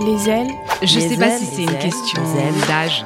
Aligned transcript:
Les 0.00 0.28
ailes. 0.30 0.50
Je 0.82 0.98
sais 0.98 1.16
pas 1.16 1.36
si 1.36 1.44
c'est 1.46 1.62
une 1.62 1.78
question 1.78 2.22
d'âge 2.66 3.04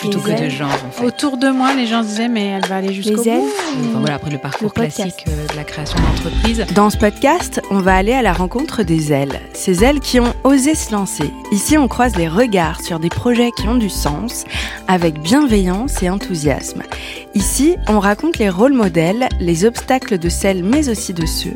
plutôt 0.00 0.20
Les 0.26 0.34
que 0.34 0.44
de 0.44 0.48
genre 0.48 0.70
en 0.86 0.90
fait. 0.90 1.04
Autour 1.04 1.36
de 1.36 1.48
moi, 1.48 1.74
les 1.74 1.86
gens 1.86 2.02
se 2.02 2.08
disaient, 2.08 2.28
mais 2.28 2.46
elle 2.46 2.66
va 2.66 2.76
aller 2.76 2.92
jusqu'au 2.92 3.22
Les 3.22 3.28
ailes 3.28 3.40
bout. 3.40 3.88
Enfin, 3.90 3.98
voilà, 4.00 4.14
après 4.14 4.30
le 4.30 4.38
parcours 4.38 4.72
Le 4.74 4.80
classique 4.80 5.24
euh, 5.28 5.46
de 5.46 5.56
la 5.56 5.64
création 5.64 5.98
d'entreprise. 6.00 6.64
Dans 6.74 6.90
ce 6.90 6.96
podcast, 6.96 7.60
on 7.70 7.78
va 7.78 7.94
aller 7.94 8.12
à 8.12 8.22
la 8.22 8.32
rencontre 8.32 8.82
des 8.82 9.12
ailes, 9.12 9.40
ces 9.52 9.84
ailes 9.84 10.00
qui 10.00 10.20
ont 10.20 10.34
osé 10.44 10.74
se 10.74 10.92
lancer. 10.92 11.30
Ici, 11.52 11.76
on 11.76 11.88
croise 11.88 12.16
les 12.16 12.28
regards 12.28 12.80
sur 12.80 12.98
des 12.98 13.10
projets 13.10 13.50
qui 13.56 13.68
ont 13.68 13.76
du 13.76 13.90
sens, 13.90 14.44
avec 14.88 15.20
bienveillance 15.20 16.02
et 16.02 16.10
enthousiasme. 16.10 16.82
Ici, 17.34 17.76
on 17.88 18.00
raconte 18.00 18.38
les 18.38 18.50
rôles 18.50 18.72
modèles, 18.72 19.28
les 19.38 19.64
obstacles 19.64 20.18
de 20.18 20.28
celles 20.28 20.64
mais 20.64 20.88
aussi 20.88 21.12
de 21.12 21.26
ceux 21.26 21.54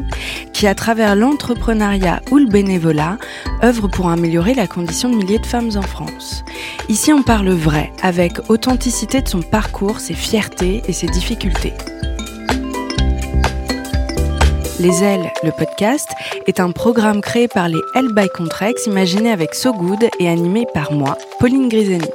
qui, 0.53 0.67
à 0.67 0.75
travers 0.75 1.17
l'entrepreneuriat 1.17 2.21
ou 2.31 2.39
le 2.39 2.47
bénévolat, 2.47 3.19
œuvrent 3.63 3.91
pour 3.91 4.09
améliorer 4.09 4.55
la 4.55 4.67
condition 4.67 5.11
de 5.11 5.17
milliers 5.17 5.39
de 5.39 5.47
femmes 5.47 5.71
en 5.75 5.83
France. 5.83 6.45
Ici, 6.89 7.13
on 7.13 7.23
parle 7.23 7.51
vrai, 7.51 7.93
avec 8.03 8.34
authenticité 8.49 9.23
de 9.23 9.29
son 9.29 9.41
parcours, 9.43 10.01
ses 10.01 10.15
fiertés 10.15 10.83
et 10.87 10.93
ses 10.93 11.07
difficultés. 11.07 11.73
Les 14.81 15.05
Ailes, 15.05 15.31
le 15.43 15.51
podcast, 15.53 16.09
est 16.47 16.59
un 16.61 16.73
programme 16.73 17.21
créé 17.21 17.47
par 17.49 17.69
les 17.69 17.81
L 17.95 18.09
by 18.13 18.29
Contrex, 18.29 18.87
imaginé 18.87 19.31
avec 19.31 19.55
So 19.55 19.73
Good 19.73 20.09
et 20.19 20.29
animé 20.29 20.67
par 20.75 20.93
moi, 20.93 21.17
Pauline 21.39 21.69
Griseni. 21.69 22.09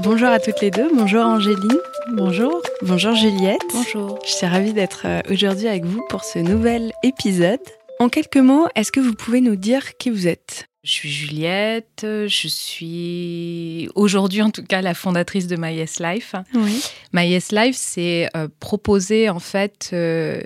Bonjour 0.00 0.28
à 0.28 0.38
toutes 0.38 0.60
les 0.60 0.70
deux, 0.70 0.88
bonjour 0.94 1.24
Angéline, 1.24 1.78
Bonjour. 2.12 2.62
bonjour 2.82 3.14
Juliette. 3.14 3.60
Bonjour. 3.72 4.18
Je 4.24 4.30
suis 4.32 4.46
ravie 4.46 4.72
d'être 4.72 5.02
euh, 5.04 5.20
aujourd'hui 5.30 5.68
avec 5.68 5.84
vous 5.84 6.02
pour 6.08 6.24
ce 6.24 6.38
nouvel 6.38 6.92
épisode. 7.02 7.60
En 7.98 8.08
quelques 8.08 8.36
mots, 8.38 8.66
est-ce 8.74 8.92
que 8.92 9.00
vous 9.00 9.12
pouvez 9.14 9.40
nous 9.40 9.56
dire 9.56 9.96
qui 9.98 10.08
vous 10.10 10.26
êtes? 10.26 10.69
Je 10.82 10.92
suis 10.92 11.10
Juliette, 11.10 12.06
je 12.06 12.48
suis 12.48 13.90
aujourd'hui 13.94 14.40
en 14.40 14.48
tout 14.48 14.62
cas 14.62 14.80
la 14.80 14.94
fondatrice 14.94 15.46
de 15.46 15.56
My 15.56 15.74
Yes 15.74 16.00
Life. 16.00 16.34
Oui. 16.54 16.82
My 17.12 17.28
Yes 17.28 17.52
Life, 17.52 17.76
c'est 17.76 18.30
euh, 18.34 18.48
proposer 18.60 19.28
en 19.28 19.40
fait 19.40 19.90
euh, 19.92 20.40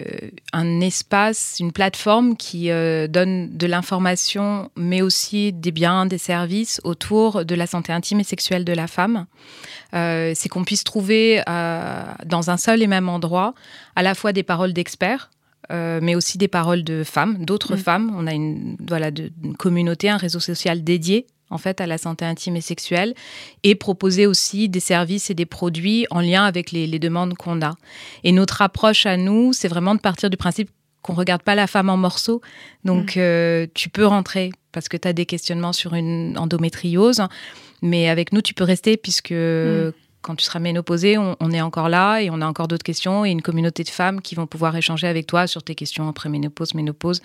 un 0.53 0.81
espace, 0.81 1.59
une 1.61 1.71
plateforme 1.71 2.37
qui 2.37 2.73
euh, 2.73 3.07
donne 3.07 3.57
de 3.57 3.69
l'information, 3.69 4.73
mais 4.77 5.03
aussi 5.03 5.53
des 5.53 5.71
biens, 5.71 6.05
des 6.05 6.19
services 6.19 6.81
autour 6.83 7.45
de 7.45 7.55
la 7.55 7.69
santé 7.69 7.93
intime 7.93 8.19
et 8.19 8.25
sexuelle 8.25 8.65
de 8.65 8.73
la 8.73 8.89
femme. 8.89 9.27
C'est 9.93 10.49
qu'on 10.51 10.65
puisse 10.65 10.83
trouver 10.83 11.41
dans 11.47 12.51
un 12.51 12.57
seul 12.57 12.83
et 12.83 12.89
même 12.89 13.09
endroit 13.09 13.55
à 13.95 14.03
la 14.03 14.17
fois 14.17 14.33
des 14.33 14.43
paroles 14.43 14.73
d'experts. 14.73 15.31
Euh, 15.73 16.01
mais 16.03 16.15
aussi 16.15 16.39
des 16.39 16.49
paroles 16.49 16.85
de 16.85 17.05
femmes, 17.05 17.45
d'autres 17.45 17.75
Mm. 17.75 17.79
femmes. 17.79 18.15
On 18.17 18.27
a 18.27 18.33
une, 18.35 18.77
voilà, 18.87 19.11
de- 19.11 19.31
une 19.43 19.57
communauté, 19.57 20.09
un 20.11 20.17
réseau 20.17 20.41
social 20.41 20.83
dédié 20.85 21.27
en 21.51 21.59
fait 21.59 21.81
à 21.81 21.87
la 21.87 21.99
santé 21.99 22.25
intime 22.25 22.57
et 22.57 22.61
sexuelle 22.61 23.15
et 23.63 23.75
proposer 23.75 24.27
aussi 24.27 24.69
des 24.69 24.81
services 24.81 25.31
et 25.31 25.35
des 25.35 25.47
produits 25.47 26.07
en 26.11 26.21
lien 26.21 26.45
avec 26.45 26.73
les, 26.73 26.87
les 26.87 26.99
demandes 26.99 27.35
qu'on 27.35 27.61
a. 27.63 27.75
Et 28.25 28.33
notre 28.33 28.63
approche 28.63 29.07
à 29.07 29.17
nous, 29.17 29.53
c'est 29.53 29.69
vraiment 29.69 29.95
de 29.95 30.01
partir 30.01 30.31
du 30.31 30.37
principe 30.37 30.71
qu'on 31.03 31.13
regarde 31.13 31.43
pas 31.43 31.55
la 31.55 31.67
femme 31.67 31.91
en 31.91 31.99
morceaux. 31.99 32.41
Donc, 32.85 33.17
euh, 33.19 33.67
tu 33.75 33.91
peux 33.91 34.07
rentrer 34.07 34.51
parce 34.73 34.89
que 34.89 34.97
tu 34.97 35.07
as 35.07 35.13
des 35.13 35.27
questionnements 35.27 35.75
sur 35.75 35.95
une 35.95 36.37
endométriose, 36.39 37.21
mais 37.83 38.09
avec 38.09 38.33
nous, 38.33 38.41
tu 38.41 38.55
peux 38.55 38.65
rester 38.65 38.97
puisque 38.97 39.35
quand 40.25 40.35
tu 40.35 40.45
seras 40.45 40.59
ménopausée, 40.59 41.19
on, 41.19 41.37
on 41.39 41.51
est 41.53 41.61
encore 41.61 41.89
là 41.89 42.21
et 42.21 42.31
on 42.31 42.41
a 42.41 42.47
encore 42.47 42.67
d'autres 42.67 42.83
questions 42.83 43.25
et 43.25 43.31
une 43.31 43.43
communauté 43.43 43.85
de 43.85 43.91
femmes 43.91 44.21
qui 44.23 44.35
vont 44.35 44.47
pouvoir 44.47 44.75
échanger 44.77 45.07
avec 45.07 45.27
toi 45.27 45.47
sur 45.47 45.63
tes 45.63 45.75
questions 45.75 46.09
après 46.09 46.29
ménopause, 46.29 46.75
ménopause 46.75 47.21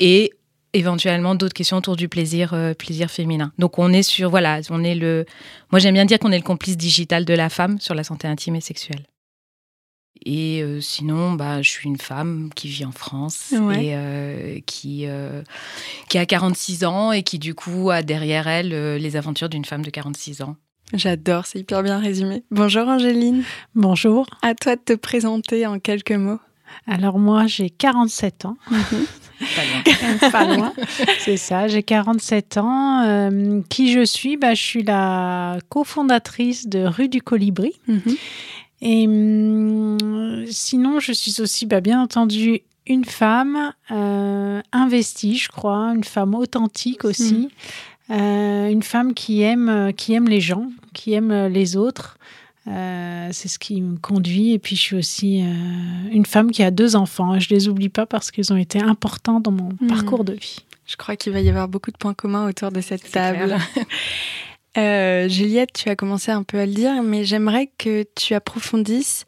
et 0.00 0.32
éventuellement 0.72 1.36
d'autres 1.36 1.54
questions 1.54 1.76
autour 1.76 1.94
du 1.96 2.08
plaisir, 2.08 2.52
euh, 2.52 2.74
plaisir 2.74 3.08
féminin. 3.10 3.52
Donc 3.58 3.78
on 3.78 3.92
est 3.92 4.02
sur, 4.02 4.28
voilà, 4.30 4.60
on 4.70 4.82
est 4.82 4.96
le, 4.96 5.24
moi 5.70 5.78
j'aime 5.78 5.94
bien 5.94 6.04
dire 6.04 6.18
qu'on 6.18 6.32
est 6.32 6.38
le 6.38 6.42
complice 6.44 6.76
digital 6.76 7.24
de 7.24 7.34
la 7.34 7.48
femme 7.48 7.78
sur 7.80 7.94
la 7.94 8.02
santé 8.02 8.26
intime 8.26 8.56
et 8.56 8.60
sexuelle. 8.60 9.04
Et 10.26 10.62
euh, 10.62 10.80
sinon, 10.80 11.32
bah, 11.34 11.60
je 11.60 11.68
suis 11.68 11.88
une 11.88 11.98
femme 11.98 12.50
qui 12.54 12.68
vit 12.68 12.84
en 12.84 12.92
France 12.92 13.52
Ouais. 13.52 13.86
et 13.86 13.90
euh, 13.94 14.60
qui, 14.64 15.06
euh, 15.06 15.42
qui 16.08 16.18
a 16.18 16.24
46 16.24 16.84
ans 16.84 17.12
et 17.12 17.22
qui 17.22 17.38
du 17.38 17.54
coup 17.54 17.90
a 17.90 18.02
derrière 18.02 18.48
elle 18.48 18.96
les 18.96 19.16
aventures 19.16 19.48
d'une 19.48 19.64
femme 19.64 19.82
de 19.84 19.90
46 19.90 20.42
ans. 20.42 20.56
J'adore, 20.92 21.46
c'est 21.46 21.58
hyper 21.60 21.82
bien 21.82 21.98
résumé. 21.98 22.44
Bonjour 22.50 22.86
Angéline, 22.88 23.42
Bonjour. 23.74 24.26
à 24.42 24.54
toi 24.54 24.76
de 24.76 24.80
te 24.80 24.92
présenter 24.92 25.66
en 25.66 25.78
quelques 25.78 26.12
mots. 26.12 26.38
Alors 26.86 27.18
moi, 27.18 27.46
j'ai 27.46 27.70
47 27.70 28.44
ans. 28.44 28.56
Pas 28.70 29.64
loin. 29.64 30.30
Pas 30.30 30.44
loin. 30.56 30.72
C'est 31.18 31.36
ça, 31.36 31.66
j'ai 31.68 31.82
47 31.82 32.58
ans. 32.58 33.02
Euh, 33.02 33.60
qui 33.68 33.92
je 33.92 34.04
suis? 34.04 34.36
Bah, 34.36 34.54
Je 34.54 34.62
suis 34.62 34.82
la 34.82 35.58
cofondatrice 35.68 36.68
de 36.68 36.80
Rue 36.84 37.08
du 37.08 37.20
Colibri. 37.22 37.72
Et 38.80 39.06
hum, 39.06 40.44
sinon, 40.50 41.00
je 41.00 41.12
suis 41.12 41.40
aussi, 41.40 41.66
bah, 41.66 41.80
bien 41.80 42.00
entendu, 42.02 42.60
une 42.86 43.04
femme 43.04 43.72
euh, 43.90 44.60
investie, 44.72 45.36
je 45.38 45.48
crois, 45.48 45.92
une 45.94 46.04
femme 46.04 46.34
authentique 46.34 47.04
aussi, 47.04 47.48
Euh, 48.10 48.68
une 48.68 48.82
femme 48.82 49.14
qui 49.14 49.42
aime, 49.42 49.68
euh, 49.68 49.92
qui 49.92 50.12
aime 50.14 50.28
les 50.28 50.40
gens, 50.40 50.66
qui 50.92 51.12
aime 51.14 51.30
euh, 51.30 51.48
les 51.48 51.76
autres. 51.76 52.18
Euh, 52.66 53.28
c'est 53.32 53.48
ce 53.48 53.58
qui 53.58 53.80
me 53.80 53.96
conduit. 53.98 54.52
Et 54.52 54.58
puis, 54.58 54.74
je 54.76 54.80
suis 54.80 54.96
aussi 54.96 55.42
euh, 55.42 55.46
une 56.12 56.24
femme 56.26 56.50
qui 56.50 56.62
a 56.62 56.70
deux 56.70 56.96
enfants. 56.96 57.38
Je 57.38 57.48
les 57.50 57.68
oublie 57.68 57.88
pas 57.90 58.06
parce 58.06 58.30
qu'ils 58.30 58.52
ont 58.52 58.56
été 58.56 58.80
importants 58.80 59.40
dans 59.40 59.50
mon 59.52 59.70
Mhm. 59.80 59.88
parcours 59.88 60.24
de 60.24 60.32
vie. 60.34 60.58
Je 60.86 60.96
crois 60.96 61.16
qu'il 61.16 61.32
va 61.32 61.40
y 61.40 61.48
avoir 61.48 61.66
beaucoup 61.68 61.90
de 61.90 61.96
points 61.96 62.14
communs 62.14 62.46
autour 62.48 62.70
de 62.70 62.80
cette 62.82 63.10
table. 63.10 63.56
Euh, 64.76 65.28
Juliette, 65.28 65.70
tu 65.72 65.88
as 65.88 65.94
commencé 65.94 66.32
un 66.32 66.42
peu 66.42 66.58
à 66.58 66.66
le 66.66 66.72
dire, 66.72 67.00
mais 67.02 67.24
j'aimerais 67.24 67.70
que 67.78 68.04
tu 68.16 68.34
approfondisses, 68.34 69.24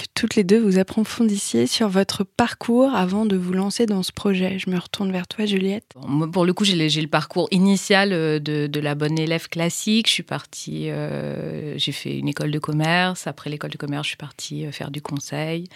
que 0.00 0.06
toutes 0.14 0.34
les 0.34 0.44
deux 0.44 0.58
vous 0.58 0.78
approfondissiez 0.78 1.66
sur 1.66 1.88
votre 1.88 2.24
parcours 2.24 2.94
avant 2.94 3.26
de 3.26 3.36
vous 3.36 3.52
lancer 3.52 3.84
dans 3.84 4.02
ce 4.02 4.12
projet. 4.12 4.58
Je 4.58 4.70
me 4.70 4.78
retourne 4.78 5.12
vers 5.12 5.26
toi, 5.26 5.44
Juliette. 5.44 5.92
Pour 6.32 6.46
le 6.46 6.52
coup, 6.54 6.64
j'ai 6.64 6.76
le, 6.76 7.06
parcours 7.06 7.48
initial 7.50 8.12
euh, 8.12 8.38
de, 8.38 8.66
de 8.66 8.80
la 8.80 8.94
bonne 8.94 9.18
élève 9.18 9.48
classique. 9.48 10.08
Je 10.08 10.12
suis 10.12 10.22
partie, 10.22 10.90
euh, 10.90 11.76
j'ai 11.76 11.92
fait 11.92 12.16
une 12.16 12.28
école 12.28 12.50
de 12.50 12.58
commerce. 12.58 13.26
Après 13.26 13.50
l'école 13.50 13.70
de 13.70 13.76
commerce, 13.76 14.04
je 14.04 14.10
suis 14.10 14.16
partie 14.16 14.66
euh, 14.66 14.72
faire 14.72 14.90
du 14.90 15.02
conseil. 15.02 15.68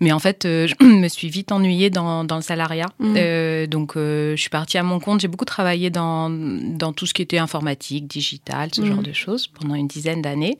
Mais 0.00 0.12
en 0.12 0.18
fait, 0.20 0.44
euh, 0.44 0.66
je 0.68 0.74
me 0.84 1.08
suis 1.08 1.28
vite 1.28 1.50
ennuyée 1.52 1.90
dans, 1.90 2.22
dans 2.24 2.36
le 2.36 2.42
salariat. 2.42 2.86
Mhm. 3.00 3.14
Euh, 3.16 3.66
donc, 3.66 3.96
euh, 3.96 4.36
je 4.36 4.40
suis 4.40 4.50
partie 4.50 4.78
à 4.78 4.82
mon 4.82 5.00
compte. 5.00 5.20
J'ai 5.20 5.28
beaucoup 5.28 5.44
travaillé 5.44 5.90
dans, 5.90 6.30
dans 6.30 6.92
tout 6.92 7.04
ce 7.06 7.14
qui 7.14 7.22
était 7.22 7.38
informatique, 7.38 8.06
digital, 8.06 8.70
ce 8.72 8.80
Mhm. 8.82 8.86
genre 8.88 9.02
de 9.02 9.12
choses 9.12 9.48
pendant 9.48 9.74
une 9.74 9.88
dizaine 9.88 10.22
d'années. 10.22 10.56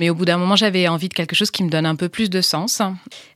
Mais 0.00 0.10
au 0.10 0.14
bout 0.14 0.24
d'un 0.24 0.36
moment, 0.36 0.56
j'avais 0.56 0.88
envie 0.88 1.08
de 1.08 1.14
quelque 1.14 1.34
chose 1.36 1.50
qui 1.50 1.62
me 1.64 1.70
donne 1.70 1.86
un 1.86 1.94
peu 1.96 2.08
plus 2.08 2.28
de 2.28 2.40
sens. 2.40 2.80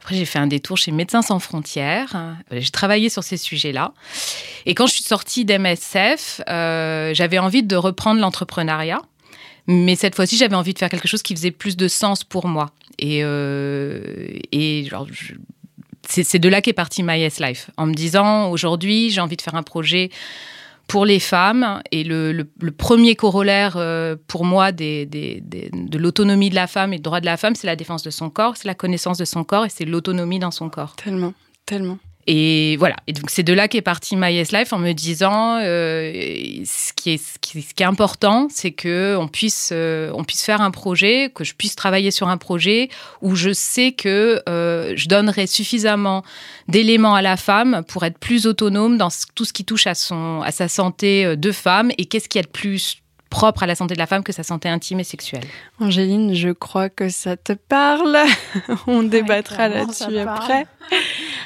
Après, 0.01 0.17
j'ai 0.17 0.25
fait 0.25 0.39
un 0.39 0.47
détour 0.47 0.77
chez 0.77 0.91
Médecins 0.93 1.23
sans 1.23 1.39
frontières. 1.39 2.37
J'ai 2.51 2.71
travaillé 2.71 3.09
sur 3.09 3.23
ces 3.23 3.37
sujets-là. 3.37 3.93
Et 4.67 4.75
quand 4.75 4.87
je 4.87 4.93
suis 4.95 5.05
sortie 5.05 5.45
d'MSF, 5.45 6.41
euh, 6.49 7.15
j'avais 7.15 7.39
envie 7.39 7.63
de 7.63 7.77
reprendre 7.77 8.21
l'entrepreneuriat. 8.21 9.01
Mais 9.73 9.95
cette 9.95 10.17
fois-ci, 10.17 10.37
j'avais 10.37 10.57
envie 10.57 10.75
de 10.75 10.79
faire 10.81 10.89
quelque 10.89 11.07
chose 11.07 11.23
qui 11.23 11.33
faisait 11.33 11.53
plus 11.53 11.77
de 11.77 11.87
sens 11.87 12.25
pour 12.25 12.49
moi. 12.49 12.73
Et, 12.99 13.21
euh, 13.23 14.37
c'est 16.09 16.41
de 16.41 16.49
là 16.49 16.61
qu'est 16.61 16.73
parti 16.73 17.05
My 17.05 17.21
Yes 17.21 17.39
Life. 17.39 17.71
En 17.77 17.87
me 17.87 17.95
disant, 17.95 18.51
aujourd'hui, 18.51 19.11
j'ai 19.11 19.21
envie 19.21 19.37
de 19.37 19.43
faire 19.43 19.55
un 19.55 19.63
projet 19.63 20.11
pour 20.89 21.05
les 21.05 21.21
femmes. 21.21 21.81
Et 21.93 22.03
le, 22.03 22.43
premier 22.77 23.15
corollaire 23.15 23.77
euh, 23.77 24.17
pour 24.27 24.45
moi 24.45 24.73
de 24.73 25.07
l'autonomie 25.97 26.51
de 26.51 26.57
la 26.57 26.67
femme 26.67 26.93
et 26.93 26.97
du 26.97 27.03
droit 27.03 27.21
de 27.21 27.27
la 27.27 27.37
femme, 27.37 27.55
c'est 27.55 27.69
la 27.69 27.77
défense 27.77 28.03
de 28.03 28.11
son 28.11 28.29
corps, 28.29 28.57
c'est 28.57 28.67
la 28.67 28.75
connaissance 28.75 29.19
de 29.19 29.25
son 29.25 29.45
corps 29.45 29.67
et 29.67 29.71
c'est 29.71 29.85
l'autonomie 29.85 30.41
dans 30.41 30.51
son 30.51 30.69
corps. 30.69 30.97
Tellement, 30.97 31.33
tellement. 31.65 31.99
Et 32.27 32.77
voilà. 32.77 32.97
Et 33.07 33.13
donc, 33.13 33.31
c'est 33.31 33.43
de 33.43 33.53
là 33.53 33.67
qu'est 33.67 33.81
parti 33.81 34.15
My 34.15 34.33
Yes 34.33 34.53
Life 34.53 34.73
en 34.73 34.79
me 34.79 34.93
disant 34.93 35.57
euh, 35.57 36.13
ce, 36.65 36.93
qui 36.93 37.13
est, 37.13 37.17
ce, 37.17 37.39
qui, 37.41 37.63
ce 37.63 37.75
qui 37.75 37.83
est 37.83 37.87
important, 37.87 38.49
c'est 38.51 38.73
que 38.73 39.17
on 39.19 39.27
puisse, 39.27 39.71
euh, 39.73 40.13
on 40.15 40.25
puisse 40.25 40.45
faire 40.45 40.61
un 40.61 40.71
projet, 40.71 41.31
que 41.35 41.45
je 41.45 41.55
puisse 41.55 41.77
travailler 41.77 42.11
sur 42.11 42.29
un 42.29 42.37
projet 42.37 42.91
où 43.23 43.35
je 43.35 43.53
sais 43.53 43.93
que 43.93 44.43
euh, 44.49 44.93
je 44.97 45.09
donnerai 45.09 45.47
suffisamment 45.47 46.23
d'éléments 46.69 47.15
à 47.15 47.23
la 47.23 47.37
femme 47.37 47.83
pour 47.89 48.05
être 48.05 48.19
plus 48.19 48.47
autonome 48.47 48.99
dans 48.99 49.09
tout 49.35 49.45
ce 49.45 49.53
qui 49.53 49.65
touche 49.65 49.87
à, 49.87 49.95
son, 49.95 50.43
à 50.43 50.53
sa 50.53 50.69
santé 50.69 51.37
de 51.37 51.53
femme 51.53 51.91
et 51.97 52.05
qu'est-ce 52.05 52.29
qui 52.29 52.39
est 52.39 52.43
le 52.43 52.49
plus 52.49 53.01
propre 53.31 53.63
à 53.63 53.67
la 53.67 53.77
santé 53.77 53.95
de 53.95 53.99
la 53.99 54.07
femme 54.07 54.25
que 54.25 54.33
sa 54.33 54.43
santé 54.43 54.69
intime 54.69 55.01
et 55.01 55.05
sexuelle. 55.05 55.45
Angéline, 55.79 56.35
je 56.35 56.51
crois 56.51 56.91
que 56.91 57.09
ça 57.09 57.37
te 57.37 57.53
parle. 57.53 58.19
On 58.87 59.05
débattra 59.05 59.69
clairement, 59.69 59.93
ça 59.93 60.11
là-dessus 60.11 60.25
parle. 60.25 60.65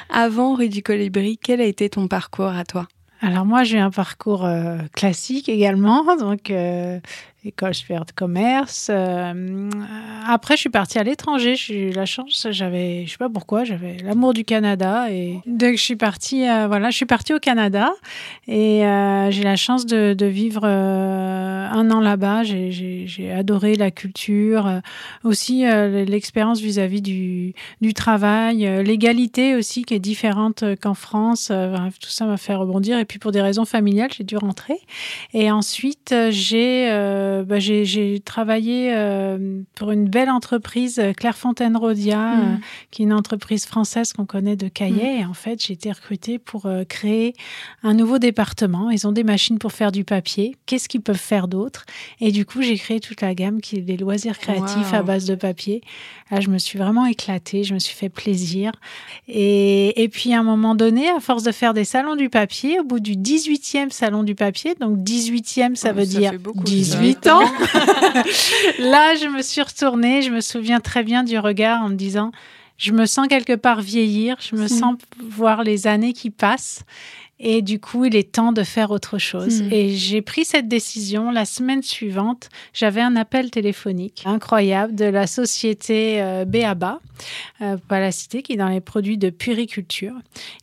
Avant 0.09 0.55
Rue 0.55 0.69
du 0.69 0.83
Colibri, 0.83 1.37
quel 1.37 1.61
a 1.61 1.65
été 1.65 1.89
ton 1.89 2.07
parcours 2.07 2.47
à 2.47 2.63
toi? 2.63 2.87
Alors 3.21 3.45
moi, 3.45 3.63
j'ai 3.63 3.79
un 3.79 3.91
parcours 3.91 4.45
euh, 4.45 4.77
classique 4.93 5.49
également. 5.49 6.15
Donc, 6.19 6.51
euh, 6.51 6.99
école 7.45 7.75
supérieure 7.75 8.05
de 8.05 8.11
commerce. 8.11 8.87
Euh, 8.89 9.69
après, 10.27 10.55
je 10.55 10.61
suis 10.61 10.69
partie 10.69 10.97
à 10.97 11.03
l'étranger. 11.03 11.55
J'ai 11.55 11.89
eu 11.89 11.91
la 11.91 12.05
chance, 12.05 12.47
j'avais, 12.49 13.05
je 13.05 13.11
sais 13.11 13.17
pas 13.17 13.29
pourquoi, 13.29 13.63
j'avais 13.63 13.97
l'amour 14.03 14.33
du 14.33 14.43
Canada 14.43 15.11
et 15.11 15.41
que 15.45 15.77
je 15.77 15.81
suis 15.81 15.95
partie, 15.95 16.47
euh, 16.47 16.67
voilà, 16.67 16.89
je 16.89 16.95
suis 16.95 17.05
partie 17.05 17.33
au 17.33 17.39
Canada 17.39 17.91
et 18.47 18.85
euh, 18.85 19.29
j'ai 19.31 19.43
la 19.43 19.55
chance 19.55 19.85
de, 19.85 20.25
vivre 20.25 20.65
un 20.65 21.91
an 21.91 21.99
là-bas. 21.99 22.43
J'ai 22.43 23.31
adoré 23.31 23.75
la 23.75 23.91
culture, 23.91 24.81
aussi 25.23 25.63
l'expérience 25.63 26.59
vis-à-vis 26.59 27.01
du 27.01 27.93
travail, 27.93 28.83
l'égalité 28.83 29.55
aussi 29.55 29.83
qui 29.83 29.93
est 29.93 29.99
différente 29.99 30.63
qu'en 30.81 30.95
France. 30.95 31.51
tout 32.01 32.09
ça 32.09 32.25
m'a 32.25 32.37
fait 32.37 32.55
rebondir 32.55 32.97
et 32.97 33.05
puis 33.05 33.19
pour 33.19 33.31
des 33.31 33.41
raisons 33.41 33.65
familiales, 33.65 34.09
j'ai 34.17 34.23
dû 34.23 34.35
rentrer. 34.35 34.79
Et 35.33 35.51
ensuite, 35.51 36.15
j'ai 36.31 36.89
euh, 37.35 37.43
bah, 37.43 37.59
j'ai 37.59 38.19
travaillé 38.23 38.91
euh, 38.93 39.61
pour 39.75 39.91
une 39.91 40.07
belle 40.07 40.29
entreprise, 40.29 40.99
euh, 40.99 41.13
Clairefontaine-Rodia, 41.13 42.35
mm. 42.35 42.59
qui 42.91 43.01
est 43.01 43.05
une 43.05 43.13
entreprise 43.13 43.65
française 43.65 44.13
qu'on 44.13 44.25
connaît 44.25 44.55
de 44.55 44.67
Caillet. 44.67 45.17
Mm. 45.17 45.21
Et 45.21 45.25
en 45.25 45.33
fait, 45.33 45.63
j'ai 45.63 45.73
été 45.73 45.91
recrutée 45.91 46.39
pour 46.39 46.67
créer 46.89 47.33
un 47.83 47.93
nouveau 47.93 48.19
département. 48.19 48.89
Ils 48.89 49.07
ont 49.07 49.11
des 49.11 49.23
machines 49.23 49.59
pour 49.59 49.71
faire 49.71 49.91
du 49.91 50.03
papier. 50.03 50.55
Qu'est-ce 50.65 50.89
qu'ils 50.89 51.01
peuvent 51.01 51.15
faire 51.15 51.47
d'autre? 51.47 51.85
Et 52.19 52.31
du 52.31 52.45
coup, 52.45 52.61
j'ai 52.61 52.77
créé 52.77 52.99
toute 52.99 53.21
la 53.21 53.33
gamme 53.35 53.61
qui 53.61 53.77
est 53.77 53.81
des 53.81 53.97
loisirs 53.97 54.37
créatifs 54.39 54.93
à 54.93 55.03
base 55.03 55.25
de 55.25 55.35
papier. 55.35 55.81
Là, 56.31 56.39
je 56.39 56.49
me 56.49 56.57
suis 56.57 56.79
vraiment 56.79 57.05
éclatée, 57.05 57.63
je 57.63 57.73
me 57.73 57.79
suis 57.79 57.95
fait 57.95 58.09
plaisir. 58.09 58.71
Et, 59.27 60.01
et 60.03 60.09
puis, 60.09 60.33
à 60.33 60.39
un 60.39 60.43
moment 60.43 60.75
donné, 60.75 61.07
à 61.09 61.19
force 61.19 61.43
de 61.43 61.51
faire 61.51 61.73
des 61.73 61.85
salons 61.85 62.15
du 62.15 62.29
papier, 62.29 62.79
au 62.79 62.83
bout 62.83 62.99
du 62.99 63.13
18e 63.13 63.91
salon 63.91 64.23
du 64.23 64.33
papier, 64.33 64.75
donc 64.79 64.97
18e, 64.99 65.75
ça 65.75 65.93
veut 65.93 66.05
dire 66.05 66.33
18 66.63 67.24
Là, 68.79 69.15
je 69.15 69.27
me 69.27 69.41
suis 69.41 69.61
retournée, 69.61 70.21
je 70.21 70.31
me 70.31 70.41
souviens 70.41 70.79
très 70.79 71.03
bien 71.03 71.23
du 71.23 71.37
regard 71.39 71.81
en 71.81 71.89
me 71.89 71.95
disant, 71.95 72.31
je 72.77 72.91
me 72.91 73.05
sens 73.05 73.27
quelque 73.27 73.55
part 73.55 73.81
vieillir, 73.81 74.37
je 74.39 74.55
me 74.55 74.65
hmm. 74.65 74.67
sens 74.67 74.95
voir 75.19 75.63
les 75.63 75.87
années 75.87 76.13
qui 76.13 76.29
passent. 76.29 76.83
Et 77.37 77.61
du 77.61 77.79
coup, 77.79 78.05
il 78.05 78.15
est 78.15 78.31
temps 78.31 78.53
de 78.53 78.63
faire 78.63 78.91
autre 78.91 79.17
chose. 79.17 79.61
Hmm. 79.61 79.69
Et 79.71 79.89
j'ai 79.89 80.21
pris 80.21 80.45
cette 80.45 80.69
décision. 80.69 81.31
La 81.31 81.43
semaine 81.43 81.83
suivante, 81.83 82.49
j'avais 82.73 83.01
un 83.01 83.17
appel 83.17 83.51
téléphonique 83.51 84.23
incroyable 84.25 84.95
de 84.95 85.05
la 85.05 85.27
société 85.27 86.21
euh, 86.21 86.45
Béaba, 86.45 87.01
euh, 87.61 87.75
pas 87.89 87.99
la 87.99 88.13
cité, 88.13 88.41
qui 88.41 88.53
est 88.53 88.57
dans 88.57 88.69
les 88.69 88.79
produits 88.79 89.17
de 89.17 89.29
puriculture. 89.29 90.13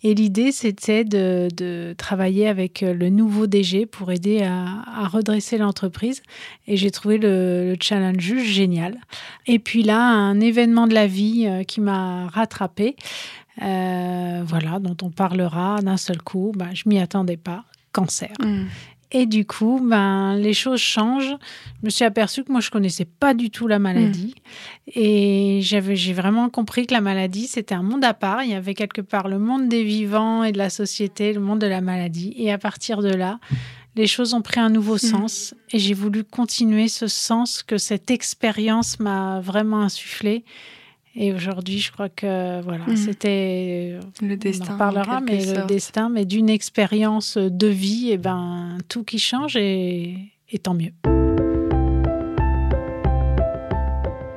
Et 0.02 0.14
l'idée, 0.14 0.50
c'était 0.50 1.04
de, 1.04 1.94
travailler 1.98 2.48
avec 2.48 2.82
euh, 2.82 2.94
le 2.94 3.10
nouveau 3.10 3.46
DG 3.46 3.84
pour 3.84 4.10
aider 4.10 4.42
à, 4.42 5.08
redresser 5.08 5.58
l'entreprise. 5.58 6.22
Et 6.66 6.78
j'ai 6.78 6.90
trouvé 6.90 7.18
le, 7.18 7.76
challenge 7.80 8.34
génial. 8.38 8.98
Et 9.46 9.58
puis 9.58 9.82
là, 9.82 10.00
un 10.00 10.40
événement 10.40 10.86
de 10.86 10.94
la 10.94 11.06
vie 11.06 11.48
qui 11.66 11.80
m'a 11.80 12.28
rattrapé. 12.28 12.96
Euh, 13.60 14.42
voilà, 14.46 14.78
dont 14.78 14.96
on 15.02 15.10
parlera 15.10 15.80
d'un 15.82 15.96
seul 15.96 16.22
coup. 16.22 16.52
Ben, 16.56 16.70
je 16.74 16.84
m'y 16.86 16.98
attendais 16.98 17.36
pas, 17.36 17.64
cancer. 17.92 18.32
Mm. 18.40 18.64
Et 19.14 19.26
du 19.26 19.44
coup, 19.44 19.78
ben, 19.84 20.36
les 20.36 20.54
choses 20.54 20.80
changent. 20.80 21.36
Je 21.80 21.86
me 21.86 21.90
suis 21.90 22.04
aperçue 22.04 22.44
que 22.44 22.50
moi, 22.50 22.62
je 22.62 22.70
connaissais 22.70 23.04
pas 23.04 23.34
du 23.34 23.50
tout 23.50 23.66
la 23.66 23.78
maladie. 23.78 24.34
Mm. 24.36 24.90
Et 24.94 25.60
j'avais, 25.62 25.96
j'ai 25.96 26.14
vraiment 26.14 26.48
compris 26.48 26.86
que 26.86 26.94
la 26.94 27.02
maladie, 27.02 27.46
c'était 27.46 27.74
un 27.74 27.82
monde 27.82 28.04
à 28.04 28.14
part. 28.14 28.42
Il 28.42 28.50
y 28.50 28.54
avait 28.54 28.74
quelque 28.74 29.02
part 29.02 29.28
le 29.28 29.38
monde 29.38 29.68
des 29.68 29.84
vivants 29.84 30.44
et 30.44 30.52
de 30.52 30.58
la 30.58 30.70
société, 30.70 31.34
le 31.34 31.40
monde 31.40 31.58
de 31.58 31.66
la 31.66 31.82
maladie. 31.82 32.32
Et 32.38 32.50
à 32.50 32.56
partir 32.56 33.02
de 33.02 33.10
là, 33.10 33.38
les 33.96 34.06
choses 34.06 34.32
ont 34.32 34.40
pris 34.40 34.60
un 34.60 34.70
nouveau 34.70 34.94
mm. 34.94 34.98
sens. 34.98 35.54
Et 35.72 35.78
j'ai 35.78 35.94
voulu 35.94 36.24
continuer 36.24 36.88
ce 36.88 37.06
sens 37.06 37.62
que 37.62 37.76
cette 37.76 38.10
expérience 38.10 38.98
m'a 38.98 39.40
vraiment 39.40 39.82
insufflé. 39.82 40.42
Et 41.14 41.32
aujourd'hui, 41.32 41.78
je 41.78 41.92
crois 41.92 42.08
que 42.08 42.62
voilà, 42.62 42.86
mm. 42.86 42.96
c'était 42.96 43.98
le 44.22 44.36
destin. 44.36 44.66
On 44.70 44.74
en 44.74 44.78
parlera, 44.78 45.20
mais 45.20 45.44
le 45.44 45.66
destin, 45.66 46.08
mais 46.08 46.24
d'une 46.24 46.48
expérience 46.48 47.36
de 47.36 47.66
vie, 47.66 48.10
et 48.10 48.18
ben 48.18 48.78
tout 48.88 49.04
qui 49.04 49.18
change 49.18 49.56
et, 49.56 50.16
et 50.50 50.58
tant 50.58 50.74
mieux. 50.74 50.92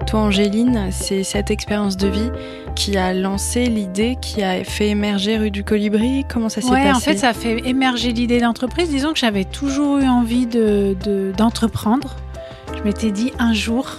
Toi, 0.08 0.20
Angéline, 0.20 0.90
c'est 0.92 1.24
cette 1.24 1.50
expérience 1.50 1.98
de 1.98 2.08
vie 2.08 2.30
qui 2.76 2.96
a 2.98 3.14
lancé 3.14 3.66
l'idée, 3.66 4.18
qui 4.22 4.44
a 4.44 4.64
fait 4.64 4.90
émerger 4.90 5.38
Rue 5.38 5.52
du 5.52 5.64
Colibri 5.64 6.26
Comment 6.30 6.50
ça 6.50 6.62
s'est 6.62 6.70
ouais, 6.70 6.84
passé 6.84 6.96
En 6.96 7.00
fait, 7.00 7.18
ça 7.18 7.30
a 7.30 7.34
fait 7.34 7.68
émerger 7.68 8.12
l'idée 8.12 8.40
d'entreprise. 8.40 8.90
Disons 8.90 9.14
que 9.14 9.20
j'avais 9.20 9.46
toujours 9.46 9.98
eu 9.98 10.08
envie 10.08 10.46
d'entreprendre. 10.46 12.18
De, 12.72 12.78
je 12.78 12.84
m'étais 12.84 13.12
dit 13.12 13.32
un 13.40 13.54
jour, 13.54 13.98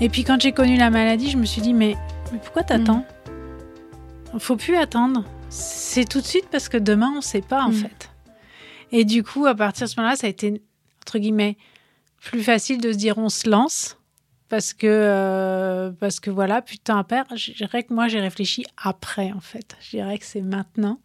et 0.00 0.08
puis 0.08 0.24
quand 0.24 0.40
j'ai 0.40 0.52
connu 0.52 0.76
la 0.76 0.90
maladie, 0.90 1.30
je 1.30 1.36
me 1.36 1.44
suis 1.44 1.60
dit, 1.60 1.74
mais, 1.74 1.96
mais 2.32 2.38
pourquoi 2.38 2.62
t'attends 2.62 3.04
Il 4.32 4.36
mm. 4.36 4.40
faut 4.40 4.56
plus 4.56 4.76
attendre. 4.76 5.24
C'est 5.50 6.08
tout 6.08 6.20
de 6.20 6.26
suite 6.26 6.48
parce 6.50 6.68
que 6.68 6.78
demain, 6.78 7.10
on 7.12 7.16
ne 7.16 7.20
sait 7.20 7.42
pas 7.42 7.62
en 7.62 7.70
mm. 7.70 7.74
fait. 7.74 8.10
Et 8.92 9.04
du 9.04 9.22
coup, 9.22 9.46
à 9.46 9.54
partir 9.54 9.86
de 9.86 9.90
ce 9.90 9.96
moment-là, 10.00 10.16
ça 10.16 10.26
a 10.26 10.30
été, 10.30 10.62
entre 11.02 11.18
guillemets, 11.18 11.56
plus 12.20 12.42
facile 12.42 12.80
de 12.80 12.92
se 12.92 12.96
dire 12.96 13.18
on 13.18 13.28
se 13.28 13.48
lance. 13.48 13.96
Parce 14.48 14.72
que, 14.72 14.86
euh, 14.88 15.92
parce 15.92 16.18
que 16.18 16.28
voilà, 16.28 16.60
putain 16.60 16.98
à 16.98 17.04
perdre. 17.04 17.36
Je 17.36 17.52
dirais 17.52 17.84
que 17.84 17.94
moi, 17.94 18.08
j'ai 18.08 18.18
réfléchi 18.18 18.64
après, 18.82 19.30
en 19.30 19.40
fait. 19.40 19.76
Je 19.80 19.90
dirais 19.90 20.18
que 20.18 20.24
c'est 20.24 20.40
maintenant 20.40 20.98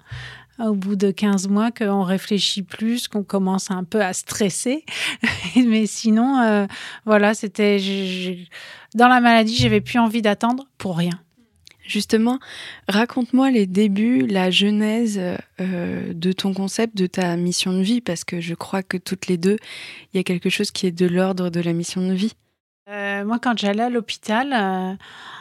au 0.59 0.73
bout 0.73 0.95
de 0.95 1.11
15 1.11 1.47
mois 1.47 1.71
qu'on 1.71 2.03
réfléchit 2.03 2.63
plus, 2.63 3.07
qu'on 3.07 3.23
commence 3.23 3.71
un 3.71 3.83
peu 3.83 4.01
à 4.01 4.13
stresser. 4.13 4.85
Mais 5.55 5.85
sinon, 5.85 6.39
euh, 6.39 6.65
voilà, 7.05 7.33
c'était 7.33 7.77
dans 8.93 9.07
la 9.07 9.19
maladie, 9.19 9.55
j'avais 9.55 9.81
plus 9.81 9.99
envie 9.99 10.21
d'attendre 10.21 10.65
pour 10.77 10.97
rien. 10.97 11.19
Justement, 11.87 12.39
raconte-moi 12.87 13.51
les 13.51 13.67
débuts, 13.67 14.25
la 14.25 14.49
genèse 14.49 15.21
euh, 15.61 16.13
de 16.13 16.31
ton 16.31 16.53
concept, 16.53 16.97
de 16.97 17.05
ta 17.05 17.37
mission 17.37 17.73
de 17.73 17.83
vie, 17.83 18.01
parce 18.01 18.23
que 18.23 18.41
je 18.41 18.55
crois 18.55 18.81
que 18.81 18.97
toutes 18.97 19.27
les 19.27 19.37
deux, 19.37 19.57
il 20.13 20.17
y 20.17 20.19
a 20.19 20.23
quelque 20.23 20.49
chose 20.49 20.71
qui 20.71 20.87
est 20.87 20.91
de 20.91 21.05
l'ordre 21.05 21.51
de 21.51 21.59
la 21.59 21.73
mission 21.73 22.01
de 22.07 22.13
vie. 22.13 22.33
Euh, 22.87 23.25
moi, 23.25 23.39
quand 23.39 23.57
j'allais 23.57 23.81
à 23.81 23.89
l'hôpital, 23.89 24.53
euh, 24.53 24.93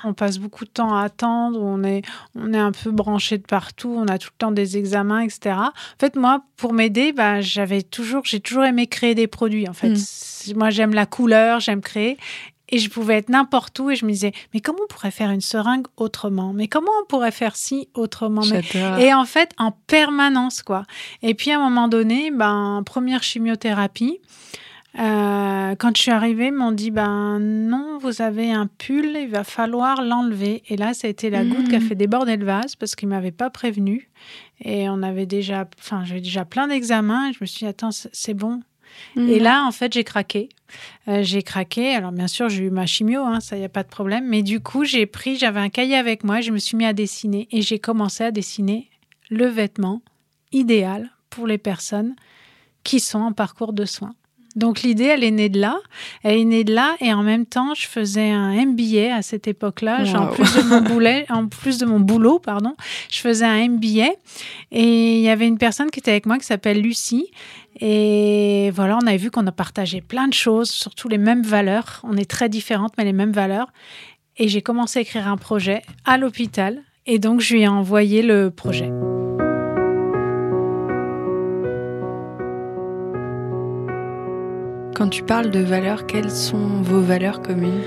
on 0.03 0.15
passe 0.15 0.39
beaucoup 0.39 0.65
de 0.65 0.71
temps 0.71 0.97
à 0.97 1.03
attendre, 1.03 1.61
on 1.61 1.85
est, 1.85 2.01
on 2.35 2.55
est 2.55 2.59
un 2.59 2.73
peu 2.73 2.91
branché 2.91 3.37
de 3.37 3.43
partout, 3.43 3.95
on 3.95 4.09
a 4.09 4.17
tout 4.17 4.31
le 4.33 4.39
temps 4.39 4.51
des 4.51 4.79
examens, 4.79 5.21
etc. 5.21 5.55
En 5.57 5.73
fait, 6.01 6.17
moi, 6.17 6.43
pour 6.57 6.73
m'aider, 6.73 7.13
bah, 7.13 7.43
j'avais 7.43 7.83
toujours, 7.83 8.25
j'ai 8.25 8.41
toujours 8.41 8.65
aimé 8.65 8.87
créer 8.87 9.15
des 9.15 9.27
produits. 9.27 9.69
En 9.69 9.75
fait, 9.75 9.91
mm. 9.91 10.57
moi, 10.57 10.71
j'aime 10.71 10.95
la 10.95 11.05
couleur, 11.05 11.61
j'aime 11.61 11.83
créer. 11.83 12.17
Et 12.71 12.79
je 12.79 12.89
pouvais 12.89 13.17
être 13.17 13.29
n'importe 13.29 13.79
où 13.79 13.91
et 13.91 13.95
je 13.95 14.07
me 14.07 14.11
disais, 14.11 14.33
mais 14.55 14.61
comment 14.61 14.79
on 14.83 14.87
pourrait 14.87 15.11
faire 15.11 15.31
une 15.31 15.43
seringue 15.43 15.87
autrement? 15.99 16.55
Mais 16.55 16.67
comment 16.67 16.91
on 17.03 17.05
pourrait 17.05 17.31
faire 17.31 17.57
ci 17.57 17.89
autrement? 17.93 18.41
Et 18.99 19.13
en 19.13 19.27
fait, 19.27 19.53
en 19.59 19.71
permanence, 19.87 20.63
quoi. 20.63 20.85
Et 21.21 21.35
puis, 21.35 21.51
à 21.51 21.59
un 21.59 21.63
moment 21.63 21.89
donné, 21.89 22.31
ben, 22.31 22.83
première 22.87 23.23
chimiothérapie, 23.23 24.19
euh, 24.97 25.75
quand 25.75 25.97
je 25.97 26.03
suis 26.03 26.11
arrivée, 26.13 26.47
ils 26.47 26.53
m'ont 26.53 26.71
dit 26.71 26.91
ben 26.91 27.41
non, 27.41 27.99
vous 27.99 28.23
avez 28.23 28.53
un 28.53 28.67
pull, 28.67 29.17
il 29.17 29.29
va 29.29 29.43
falloir 29.43 30.03
l'enlever. 30.03 30.63
Et 30.69 30.77
là, 30.77 30.95
ça 30.95 31.09
a 31.09 31.11
été 31.11 31.31
la 31.31 31.45
goutte 31.45 31.69
qui 31.69 31.75
a 31.75 31.81
mmh. 31.81 31.83
fait 31.83 31.95
déborder 31.95 32.37
le 32.37 32.45
vase 32.45 32.77
parce 32.77 32.95
qu'ils 32.95 33.09
m'avaient 33.09 33.33
pas 33.33 33.51
prévenu. 33.51 34.09
Et 34.61 34.89
on 34.89 35.03
avait 35.03 35.27
déjà, 35.27 35.69
enfin, 35.79 36.05
j'avais 36.05 36.21
déjà 36.21 36.45
plein 36.45 36.69
d'examens. 36.69 37.33
Je 37.33 37.39
me 37.41 37.47
suis 37.47 37.61
dit 37.61 37.67
attends, 37.67 37.91
c'est 37.91 38.35
bon. 38.35 38.63
Mmh. 39.17 39.29
Et 39.29 39.41
là, 39.41 39.65
en 39.65 39.73
fait, 39.73 39.93
j'ai 39.93 40.05
craqué. 40.05 40.49
Euh, 41.09 41.25
j'ai 41.25 41.43
craqué. 41.43 41.95
Alors, 41.95 42.13
bien 42.13 42.29
sûr, 42.29 42.49
j'ai 42.49 42.65
eu 42.65 42.71
ma 42.71 42.87
chimio, 42.87 43.23
hein, 43.23 43.41
ça, 43.41 43.57
y 43.57 43.65
a 43.65 43.69
pas 43.69 43.83
de 43.83 43.89
problème. 43.89 44.29
Mais 44.29 44.43
du 44.43 44.61
coup, 44.61 44.85
j'ai 44.85 45.07
pris, 45.07 45.37
j'avais 45.37 45.59
un 45.61 45.71
cahier 45.71 45.97
avec 45.97 46.23
moi, 46.23 46.41
je 46.41 46.53
me 46.53 46.59
suis 46.59 46.77
mis 46.77 46.87
à 46.87 46.93
dessiner 46.93 47.49
et 47.51 47.63
j'ai 47.63 47.81
commencé 47.81 48.23
à 48.23 48.31
dessiner 48.31 48.91
le 49.29 49.47
vêtement 49.47 50.03
idéal 50.53 51.11
pour 51.31 51.49
les 51.49 51.59
personnes 51.59 52.15
qui 52.85 53.01
sont 53.01 53.19
en 53.19 53.33
parcours 53.33 53.73
de 53.73 53.85
soins. 53.85 54.15
Donc 54.57 54.83
l'idée, 54.83 55.05
elle 55.05 55.25
est 55.25 55.31
née 55.31 55.49
de 55.49 55.61
là. 55.61 55.79
Elle 56.23 56.39
est 56.39 56.45
née 56.45 56.65
de 56.65 56.75
là 56.75 56.97
et 57.01 57.13
en 57.13 57.23
même 57.23 57.47
temps, 57.47 57.75
je 57.75 57.87
faisais 57.87 58.31
un 58.31 58.53
MBA 58.67 59.15
à 59.15 59.23
cette 59.23 59.49
époque-là. 59.49 60.05
En 60.17 60.29
plus 60.29 60.55
de 60.57 60.63
mon 60.63 60.81
boulet, 60.81 61.27
en 61.29 61.47
plus 61.47 61.79
de 61.79 61.87
mon 61.87 62.01
boulot, 62.01 62.39
pardon, 62.39 62.75
je 63.11 63.21
faisais 63.21 63.45
un 63.45 63.69
MBA 63.69 64.11
et 64.71 65.17
il 65.17 65.23
y 65.23 65.29
avait 65.29 65.47
une 65.47 65.59
personne 65.59 65.91
qui 65.91 66.01
était 66.01 66.13
avec 66.13 66.27
moi 66.27 66.39
qui 66.39 66.47
s'appelle 66.47 66.81
Lucie. 66.81 67.31
Et 67.81 68.71
voilà, 68.75 68.99
on 69.03 69.07
avait 69.07 69.17
vu 69.17 69.31
qu'on 69.31 69.47
a 69.47 69.53
partagé 69.53 70.01
plein 70.01 70.29
de 70.29 70.35
choses, 70.35 70.71
surtout 70.71 71.09
les 71.09 71.19
mêmes 71.19 71.43
valeurs. 71.43 72.01
On 72.05 72.17
est 72.17 72.31
très 72.31 72.49
différentes, 72.49 72.93
mais 72.97 73.05
les 73.05 73.13
mêmes 73.13 73.33
valeurs. 73.33 73.73
Et 74.37 74.49
j'ai 74.49 74.63
commencé 74.63 75.01
à 75.01 75.03
écrire 75.03 75.29
un 75.29 75.37
projet 75.37 75.83
à 76.05 76.17
l'hôpital. 76.17 76.83
Et 77.07 77.19
donc, 77.19 77.41
je 77.41 77.55
lui 77.55 77.63
ai 77.63 77.69
envoyé 77.69 78.23
le 78.23 78.51
projet. 78.51 78.91
Quand 84.95 85.09
tu 85.09 85.23
parles 85.23 85.51
de 85.51 85.61
valeurs, 85.61 86.07
quelles 86.07 86.31
sont 86.31 86.83
vos 86.83 87.01
valeurs 87.01 87.43
communes 87.43 87.83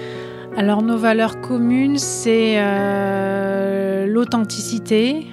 Alors 0.57 0.81
nos 0.81 0.97
valeurs 0.97 1.39
communes, 1.41 1.97
c'est 1.97 2.55
euh, 2.57 4.05
l'authenticité, 4.07 5.25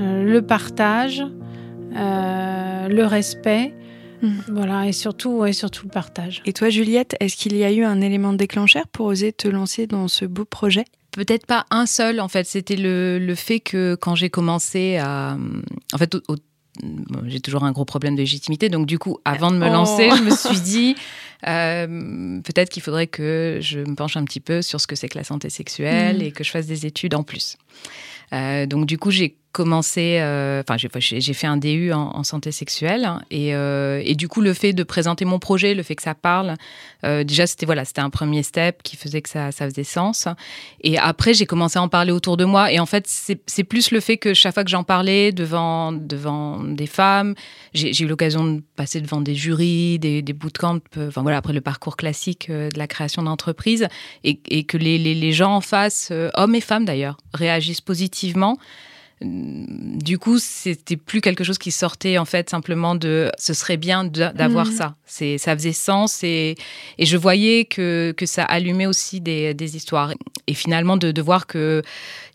euh, 0.00 0.24
le 0.24 0.42
partage, 0.42 1.22
euh, 1.94 2.88
le 2.88 3.04
respect, 3.04 3.74
Mm. 4.22 4.40
Voilà, 4.48 4.86
et 4.86 4.92
surtout, 4.92 5.44
et 5.46 5.52
surtout 5.52 5.86
le 5.86 5.90
partage. 5.90 6.42
Et 6.44 6.52
toi, 6.52 6.68
Juliette, 6.68 7.16
est-ce 7.20 7.36
qu'il 7.36 7.56
y 7.56 7.64
a 7.64 7.72
eu 7.72 7.84
un 7.84 8.00
élément 8.00 8.32
déclencheur 8.32 8.86
pour 8.88 9.06
oser 9.06 9.32
te 9.32 9.48
lancer 9.48 9.86
dans 9.86 10.08
ce 10.08 10.24
beau 10.24 10.44
projet? 10.44 10.84
Peut-être 11.12 11.46
pas 11.46 11.66
un 11.70 11.86
seul, 11.86 12.20
en 12.20 12.28
fait. 12.28 12.44
C'était 12.44 12.76
le, 12.76 13.18
le, 13.18 13.34
fait 13.34 13.60
que 13.60 13.96
quand 14.00 14.14
j'ai 14.14 14.30
commencé 14.30 14.98
à. 14.98 15.36
En 15.92 15.98
fait, 15.98 16.16
j'ai 17.26 17.40
toujours 17.40 17.64
un 17.64 17.72
gros 17.72 17.84
problème 17.84 18.14
de 18.14 18.20
légitimité. 18.20 18.68
Donc, 18.68 18.86
du 18.86 18.98
coup, 18.98 19.18
avant 19.24 19.50
de 19.50 19.56
me 19.56 19.68
lancer, 19.68 20.08
oh. 20.12 20.16
je 20.16 20.22
me 20.22 20.30
suis 20.30 20.60
dit, 20.64 20.96
euh, 21.46 22.40
peut-être 22.42 22.68
qu'il 22.68 22.82
faudrait 22.82 23.06
que 23.06 23.58
je 23.60 23.80
me 23.80 23.94
penche 23.94 24.16
un 24.16 24.24
petit 24.24 24.40
peu 24.40 24.62
sur 24.62 24.80
ce 24.80 24.86
que 24.86 24.96
c'est 24.96 25.08
que 25.08 25.18
la 25.18 25.24
santé 25.24 25.50
sexuelle 25.50 26.18
mm. 26.18 26.22
et 26.22 26.32
que 26.32 26.44
je 26.44 26.50
fasse 26.50 26.66
des 26.66 26.86
études 26.86 27.14
en 27.14 27.22
plus. 27.22 27.56
Euh, 28.32 28.66
donc, 28.66 28.86
du 28.86 28.98
coup, 28.98 29.10
j'ai 29.10 29.36
commencé, 29.52 30.18
euh, 30.20 30.62
enfin 30.66 30.76
j'ai 30.76 31.34
fait 31.34 31.46
un 31.46 31.56
DU 31.56 31.92
en, 31.92 32.22
santé 32.22 32.52
sexuelle 32.52 33.04
hein, 33.04 33.22
euh, 33.32 34.00
et, 34.04 34.14
du 34.14 34.28
coup 34.28 34.42
le 34.42 34.54
fait 34.54 34.72
de 34.72 34.82
présenter 34.84 35.24
mon 35.24 35.38
projet, 35.40 35.74
le 35.74 35.82
fait 35.82 35.96
que 35.96 36.02
ça 36.02 36.14
parle, 36.14 36.54
euh, 37.04 37.24
déjà 37.24 37.46
c'était 37.46 37.66
voilà 37.66 37.84
c'était 37.84 38.00
un 38.00 38.10
premier 38.10 38.44
step 38.44 38.82
qui 38.84 38.96
faisait 38.96 39.22
que 39.22 39.28
ça, 39.28 39.50
ça 39.50 39.68
faisait 39.68 39.84
sens. 39.84 40.28
Et 40.82 40.98
après 40.98 41.34
j'ai 41.34 41.46
commencé 41.46 41.78
à 41.78 41.82
en 41.82 41.88
parler 41.88 42.12
autour 42.12 42.36
de 42.36 42.44
moi 42.44 42.70
et 42.70 42.78
en 42.78 42.86
fait 42.86 43.06
c'est 43.08 43.64
plus 43.64 43.90
le 43.90 43.98
fait 43.98 44.18
que 44.18 44.34
chaque 44.34 44.54
fois 44.54 44.62
que 44.62 44.70
j'en 44.70 44.84
parlais 44.84 45.32
devant 45.32 45.90
devant 45.92 46.62
des 46.62 46.86
femmes, 46.86 47.34
j'ai 47.74 48.04
eu 48.04 48.06
l'occasion 48.06 48.44
de 48.44 48.62
passer 48.76 49.00
devant 49.00 49.20
des 49.20 49.34
jurys, 49.34 49.98
des, 49.98 50.22
des 50.22 50.32
bootcamps, 50.32 50.78
enfin 50.96 51.22
voilà 51.22 51.38
après 51.38 51.52
le 51.52 51.60
parcours 51.60 51.96
classique 51.96 52.50
de 52.50 52.78
la 52.78 52.86
création 52.86 53.24
d'entreprise 53.24 53.88
et, 54.22 54.38
et, 54.48 54.64
que 54.64 54.76
les, 54.76 54.98
les 54.98 55.32
gens 55.32 55.56
en 55.56 55.60
face, 55.60 56.12
hommes 56.34 56.54
et 56.54 56.60
femmes 56.60 56.84
d'ailleurs, 56.84 57.16
réagissent 57.34 57.80
positivement 57.80 58.56
du 59.22 60.18
coup, 60.18 60.38
c'était 60.38 60.96
plus 60.96 61.20
quelque 61.20 61.44
chose 61.44 61.58
qui 61.58 61.72
sortait 61.72 62.16
en 62.16 62.24
fait 62.24 62.48
simplement 62.48 62.94
de 62.94 63.30
ce 63.36 63.52
serait 63.52 63.76
bien 63.76 64.04
d'avoir 64.04 64.66
mhm. 64.66 64.72
ça. 64.72 64.94
C'est 65.04 65.36
ça 65.36 65.54
faisait 65.54 65.74
sens 65.74 66.24
et, 66.24 66.54
et 66.96 67.04
je 67.04 67.16
voyais 67.18 67.66
que, 67.66 68.14
que 68.16 68.24
ça 68.24 68.44
allumait 68.44 68.86
aussi 68.86 69.20
des, 69.20 69.52
des 69.52 69.76
histoires. 69.76 70.14
Et 70.46 70.54
finalement, 70.54 70.96
de, 70.96 71.12
de 71.12 71.22
voir 71.22 71.46
que 71.46 71.82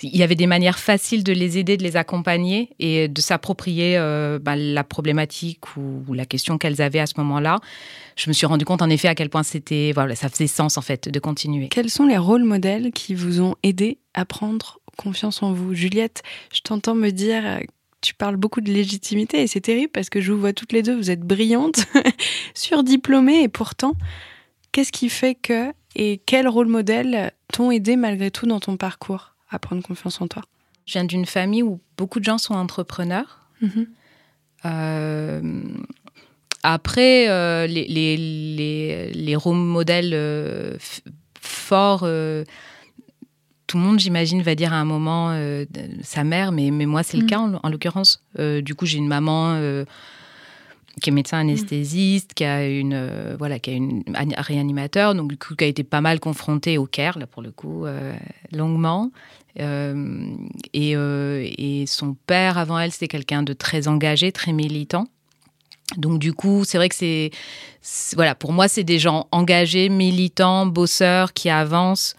il 0.04 0.16
y 0.16 0.22
avait 0.22 0.36
des 0.36 0.46
manières 0.46 0.78
faciles 0.78 1.24
de 1.24 1.34
les 1.34 1.58
aider, 1.58 1.76
de 1.76 1.84
les 1.84 1.98
accompagner 1.98 2.70
et 2.78 3.08
de 3.08 3.22
s'approprier 3.22 3.98
euh, 3.98 4.38
bah, 4.40 4.56
la 4.56 4.84
problématique 4.84 5.78
ou, 5.78 6.04
ou 6.08 6.14
la 6.14 6.26
question 6.26 6.60
qu'elles 6.60 6.84
avaient 6.84 7.00
à 7.00 7.08
ce 7.08 7.14
moment-là. 7.18 7.60
Je 8.16 8.30
me 8.30 8.34
suis 8.34 8.46
rendu 8.46 8.64
compte 8.64 8.84
en 8.84 8.90
effet 8.92 9.08
à 9.08 9.16
quel 9.16 9.30
point 9.30 9.44
c'était 9.44 9.92
voilà, 9.92 10.16
ça 10.16 10.30
faisait 10.30 10.48
sens 10.48 10.78
en 10.78 10.82
fait 10.82 11.10
de 11.10 11.20
continuer. 11.20 11.70
Quels 11.70 11.90
sont 11.90 12.06
les 12.06 12.18
rôles 12.18 12.44
modèles 12.44 12.92
qui 12.92 13.16
vous 13.16 13.42
ont 13.42 13.56
aidé 13.64 13.98
à 14.14 14.24
prendre 14.24 14.80
confiance 14.96 15.44
en 15.44 15.54
vous. 15.54 15.74
Juliette, 15.74 16.24
je 16.54 16.62
t'entends 16.62 16.96
me 16.96 17.10
dire 17.12 17.46
euh, 17.46 17.60
tu 18.02 18.14
parles 18.14 18.38
beaucoup 18.38 18.62
de 18.62 18.72
légitimité 18.72 19.42
et 19.42 19.48
c'est 19.48 19.62
terrible 19.62 19.92
parce 19.92 20.10
que 20.10 20.22
je 20.22 20.32
vous 20.32 20.40
vois 20.40 20.54
toutes 20.54 20.72
les 20.74 20.84
deux, 20.84 20.96
vous 20.96 21.10
êtes 21.10 21.22
brillantes, 21.22 21.86
surdiplômées 22.54 23.44
et 23.44 23.48
pourtant, 23.48 23.96
qu'est-ce 24.72 24.92
qui 24.92 25.10
fait 25.10 25.36
que 25.36 25.74
et 25.96 26.22
quel 26.26 26.48
rôle 26.48 26.68
modèle 26.68 27.32
t'ont 27.52 27.72
aidé 27.72 27.96
malgré 27.96 28.30
tout 28.32 28.46
dans 28.46 28.60
ton 28.60 28.78
parcours 28.78 29.34
à 29.50 29.60
prendre 29.60 29.82
confiance 29.82 30.22
en 30.22 30.28
toi? 30.28 30.44
Je 30.86 30.94
viens 30.94 31.06
d'une 31.06 31.26
famille 31.26 31.64
où 31.64 31.80
beaucoup 31.98 32.20
de 32.20 32.26
gens 32.26 32.38
sont 32.38 32.54
entrepreneurs. 32.54 33.40
Mm-hmm. 33.64 33.88
Euh, 34.66 35.64
après, 36.62 37.30
euh, 37.30 37.66
les, 37.66 37.88
les, 37.88 39.12
les, 39.14 39.36
rôles 39.36 39.58
modèles 39.58 40.78
forts 41.40 42.08
tout 43.68 43.78
le 43.78 43.84
monde, 43.84 44.00
j'imagine, 44.00 44.42
va 44.42 44.56
dire 44.56 44.74
à 44.74 44.78
un 44.78 44.86
moment 44.86 45.30
euh, 45.32 45.66
sa 46.04 46.24
mère, 46.24 46.52
mais, 46.52 46.72
mais 46.72 46.86
moi, 46.86 47.04
c'est 47.04 47.18
le 47.18 47.24
mm. 47.24 47.28
cas 47.28 47.40
en, 47.40 47.70
l'occurrence. 47.70 48.22
Euh, 48.40 48.62
du 48.62 48.76
coup, 48.76 48.86
j'ai 48.86 48.98
une 48.98 49.08
maman 49.08 49.54
euh, 49.56 49.86
qui 51.02 51.10
est 51.10 51.14
médecin 51.14 51.40
anesthésiste, 51.40 52.34
qui 52.34 52.46
a 52.46 52.68
une 52.68 53.36
voilà, 53.38 53.60
qui 53.60 53.72
a 53.72 53.74
une 53.74 54.04
un 54.14 54.42
réanimateur, 54.42 55.16
donc 55.16 55.30
du 55.30 55.38
coup, 55.38 55.56
qui 55.56 55.64
a 55.64 55.68
été 55.68 55.84
pas 55.84 56.02
mal 56.02 56.20
confrontée 56.20 56.78
au 56.78 56.86
care, 56.86 57.20
là 57.20 57.28
pour 57.28 57.42
le 57.42 57.52
coup, 57.52 57.86
longuement. 58.52 59.12
Et, 59.58 60.92
et, 60.94 61.86
son 61.88 62.16
père, 62.28 62.58
avant 62.58 62.80
elle, 62.80 62.92
c'était 62.92 63.08
quelqu'un 63.10 63.44
de 63.44 63.52
très 63.52 63.90
engagé, 63.90 64.32
très 64.32 64.54
militant. 64.54 65.06
Donc 65.98 66.20
du 66.20 66.34
coup, 66.34 66.64
c'est 66.66 66.78
vrai 66.78 66.88
que 66.88 66.96
c'est 66.96 67.32
voilà, 68.14 68.34
pour 68.34 68.54
moi, 68.54 68.70
c'est 68.70 68.86
des 68.86 68.98
gens 68.98 69.28
engagés, 69.32 69.90
militants, 69.90 70.66
bosseurs, 70.66 71.34
qui 71.34 71.50
avancent 71.50 72.16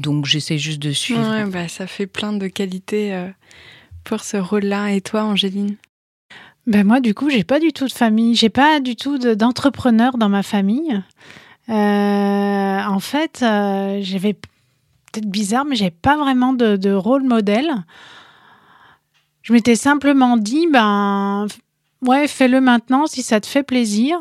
donc 0.00 0.26
j'essaie 0.26 0.58
juste 0.58 0.80
de 0.80 0.92
suivre. 0.92 1.46
bah, 1.46 1.68
ça 1.68 1.86
fait 1.86 2.06
plein 2.06 2.32
de 2.32 2.48
qualités 2.48 3.14
euh, 3.14 3.28
pour 4.04 4.20
ce 4.20 4.36
rôle-là. 4.36 4.92
Et 4.92 5.00
toi, 5.00 5.22
Angéline? 5.24 5.76
Ben 6.66 6.86
moi, 6.86 7.00
du 7.00 7.14
coup, 7.14 7.30
j'ai 7.30 7.44
pas 7.44 7.60
du 7.60 7.72
tout 7.72 7.86
de 7.86 7.92
famille, 7.92 8.34
j'ai 8.34 8.48
pas 8.48 8.80
du 8.80 8.96
tout 8.96 9.18
d'entrepreneur 9.18 10.18
dans 10.18 10.28
ma 10.28 10.42
famille. 10.42 11.02
Euh, 11.68 11.72
en 11.72 13.00
fait, 13.00 13.40
euh, 13.42 14.00
j'avais 14.02 14.34
peut-être 14.34 15.28
bizarre, 15.28 15.64
mais 15.64 15.76
j'avais 15.76 15.90
pas 15.90 16.16
vraiment 16.16 16.52
de, 16.52 16.76
de, 16.76 16.92
rôle 16.92 17.22
modèle. 17.22 17.70
Je 19.42 19.52
m'étais 19.52 19.74
simplement 19.74 20.36
dit, 20.36 20.66
ben 20.70 21.46
ouais, 22.06 22.28
fais-le 22.28 22.60
maintenant 22.60 23.06
si 23.06 23.22
ça 23.22 23.40
te 23.40 23.46
fait 23.46 23.62
plaisir. 23.62 24.18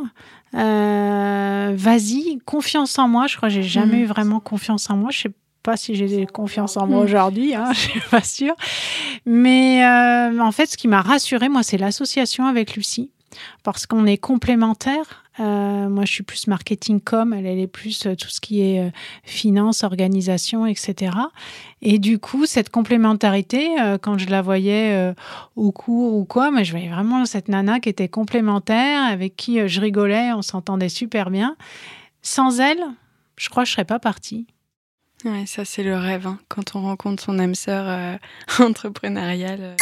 Vas-y, 0.53 2.39
confiance 2.45 2.97
en 2.97 3.07
moi. 3.07 3.27
Je 3.27 3.35
crois 3.35 3.49
que 3.49 3.55
j'ai 3.55 3.63
jamais 3.63 3.97
mmh. 3.97 4.03
eu 4.03 4.05
vraiment 4.05 4.39
confiance 4.39 4.89
en 4.89 4.95
moi. 4.95 5.11
Je 5.11 5.19
sais 5.19 5.31
pas 5.63 5.77
si 5.77 5.95
j'ai 5.95 6.25
confiance 6.25 6.77
en 6.77 6.87
moi 6.87 7.01
aujourd'hui, 7.01 7.53
hein, 7.53 7.71
je 7.73 7.79
suis 7.79 8.01
pas 8.11 8.23
sûre. 8.23 8.55
Mais 9.25 9.85
euh, 9.85 10.39
en 10.39 10.51
fait, 10.51 10.67
ce 10.67 10.77
qui 10.77 10.87
m'a 10.87 11.01
rassurée, 11.01 11.49
moi, 11.49 11.63
c'est 11.63 11.77
l'association 11.77 12.45
avec 12.45 12.75
Lucie, 12.75 13.11
parce 13.63 13.85
qu'on 13.85 14.05
est 14.05 14.17
complémentaires. 14.17 15.23
Euh, 15.39 15.87
moi, 15.87 16.03
je 16.03 16.11
suis 16.11 16.23
plus 16.23 16.47
marketing 16.47 16.99
com, 16.99 17.33
elle, 17.33 17.45
elle 17.45 17.59
est 17.59 17.67
plus 17.67 18.05
euh, 18.05 18.15
tout 18.15 18.27
ce 18.27 18.41
qui 18.41 18.61
est 18.61 18.91
finance, 19.23 19.83
organisation, 19.83 20.65
etc. 20.65 21.13
Et 21.81 21.97
du 21.97 22.19
coup, 22.19 22.45
cette 22.45 22.69
complémentarité, 22.69 23.69
quand 24.01 24.17
je 24.17 24.29
la 24.29 24.41
voyais 24.41 25.13
au 25.55 25.71
cours 25.71 26.15
ou 26.15 26.25
quoi, 26.25 26.51
mais 26.51 26.65
je 26.65 26.71
voyais 26.71 26.89
vraiment 26.89 27.25
cette 27.25 27.47
nana 27.47 27.79
qui 27.79 27.87
était 27.87 28.09
complémentaire, 28.09 29.03
avec 29.03 29.37
qui 29.37 29.65
je 29.67 29.79
rigolais, 29.79 30.33
on 30.33 30.41
s'entendait 30.41 30.89
super 30.89 31.29
bien. 31.29 31.55
Sans 32.21 32.59
elle, 32.59 32.83
je 33.37 33.47
crois 33.47 33.63
que 33.63 33.69
je 33.69 33.73
serais 33.73 33.85
pas 33.85 33.99
partie. 33.99 34.45
Ouais, 35.25 35.43
ça 35.45 35.65
c'est 35.65 35.83
le 35.83 35.97
rêve, 35.97 36.27
hein, 36.27 36.39
quand 36.47 36.77
on 36.77 36.81
rencontre 36.81 37.21
son 37.21 37.39
âme 37.39 37.53
sœur 37.53 37.85
euh, 37.89 38.15
entrepreneuriale. 38.63 39.59
Euh. 39.61 39.75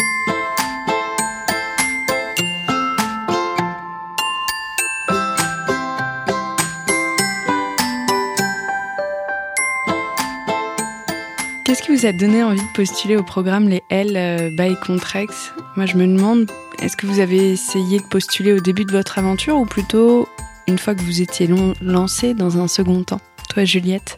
Qu'est-ce 11.63 11.84
qui 11.84 11.96
vous 11.96 12.08
a 12.08 12.13
donné 12.13 12.41
envie 12.44 12.60
de 12.60 12.74
postuler 12.74 13.15
au 13.15 13.24
programme 13.24 13.70
Les 13.70 13.84
L 13.91 14.17
euh, 14.17 14.50
by 14.58 14.75
Contrex 14.88 15.53
Moi 15.75 15.86
je 15.86 15.98
me 15.98 16.08
demande, 16.08 16.50
est-ce 16.82 16.98
que 16.98 17.06
vous 17.06 17.20
avez 17.20 17.51
essayé 17.51 18.00
de 18.00 18.06
postuler 18.06 18.53
au 18.53 18.60
début 18.60 18.86
de 18.86 18.91
votre 18.91 19.20
aventure 19.20 19.58
ou 19.58 19.65
plutôt 19.65 20.27
une 20.67 20.79
fois 20.79 20.96
que 20.96 21.01
vous 21.01 21.22
étiez 21.22 21.48
lancé 21.79 22.34
dans 22.34 22.58
un 22.58 22.67
second 22.67 23.03
temps? 23.03 23.22
Toi 23.50 23.65
Juliette? 23.65 24.17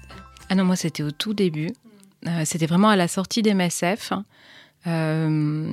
Ah 0.49 0.55
non, 0.55 0.65
moi 0.65 0.75
c'était 0.75 1.03
au 1.03 1.11
tout 1.11 1.33
début. 1.33 1.69
Euh, 2.27 2.41
c'était 2.45 2.65
vraiment 2.65 2.89
à 2.89 2.95
la 2.95 3.07
sortie 3.07 3.41
des 3.41 3.53
MSF. 3.53 4.13
Euh, 4.87 5.67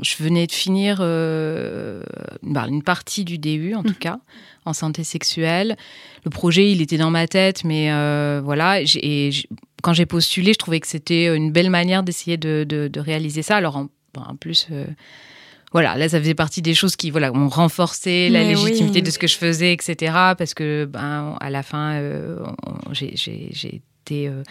je 0.00 0.22
venais 0.22 0.46
de 0.46 0.52
finir 0.52 0.98
euh, 1.00 2.02
bah, 2.42 2.66
une 2.68 2.82
partie 2.82 3.24
du 3.24 3.38
DU, 3.38 3.74
en 3.74 3.82
tout 3.82 3.90
mhm. 3.90 3.94
cas, 3.96 4.18
en 4.64 4.72
santé 4.72 5.04
sexuelle. 5.04 5.76
Le 6.24 6.30
projet, 6.30 6.70
il 6.70 6.80
était 6.80 6.98
dans 6.98 7.10
ma 7.10 7.26
tête, 7.26 7.64
mais 7.64 7.90
voilà. 8.40 8.80
Et 8.80 9.30
quand 9.82 9.92
j'ai 9.92 10.06
postulé, 10.06 10.52
je 10.52 10.58
trouvais 10.58 10.80
que 10.80 10.86
c'était 10.86 11.34
une 11.34 11.52
belle 11.52 11.70
manière 11.70 12.02
d'essayer 12.02 12.36
de, 12.36 12.90
réaliser 12.96 13.42
ça. 13.42 13.56
Alors, 13.56 13.76
en, 13.76 14.36
plus 14.36 14.68
voilà, 15.72 15.96
là, 15.96 16.08
ça 16.08 16.20
faisait 16.20 16.34
partie 16.34 16.60
des 16.60 16.74
choses 16.74 16.96
qui, 16.96 17.10
voilà, 17.10 17.32
ont 17.32 17.48
renforcé 17.48 18.28
la 18.28 18.44
légitimité 18.44 19.02
de 19.02 19.10
ce 19.10 19.18
que 19.18 19.26
je 19.26 19.36
faisais, 19.36 19.72
etc. 19.72 20.12
Parce 20.36 20.54
que, 20.54 20.84
ben, 20.84 21.36
à 21.40 21.50
la 21.50 21.62
fin, 21.62 22.00
j'ai 22.92 23.82
été 24.12 24.28
euh, 24.28 24.42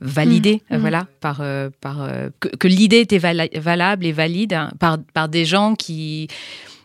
validé, 0.00 0.62
mmh, 0.70 0.76
mmh. 0.76 0.80
voilà, 0.80 1.06
par, 1.20 1.38
euh, 1.40 1.70
par 1.80 2.02
euh, 2.02 2.28
que, 2.40 2.68
l'idée 2.68 3.00
était 3.00 3.18
valable 3.18 4.06
et 4.06 4.12
valide 4.12 4.52
hein, 4.52 4.70
par, 4.78 4.98
par 5.12 5.28
des 5.28 5.44
gens 5.44 5.74
qui 5.74 6.28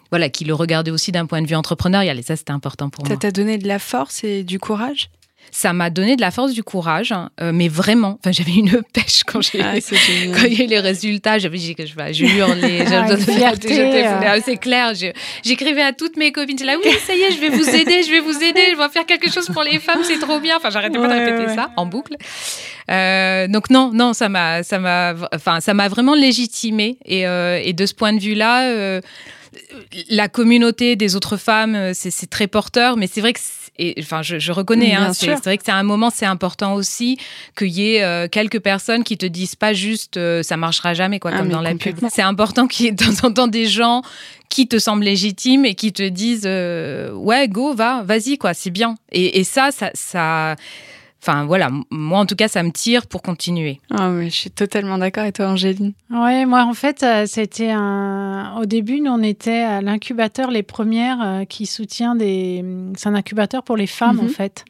voilà, 0.10 0.28
qui 0.28 0.44
le 0.44 0.54
regardaient 0.54 0.92
aussi 0.92 1.14
d'un 1.14 1.26
point 1.26 1.42
de 1.42 1.48
vue 1.48 1.56
entrepreneurial. 1.56 2.20
Et 2.20 2.22
ça, 2.22 2.36
c'était 2.36 2.52
important 2.52 2.90
pour 2.90 3.06
moi. 3.06 3.14
Ça 3.14 3.18
t'a 3.18 3.32
donné 3.32 3.58
de 3.58 3.66
la 3.68 3.80
force 3.80 4.26
et 4.26 4.44
du 4.44 4.60
courage? 4.60 5.10
Ça 5.50 5.74
m'a 5.74 5.90
donné 5.90 6.16
de 6.16 6.22
la 6.22 6.32
force, 6.32 6.54
du 6.54 6.64
courage, 6.64 7.12
hein, 7.12 7.30
mais 7.54 7.68
vraiment. 7.68 8.20
Enfin, 8.20 8.32
j'avais 8.32 8.54
une 8.54 8.82
pêche 8.94 9.24
quand 9.26 9.42
j'ai 9.42 9.62
ah, 9.62 9.78
eu 9.78 10.66
les 10.68 10.80
résultats. 10.80 11.40
J'avais 11.40 11.58
dit 11.58 11.76
que 11.76 11.86
je, 11.86 11.94
je 12.12 12.26
hurlais, 12.26 12.86
ah, 12.88 14.36
c'est 14.44 14.58
clair. 14.58 14.94
J'écrivais 15.44 15.82
à 15.82 15.94
toutes 15.94 16.18
mes 16.18 16.32
copines. 16.32 16.64
là, 16.64 16.76
oui, 16.84 16.92
ça 17.06 17.16
y 17.16 17.22
est, 17.22 17.32
je 17.32 17.40
vais 17.40 17.50
vous 17.50 17.70
aider, 17.70 18.04
je 18.04 18.12
vais 18.12 18.20
vous 18.20 18.44
aider, 18.44 18.62
je 18.72 18.78
vais 18.78 18.90
faire 18.90 19.06
quelque 19.06 19.32
chose 19.32 19.48
pour 19.48 19.64
les 19.64 19.80
femmes, 19.80 20.02
c'est 20.04 20.20
trop 20.20 20.40
bien. 20.40 20.58
Enfin, 20.58 20.70
j'arrêtais 20.70 20.98
pas 20.98 21.08
de 21.08 21.14
répéter 21.14 21.56
ça 21.56 21.72
en 21.78 21.86
boucle. 21.86 22.16
Euh, 22.90 23.48
donc 23.48 23.70
non, 23.70 23.92
non, 23.94 24.14
ça 24.14 24.30
m'a, 24.30 24.64
ça 24.64 24.80
m'a, 24.80 25.14
enfin, 25.34 25.60
ça 25.60 25.74
m'a 25.74 25.88
vraiment 25.88 26.16
légitimé. 26.16 26.98
Et, 27.06 27.28
euh, 27.28 27.60
et, 27.64 27.74
de 27.74 27.86
ce 27.86 27.94
point 27.94 28.14
de 28.14 28.20
vue-là. 28.20 28.70
Euh, 28.70 29.02
la 30.10 30.30
communauté 30.30 30.96
des 30.96 31.18
autres 31.18 31.36
femmes, 31.36 31.94
c'est 31.94 32.30
très 32.30 32.48
porteur, 32.48 32.96
mais 32.96 33.08
c'est 33.08 33.20
vrai 33.20 33.34
que 33.34 33.40
et 33.82 33.96
enfin, 34.00 34.22
je, 34.22 34.52
reconnais, 34.52 34.94
hein, 34.94 35.12
c'est 35.14 35.34
vrai 35.34 35.58
que 35.58 35.64
c'est 35.66 35.72
un 35.72 35.84
moment, 35.84 36.12
c'est 36.14 36.26
important 36.26 36.76
aussi 36.76 37.18
qu'il 37.58 37.70
y 37.70 37.96
ait 37.96 38.04
euh, 38.04 38.28
quelques 38.28 38.60
personnes 38.60 39.04
qui 39.04 39.18
te 39.18 39.26
disent 39.26 39.56
pas 39.56 39.74
juste 39.74 40.18
euh, 40.18 40.44
ça 40.44 40.56
marchera 40.56 40.94
jamais, 40.94 41.20
quoi, 41.20 41.32
ah, 41.34 41.40
comme 41.40 41.50
dans 41.50 41.62
la 41.62 41.74
pub. 41.74 41.98
C'est 42.12 42.22
important 42.22 42.68
qu'il 42.68 42.86
y 42.86 42.90
ait 42.90 42.92
de 42.92 43.04
temps 43.04 43.28
en 43.28 43.34
temps 43.34 43.48
des 43.48 43.66
gens 43.66 44.04
qui 44.50 44.68
te 44.68 44.78
semblent 44.78 45.04
légitimes 45.04 45.66
et 45.66 45.74
qui 45.74 45.94
te 45.94 46.08
disent 46.08 46.44
euh, 46.46 47.12
ouais, 47.14 47.48
go, 47.48 47.74
va, 47.74 48.04
vas-y, 48.04 48.38
quoi, 48.38 48.54
c'est 48.54 48.70
bien. 48.70 48.96
Et, 49.12 49.40
et 49.40 49.44
ça, 49.44 49.72
ça, 49.72 49.90
ça 49.94 50.56
Enfin 51.24 51.46
voilà, 51.46 51.70
moi 51.92 52.20
en 52.20 52.26
tout 52.26 52.36
cas, 52.36 52.48
ça 52.48 52.64
me 52.64 52.72
tire 52.72 53.06
pour 53.06 53.22
continuer. 53.22 53.80
Ah 53.92 54.10
je 54.24 54.30
suis 54.30 54.50
totalement 54.50 54.98
d'accord. 54.98 55.26
Et 55.26 55.32
toi, 55.32 55.50
Angéline 55.50 55.94
Ouais, 56.10 56.46
moi 56.46 56.64
en 56.64 56.74
fait, 56.74 57.04
euh, 57.04 57.26
c'était 57.28 57.70
un. 57.70 58.56
Au 58.60 58.66
début, 58.66 59.02
nous 59.02 59.12
on 59.12 59.22
était 59.22 59.60
à 59.60 59.82
l'incubateur, 59.82 60.50
les 60.50 60.64
premières 60.64 61.22
euh, 61.22 61.46
qui 61.46 61.68
soutient 61.68 62.16
des. 62.16 62.66
C'est 62.98 63.08
un 63.08 63.14
incubateur 63.14 63.62
pour 63.62 63.78
les 63.78 63.86
femmes 63.86 64.20
en 64.20 64.24
mhm. 64.24 64.30
fait. 64.30 64.66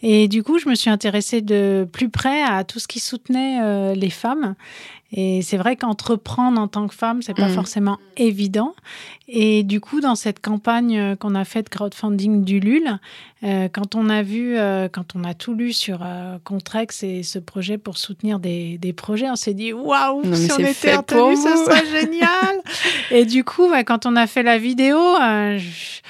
Et 0.00 0.26
du 0.26 0.42
coup, 0.42 0.58
je 0.58 0.70
me 0.70 0.74
suis 0.74 0.88
intéressée 0.88 1.42
de 1.42 1.86
plus 1.92 2.08
près 2.08 2.42
à 2.42 2.64
tout 2.64 2.78
ce 2.78 2.88
qui 2.88 2.98
soutenait 2.98 3.58
euh, 3.62 3.94
les 3.94 4.10
femmes. 4.10 4.54
Et 5.12 5.42
c'est 5.42 5.56
vrai 5.56 5.74
qu'entreprendre 5.74 6.60
en 6.60 6.68
tant 6.68 6.86
que 6.86 6.94
femme, 6.94 7.20
c'est 7.20 7.34
pas 7.34 7.48
mm. 7.48 7.54
forcément 7.54 7.98
évident. 8.16 8.74
Et 9.26 9.64
du 9.64 9.80
coup, 9.80 10.00
dans 10.00 10.14
cette 10.14 10.40
campagne 10.40 10.98
euh, 10.98 11.16
qu'on 11.16 11.34
a 11.34 11.44
faite 11.44 11.68
crowdfunding 11.68 12.44
du 12.44 12.60
LUL, 12.60 12.98
euh, 13.42 13.68
quand 13.72 13.96
on 13.96 14.08
a 14.08 14.22
vu, 14.22 14.56
euh, 14.56 14.88
quand 14.90 15.16
on 15.16 15.24
a 15.24 15.34
tout 15.34 15.54
lu 15.54 15.72
sur 15.72 16.06
Contrex 16.44 17.02
et 17.02 17.22
ce 17.22 17.38
projet 17.38 17.76
pour 17.78 17.98
soutenir 17.98 18.38
des, 18.38 18.78
des 18.78 18.92
projets, 18.92 19.28
on 19.30 19.36
s'est 19.36 19.54
dit 19.54 19.72
waouh, 19.72 20.22
si 20.34 20.52
on 20.52 20.58
était 20.58 20.96
retenu, 20.96 21.36
ce 21.36 21.64
serait 21.64 21.86
génial. 21.86 22.60
et 23.10 23.24
du 23.24 23.42
coup, 23.42 23.68
bah, 23.68 23.82
quand 23.82 24.06
on 24.06 24.14
a 24.14 24.26
fait 24.26 24.42
la 24.42 24.58
vidéo, 24.58 24.98
je 25.18 26.00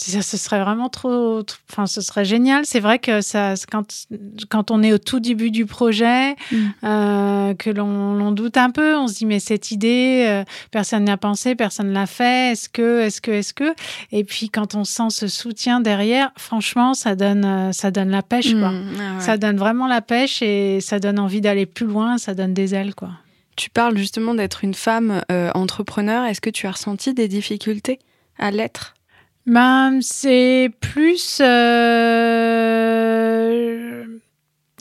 ça, 0.00 0.22
ce 0.22 0.36
serait 0.38 0.60
vraiment 0.60 0.88
trop, 0.88 1.42
enfin, 1.70 1.86
ce 1.86 2.00
serait 2.00 2.24
génial. 2.24 2.64
C'est 2.64 2.80
vrai 2.80 2.98
que 2.98 3.20
ça, 3.20 3.54
quand, 3.70 4.06
quand 4.48 4.70
on 4.70 4.82
est 4.82 4.92
au 4.92 4.98
tout 4.98 5.20
début 5.20 5.50
du 5.50 5.66
projet, 5.66 6.36
mm. 6.50 6.56
euh, 6.84 7.54
que 7.54 7.68
l'on 7.68 8.32
doute 8.32 8.56
un 8.56 8.70
peu, 8.70 8.96
on 8.96 9.08
se 9.08 9.16
dit 9.16 9.26
mais 9.26 9.40
cette 9.40 9.70
idée, 9.70 10.24
euh, 10.26 10.44
personne 10.70 11.04
n'a 11.04 11.18
pensé, 11.18 11.54
personne 11.54 11.92
l'a 11.92 12.06
fait. 12.06 12.52
Est-ce 12.52 12.70
que, 12.70 13.00
est-ce 13.00 13.20
que, 13.20 13.30
est-ce 13.30 13.52
que? 13.52 13.74
Et 14.10 14.24
puis 14.24 14.48
quand 14.48 14.74
on 14.74 14.84
sent 14.84 15.10
ce 15.10 15.28
soutien 15.28 15.80
derrière, 15.80 16.32
franchement, 16.38 16.94
ça 16.94 17.14
donne, 17.14 17.44
euh, 17.44 17.72
ça 17.72 17.90
donne 17.90 18.10
la 18.10 18.22
pêche, 18.22 18.54
quoi. 18.54 18.70
Mm. 18.70 18.92
Ah 18.98 19.20
ça 19.20 19.36
donne 19.36 19.58
vraiment 19.58 19.86
la 19.86 20.00
pêche 20.00 20.40
et 20.40 20.80
ça 20.80 20.98
donne 20.98 21.18
envie 21.18 21.42
d'aller 21.42 21.66
plus 21.66 21.86
loin. 21.86 22.16
Ça 22.16 22.34
donne 22.34 22.54
des 22.54 22.74
ailes, 22.74 22.94
quoi. 22.94 23.10
Tu 23.56 23.68
parles 23.68 23.98
justement 23.98 24.32
d'être 24.32 24.64
une 24.64 24.72
femme 24.72 25.20
entrepreneur. 25.54 26.24
Est-ce 26.24 26.40
que 26.40 26.48
tu 26.48 26.66
as 26.66 26.70
ressenti 26.70 27.12
des 27.12 27.28
difficultés 27.28 27.98
à 28.38 28.50
l'être? 28.50 28.94
Ben, 29.46 29.98
c'est 30.02 30.70
plus. 30.80 31.38
Euh, 31.40 32.84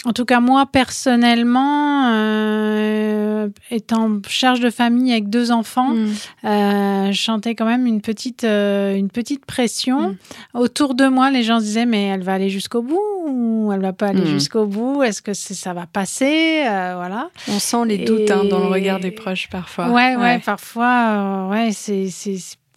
en 0.05 0.13
tout 0.13 0.25
cas, 0.25 0.39
moi, 0.39 0.65
personnellement, 0.65 2.11
euh, 2.13 3.49
étant 3.71 4.21
charge 4.27 4.59
de 4.59 4.69
famille 4.69 5.11
avec 5.11 5.29
deux 5.29 5.51
enfants, 5.51 5.93
mm. 5.93 6.07
euh, 6.45 7.11
je 7.11 7.17
chantais 7.19 7.55
quand 7.55 7.65
même 7.65 7.85
une 7.85 8.01
petite, 8.01 8.43
une 8.43 9.09
petite 9.09 9.45
pression. 9.45 10.09
Mm. 10.09 10.17
Autour 10.55 10.93
de 10.93 11.07
moi, 11.07 11.31
les 11.31 11.43
gens 11.43 11.59
se 11.59 11.65
disaient 11.65 11.85
Mais 11.85 12.07
elle 12.07 12.23
va 12.23 12.33
aller 12.33 12.49
jusqu'au 12.49 12.81
bout 12.81 12.99
ou 13.27 13.71
elle 13.73 13.81
va 13.81 13.93
pas 13.93 14.07
aller 14.07 14.21
mm. 14.21 14.27
jusqu'au 14.27 14.65
bout? 14.65 15.03
Est-ce 15.03 15.21
que 15.21 15.33
ça 15.33 15.73
va 15.73 15.85
passer? 15.85 16.63
Voilà. 16.63 17.29
On 17.47 17.59
sent 17.59 17.85
les 17.85 17.99
doutes 17.99 18.29
hein, 18.29 18.43
dans 18.43 18.59
le 18.59 18.67
regard 18.67 18.99
des 18.99 19.11
proches 19.11 19.47
parfois. 19.49 19.89
Ouais, 19.89 20.17
ouais, 20.17 20.39
parfois, 20.39 21.47
ouais, 21.49 21.71
c'est 21.71 22.09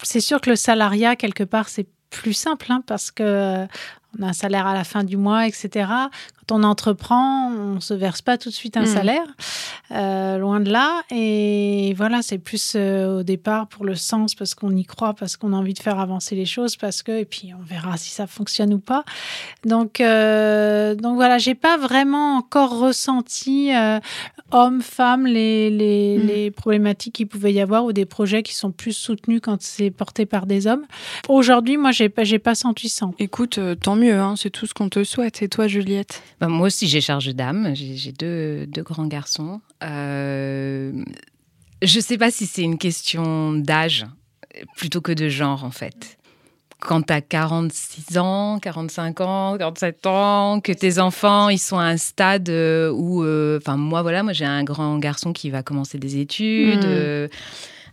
c'est 0.03 0.19
sûr 0.19 0.41
que 0.41 0.49
le 0.49 0.55
salariat, 0.55 1.15
quelque 1.15 1.43
part, 1.43 1.69
c'est 1.69 1.87
plus 2.09 2.33
simple 2.33 2.67
hein, 2.69 2.83
parce 2.85 3.11
que 3.11 3.65
on 4.19 4.23
a 4.23 4.27
un 4.27 4.33
salaire 4.33 4.67
à 4.67 4.73
la 4.73 4.83
fin 4.83 5.03
du 5.03 5.17
mois, 5.17 5.47
etc. 5.47 5.89
Quand 6.47 6.59
on 6.59 6.63
entreprend, 6.63 7.51
on 7.51 7.75
ne 7.75 7.79
se 7.79 7.93
verse 7.93 8.21
pas 8.21 8.37
tout 8.37 8.49
de 8.49 8.53
suite 8.53 8.77
un 8.77 8.83
mm. 8.83 8.87
salaire, 8.87 9.25
euh, 9.91 10.37
loin 10.37 10.59
de 10.59 10.71
là. 10.71 11.03
Et 11.11 11.93
voilà, 11.97 12.21
c'est 12.21 12.37
plus 12.37 12.73
euh, 12.75 13.19
au 13.19 13.23
départ 13.23 13.67
pour 13.67 13.85
le 13.85 13.95
sens, 13.95 14.35
parce 14.35 14.55
qu'on 14.55 14.75
y 14.75 14.85
croit, 14.85 15.13
parce 15.13 15.37
qu'on 15.37 15.53
a 15.53 15.55
envie 15.55 15.73
de 15.73 15.79
faire 15.79 15.99
avancer 15.99 16.35
les 16.35 16.45
choses, 16.45 16.75
parce 16.75 17.03
que, 17.03 17.11
et 17.11 17.25
puis 17.25 17.53
on 17.57 17.63
verra 17.63 17.97
si 17.97 18.09
ça 18.09 18.27
fonctionne 18.27 18.73
ou 18.73 18.79
pas. 18.79 19.03
Donc, 19.65 19.99
euh, 20.01 20.95
donc 20.95 21.15
voilà, 21.15 21.37
j'ai 21.37 21.55
pas 21.55 21.77
vraiment 21.77 22.37
encore 22.37 22.79
ressenti 22.79 23.71
hommes, 24.51 24.81
femmes, 24.81 25.25
les, 25.25 25.69
les, 25.69 26.17
mm. 26.17 26.27
les 26.27 26.51
problématiques 26.51 27.15
qu'il 27.15 27.27
pouvait 27.27 27.53
y 27.53 27.61
avoir 27.61 27.85
ou 27.85 27.93
des 27.93 28.05
projets 28.05 28.43
qui 28.43 28.53
sont 28.53 28.71
plus 28.71 28.93
soutenus 28.93 29.41
quand 29.41 29.61
c'est 29.61 29.91
porté 29.91 30.25
par 30.25 30.45
des 30.45 30.67
hommes. 30.67 30.85
Aujourd'hui, 31.29 31.77
moi, 31.77 31.91
j'ai 31.91 32.09
pas, 32.09 32.23
j'ai 32.23 32.39
pas 32.39 32.55
senti 32.55 32.89
ça. 32.89 33.09
Écoute, 33.19 33.59
tant 33.81 33.95
mieux, 33.95 34.19
hein, 34.19 34.35
c'est 34.37 34.49
tout 34.49 34.65
ce 34.65 34.73
qu'on 34.73 34.89
te 34.89 35.03
souhaite. 35.03 35.41
Et 35.41 35.47
toi, 35.47 35.67
Juliette? 35.67 36.21
Bah, 36.43 36.49
moi 36.49 36.67
aussi, 36.67 36.89
j'ai 36.89 36.99
charge 36.99 37.33
d'âme. 37.33 37.73
J'ai 37.73 38.11
deux, 38.11 38.65
deux, 38.67 38.83
grands 38.83 39.07
garçons. 39.07 39.61
Euh, 39.81 40.91
je 41.81 41.95
ne 41.95 42.01
sais 42.01 42.17
pas 42.17 42.31
si 42.31 42.47
c'est 42.47 42.63
une 42.63 42.77
question 42.77 43.53
d'âge 43.53 44.05
plutôt 44.75 44.99
que 44.99 45.13
de 45.13 45.29
genre, 45.29 45.63
en 45.63 45.71
fait. 45.71 46.17
Quand 46.81 47.01
tu 47.01 47.13
as 47.13 47.21
46 47.21 48.17
ans, 48.17 48.59
45 48.61 49.21
ans, 49.21 49.57
47 49.57 50.05
ans, 50.05 50.59
que 50.59 50.73
tes 50.73 50.99
enfants, 50.99 51.47
ils 51.47 51.59
sont 51.59 51.79
à 51.79 51.85
un 51.85 51.95
stade 51.95 52.49
euh, 52.49 52.91
où... 52.91 53.23
Euh, 53.23 53.59
enfin, 53.61 53.77
moi, 53.77 54.01
voilà, 54.01 54.21
moi, 54.21 54.33
j'ai 54.33 54.43
un 54.43 54.65
grand 54.65 54.97
garçon 54.97 55.31
qui 55.31 55.49
va 55.49 55.63
commencer 55.63 55.97
des 55.97 56.17
études. 56.17 56.83
Mmh. 56.83 56.89
Euh, 56.89 57.27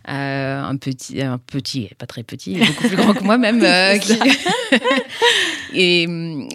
un 0.05 0.77
petit, 0.77 1.21
un 1.21 1.37
petit, 1.37 1.89
pas 1.97 2.07
très 2.07 2.23
petit, 2.23 2.57
beaucoup 2.57 2.87
plus 2.87 2.95
grand 2.95 3.13
que 3.13 3.23
moi 3.23 3.37
même. 3.37 3.63
Euh, 3.63 3.97
et, 5.73 6.07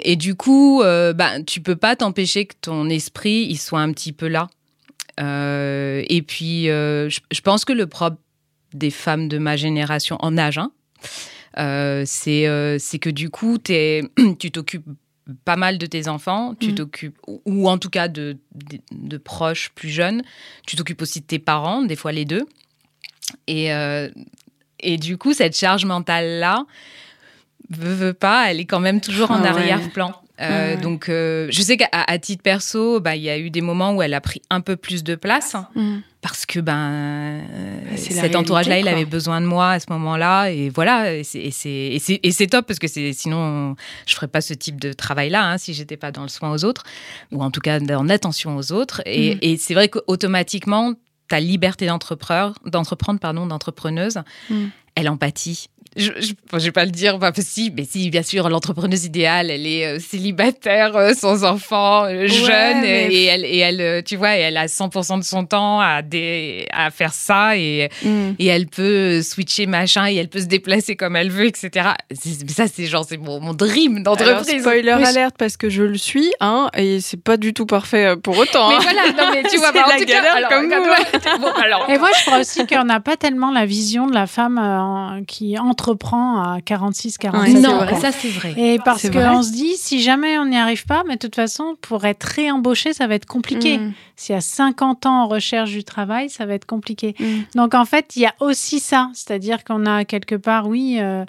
et, 0.04 0.16
du 0.16 0.34
coup, 0.34 0.82
euh, 0.82 1.12
bah, 1.12 1.42
tu 1.42 1.60
peux 1.60 1.76
pas 1.76 1.96
t'empêcher 1.96 2.46
que 2.46 2.54
ton 2.60 2.88
esprit 2.88 3.46
il 3.48 3.58
soit 3.58 3.80
un 3.80 3.92
petit 3.92 4.12
peu 4.12 4.28
là. 4.28 4.48
et 5.18 6.22
puis, 6.22 6.64
je, 6.66 7.40
pense 7.42 7.64
que 7.64 7.72
le 7.72 7.86
propre 7.86 8.18
des 8.74 8.90
femmes 8.90 9.28
de 9.28 9.38
ma 9.38 9.56
génération 9.56 10.16
en 10.20 10.36
âge, 10.36 10.58
hein, 10.58 10.72
c'est 12.04 12.78
c'est 12.78 12.98
que 12.98 13.10
du 13.10 13.30
coup, 13.30 13.58
es, 13.68 14.02
tu 14.38 14.50
t'occupes 14.50 14.86
pas 15.44 15.56
mal 15.56 15.78
de 15.78 15.86
tes 15.86 16.08
enfants, 16.08 16.54
tu 16.54 16.70
mmh. 16.70 16.74
t'occupes, 16.74 17.18
ou 17.26 17.68
en 17.68 17.78
tout 17.78 17.90
cas 17.90 18.08
de, 18.08 18.36
de 18.92 19.16
proches 19.16 19.70
plus 19.74 19.88
jeunes, 19.88 20.22
tu 20.66 20.76
t'occupes 20.76 21.02
aussi 21.02 21.20
de 21.20 21.26
tes 21.26 21.38
parents, 21.38 21.82
des 21.82 21.96
fois 21.96 22.12
les 22.12 22.24
deux. 22.24 22.46
Et, 23.46 23.72
euh, 23.72 24.08
et 24.80 24.96
du 24.96 25.18
coup, 25.18 25.32
cette 25.32 25.56
charge 25.56 25.84
mentale-là, 25.84 26.64
veut, 27.70 27.94
veut 27.94 28.14
pas, 28.14 28.50
elle 28.50 28.60
est 28.60 28.66
quand 28.66 28.80
même 28.80 29.00
toujours 29.00 29.30
en 29.30 29.42
ah 29.42 29.48
arrière-plan. 29.48 30.14
Euh, 30.38 30.76
donc, 30.76 31.08
euh, 31.08 31.48
je 31.50 31.62
sais 31.62 31.78
qu'à 31.78 32.18
titre 32.18 32.42
perso, 32.42 33.00
bah, 33.00 33.16
il 33.16 33.22
y 33.22 33.30
a 33.30 33.38
eu 33.38 33.48
des 33.48 33.62
moments 33.62 33.94
où 33.94 34.02
elle 34.02 34.12
a 34.12 34.20
pris 34.20 34.42
un 34.50 34.60
peu 34.60 34.76
plus 34.76 35.02
de 35.02 35.14
place 35.14 35.56
mm. 35.74 35.98
parce 36.20 36.44
que 36.44 36.60
ben 36.60 37.40
cet 37.96 38.36
entourage-là, 38.36 38.78
il 38.78 38.86
avait 38.86 39.06
besoin 39.06 39.40
de 39.40 39.46
moi 39.46 39.70
à 39.70 39.80
ce 39.80 39.86
moment-là, 39.90 40.50
et 40.50 40.68
voilà. 40.68 41.14
Et 41.14 41.22
c'est 41.22 42.46
top 42.50 42.66
parce 42.66 42.78
que 42.78 42.86
sinon, 42.86 43.76
je 44.06 44.14
ferais 44.14 44.28
pas 44.28 44.42
ce 44.42 44.52
type 44.52 44.78
de 44.78 44.92
travail-là 44.92 45.42
hein, 45.42 45.58
si 45.58 45.72
j'étais 45.72 45.96
pas 45.96 46.12
dans 46.12 46.22
le 46.22 46.28
soin 46.28 46.52
aux 46.52 46.64
autres 46.66 46.84
ou 47.32 47.42
en 47.42 47.50
tout 47.50 47.60
cas 47.60 47.80
dans 47.80 48.02
l'attention 48.02 48.58
aux 48.58 48.72
autres. 48.72 49.00
Et, 49.06 49.36
mm. 49.36 49.38
et 49.40 49.56
c'est 49.56 49.74
vrai 49.74 49.88
qu'automatiquement, 49.88 50.92
ta 51.28 51.40
liberté 51.40 51.86
d'entreprendre, 51.86 53.20
pardon, 53.20 53.46
d'entrepreneuse, 53.46 54.18
mm. 54.50 54.66
elle 54.94 55.08
empathie 55.08 55.68
je, 55.96 56.12
je, 56.20 56.64
vais 56.64 56.72
pas 56.72 56.84
le 56.84 56.90
dire, 56.90 57.18
bah, 57.18 57.32
si, 57.38 57.72
mais 57.74 57.84
si, 57.84 58.10
bien 58.10 58.22
sûr, 58.22 58.48
l'entrepreneuse 58.48 59.06
idéale, 59.06 59.50
elle 59.50 59.66
est 59.66 59.86
euh, 59.86 59.98
célibataire, 59.98 60.94
euh, 60.94 61.14
sans 61.14 61.44
enfant, 61.44 62.04
euh, 62.04 62.26
jeune, 62.26 62.84
et, 62.84 63.24
elle, 63.24 63.44
et 63.44 63.58
elle, 63.58 64.04
tu 64.04 64.16
vois, 64.16 64.30
elle 64.30 64.58
a 64.58 64.66
100% 64.66 65.18
de 65.18 65.24
son 65.24 65.46
temps 65.46 65.80
à, 65.80 66.02
des, 66.02 66.66
à 66.70 66.90
faire 66.90 67.14
ça, 67.14 67.56
et, 67.56 67.88
mm. 68.04 68.32
et 68.38 68.46
elle 68.46 68.66
peut 68.66 69.22
switcher 69.22 69.66
machin, 69.66 70.06
et 70.06 70.16
elle 70.16 70.28
peut 70.28 70.40
se 70.40 70.46
déplacer 70.46 70.96
comme 70.96 71.16
elle 71.16 71.30
veut, 71.30 71.46
etc. 71.46 71.90
Ça, 72.48 72.66
c'est 72.68 72.84
genre, 72.84 73.06
c'est 73.08 73.16
mon, 73.16 73.40
mon 73.40 73.54
dream 73.54 74.02
d'entreprise. 74.02 74.60
Spoiler 74.60 74.90
alerte, 74.90 75.36
parce 75.38 75.56
que 75.56 75.70
je 75.70 75.82
le 75.82 75.96
suis, 75.96 76.30
hein, 76.40 76.68
et 76.76 77.00
c'est 77.00 77.22
pas 77.22 77.38
du 77.38 77.54
tout 77.54 77.66
parfait 77.66 78.16
pour 78.22 78.36
autant. 78.36 78.68
Mais 78.68 78.76
hein. 78.76 78.80
voilà, 78.82 79.12
non, 79.12 79.30
mais 79.32 79.42
tu 79.48 79.56
vois, 79.58 79.72
bah, 79.72 79.86
en 79.86 79.98
tout 79.98 80.04
cas, 80.04 80.22
alors, 80.36 80.50
comme 80.50 80.68
bon, 81.40 81.52
alors. 81.62 81.88
Et 81.88 81.98
moi, 81.98 82.10
je 82.18 82.26
crois 82.26 82.40
aussi 82.40 82.66
qu'on 82.66 82.84
n'a 82.84 83.00
pas 83.00 83.16
tellement 83.16 83.50
la 83.50 83.64
vision 83.64 84.06
de 84.06 84.14
la 84.14 84.26
femme 84.26 85.24
qui 85.26 85.58
entre 85.58 85.85
reprend 85.86 86.40
à 86.40 86.60
46, 86.60 87.18
47 87.18 87.62
Non, 87.62 87.80
ça 88.00 88.12
c'est 88.12 88.28
vrai. 88.28 88.54
Et 88.56 88.78
parce 88.78 89.08
qu'on 89.10 89.42
se 89.42 89.52
dit, 89.52 89.76
si 89.76 90.00
jamais 90.00 90.38
on 90.38 90.46
n'y 90.46 90.56
arrive 90.56 90.84
pas, 90.86 91.04
mais 91.06 91.14
de 91.14 91.20
toute 91.20 91.34
façon, 91.34 91.76
pour 91.80 92.04
être 92.04 92.24
réembauché, 92.24 92.92
ça 92.92 93.06
va 93.06 93.14
être 93.14 93.26
compliqué. 93.26 93.78
Mm. 93.78 93.92
Si 94.16 94.32
à 94.32 94.40
50 94.40 95.06
ans 95.06 95.22
en 95.24 95.28
recherche 95.28 95.70
du 95.70 95.84
travail, 95.84 96.30
ça 96.30 96.46
va 96.46 96.54
être 96.54 96.66
compliqué. 96.66 97.14
Mm. 97.18 97.58
Donc 97.58 97.74
en 97.74 97.84
fait, 97.84 98.16
il 98.16 98.22
y 98.22 98.26
a 98.26 98.34
aussi 98.40 98.80
ça. 98.80 99.10
C'est-à-dire 99.14 99.64
qu'on 99.64 99.86
a 99.86 100.04
quelque 100.04 100.34
part, 100.34 100.68
oui, 100.68 100.98
euh, 100.98 101.24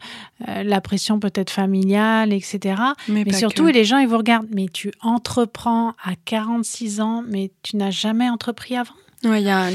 euh, 0.48 0.64
la 0.64 0.82
pression 0.82 1.20
peut-être 1.20 1.50
familiale, 1.50 2.34
etc. 2.34 2.82
Mais, 3.08 3.32
surtout, 3.34 3.68
les 3.68 3.86
gens, 3.86 3.98
ils 3.98 4.08
vous 4.08 4.18
regardent. 4.18 4.48
Mais 4.54 4.68
tu 4.72 4.92
entreprends 5.02 5.90
à 6.04 6.16
46 6.26 7.02
ans, 7.02 7.24
mais 7.28 7.52
tu 7.64 7.78
n'as 7.78 7.92
jamais 7.92 8.30
entrepris 8.30 8.76
avant? 8.76 8.94
Ouais, 9.24 9.42
y 9.42 9.50
a 9.50 9.62
un, 9.62 9.72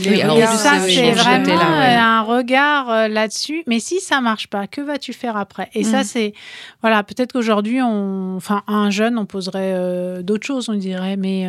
ça, 0.56 0.78
c'est 0.80 1.10
vraiment 1.12 1.62
un 1.62 2.22
regard 2.22 3.08
là-dessus. 3.08 3.64
Mais 3.66 3.80
si 3.80 4.00
ça 4.00 4.20
marche 4.20 4.46
pas, 4.46 4.68
que 4.68 4.80
vas-tu 4.80 5.12
faire 5.12 5.36
après? 5.36 5.68
Et 5.74 5.82
ça, 5.82 6.02
mm. 6.02 6.04
c'est 6.04 6.32
voilà, 6.80 7.02
peut-être 7.02 7.32
qu'aujourd'hui, 7.32 7.82
on, 7.82 8.36
enfin, 8.36 8.62
un 8.68 8.90
jeune, 8.90 9.18
on 9.18 9.26
poserait 9.26 10.22
d'autres 10.22 10.46
choses, 10.46 10.68
on 10.68 10.74
dirait, 10.74 11.16
mais 11.16 11.48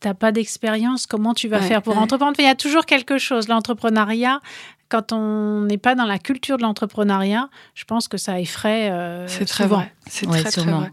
t'as 0.00 0.14
pas 0.14 0.32
d'expérience, 0.32 1.06
comment 1.06 1.34
tu 1.34 1.48
vas 1.48 1.60
faire 1.60 1.82
pour 1.82 1.98
entreprendre? 1.98 2.34
Il 2.38 2.44
y 2.44 2.48
a 2.48 2.54
toujours 2.54 2.86
quelque 2.86 3.18
chose. 3.18 3.48
L'entrepreneuriat, 3.48 4.40
quand 4.88 5.12
on 5.12 5.62
n'est 5.62 5.78
pas 5.78 5.94
dans 5.94 6.04
la 6.04 6.18
culture 6.18 6.58
de 6.58 6.62
l'entrepreneuriat, 6.62 7.48
je 7.74 7.84
pense 7.84 8.08
que 8.08 8.18
ça 8.18 8.38
effraie. 8.40 8.90
Euh, 8.90 9.26
c'est 9.26 9.46
très 9.46 9.66
vrai. 9.66 9.92
C'est 10.08 10.26
très, 10.26 10.44
très 10.44 10.62
vrai. 10.62 10.90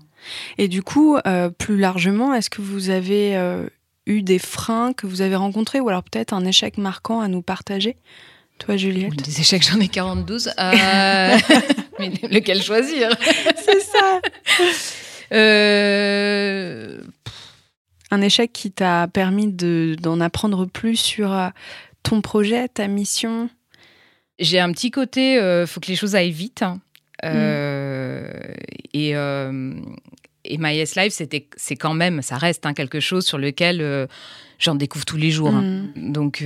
Et 0.57 0.67
du 0.67 0.83
coup, 0.83 1.17
euh, 1.27 1.49
plus 1.49 1.77
largement, 1.77 2.33
est-ce 2.33 2.49
que 2.49 2.62
vous 2.62 2.89
avez 2.89 3.36
euh, 3.36 3.67
eu 4.06 4.22
des 4.22 4.39
freins 4.39 4.94
que 4.94 5.08
vous 5.08 5.22
avez 5.22 5.36
rencontrés 5.36 5.80
ou 5.80 5.89
alors 5.89 6.04
peut-être 6.04 6.34
un 6.34 6.46
échec 6.46 6.78
marquant 6.78 7.22
à 7.22 7.28
nous 7.28 7.42
partager? 7.42 7.98
Toi, 8.60 8.78
Juliette? 8.78 9.16
Des 9.16 9.42
échecs, 9.42 9.68
j'en 9.70 9.80
ai 9.80 9.88
42. 9.88 10.38
mais 12.00 12.12
lequel 12.30 12.62
choisir? 12.62 13.10
C'est 13.56 13.82
ça. 13.82 14.22
Un 18.12 18.22
échec 18.22 18.54
qui 18.54 18.72
t'a 18.72 19.08
permis 19.08 19.48
d'en 19.48 20.20
apprendre 20.20 20.66
plus 20.66 20.98
sur 20.98 21.52
ton 22.04 22.22
projet, 22.22 22.68
ta 22.68 22.88
mission? 22.88 23.50
J'ai 24.39 24.60
un 24.60 24.72
petit 24.72 24.92
côté, 24.92 25.34
il 25.34 25.39
euh, 25.39 25.68
faut 25.68 25.80
que 25.80 25.88
les 25.88 25.96
choses 25.96 26.16
aillent 26.16 26.32
vite. 26.32 26.63
Hein. 26.63 26.80
Euh, 27.24 28.28
et, 28.94 29.16
euh, 29.16 29.74
et 30.45 30.58
My 30.58 30.75
Yes 30.75 30.95
Life, 30.95 31.13
c'était, 31.13 31.47
c'est 31.56 31.75
quand 31.75 31.93
même, 31.93 32.21
ça 32.21 32.38
reste 32.38 32.65
hein, 32.65 32.73
quelque 32.73 32.99
chose 32.99 33.25
sur 33.25 33.38
lequel 33.38 34.08
j'en 34.60 34.75
découvre 34.75 35.06
tous 35.06 35.17
les 35.17 35.32
jours. 35.32 35.53
Hein. 35.53 35.86
Mm. 35.95 36.12
Donc, 36.12 36.45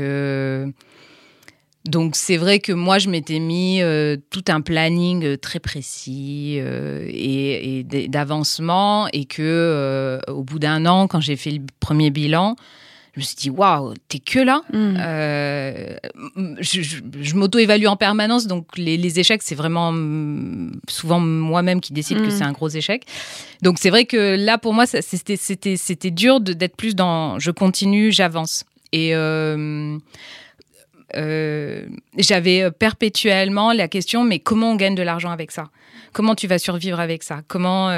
donc 1.85 2.15
c'est 2.15 2.37
vrai 2.37 2.59
que 2.59 2.73
moi, 2.73 2.99
je 2.99 3.09
m'étais 3.09 3.39
mis 3.39 3.81
tout 4.29 4.43
un 4.47 4.61
planning 4.61 5.37
très 5.37 5.59
précis 5.59 6.57
et, 6.57 7.79
et 7.79 7.83
d'avancement, 8.07 9.07
et 9.13 9.25
que 9.25 10.19
au 10.27 10.43
bout 10.43 10.59
d'un 10.59 10.85
an, 10.85 11.07
quand 11.07 11.21
j'ai 11.21 11.35
fait 11.35 11.51
le 11.51 11.61
premier 11.79 12.11
bilan, 12.11 12.55
je 13.17 13.21
me 13.21 13.25
suis 13.25 13.35
dit, 13.35 13.49
waouh, 13.49 13.95
t'es 14.09 14.19
que 14.19 14.37
là. 14.37 14.61
Mm. 14.71 14.97
Euh, 14.99 15.95
je, 16.59 17.33
m'auto-évalue 17.33 17.87
en 17.87 17.95
permanence, 17.95 18.45
donc 18.45 18.77
les, 18.77 19.19
échecs, 19.19 19.41
c'est 19.41 19.55
vraiment 19.55 19.91
mm, 19.91 20.81
souvent 20.87 21.19
moi-même 21.19 21.81
qui 21.81 21.93
décide 21.93 22.19
que 22.19 22.27
mm. 22.27 22.31
c'est 22.31 22.43
un 22.43 22.51
gros 22.51 22.69
échec. 22.69 23.05
Donc 23.63 23.79
c'est 23.79 23.89
vrai 23.89 24.05
que 24.05 24.35
là, 24.35 24.59
pour 24.59 24.75
moi, 24.75 24.85
c'était 24.85 26.11
dur 26.11 26.39
d'être 26.41 26.75
plus 26.75 26.95
dans 26.95 27.39
je 27.39 27.51
continue, 27.51 28.11
j'avance. 28.11 28.65
Et. 28.91 29.15
Euh, 29.15 29.97
euh, 31.15 31.85
j'avais 32.17 32.69
perpétuellement 32.69 33.71
la 33.71 33.87
question 33.87 34.25
mais 34.25 34.39
comment 34.39 34.71
on 34.71 34.75
gagne 34.75 34.93
de 34.93 35.03
l'argent 35.03 35.31
avec 35.31 35.51
ça? 35.51 35.69
Comment 36.11 36.35
tu 36.35 36.47
vas 36.47 36.59
survivre 36.59 36.99
avec 36.99 37.23
ça? 37.23 37.43
Comment 37.47 37.97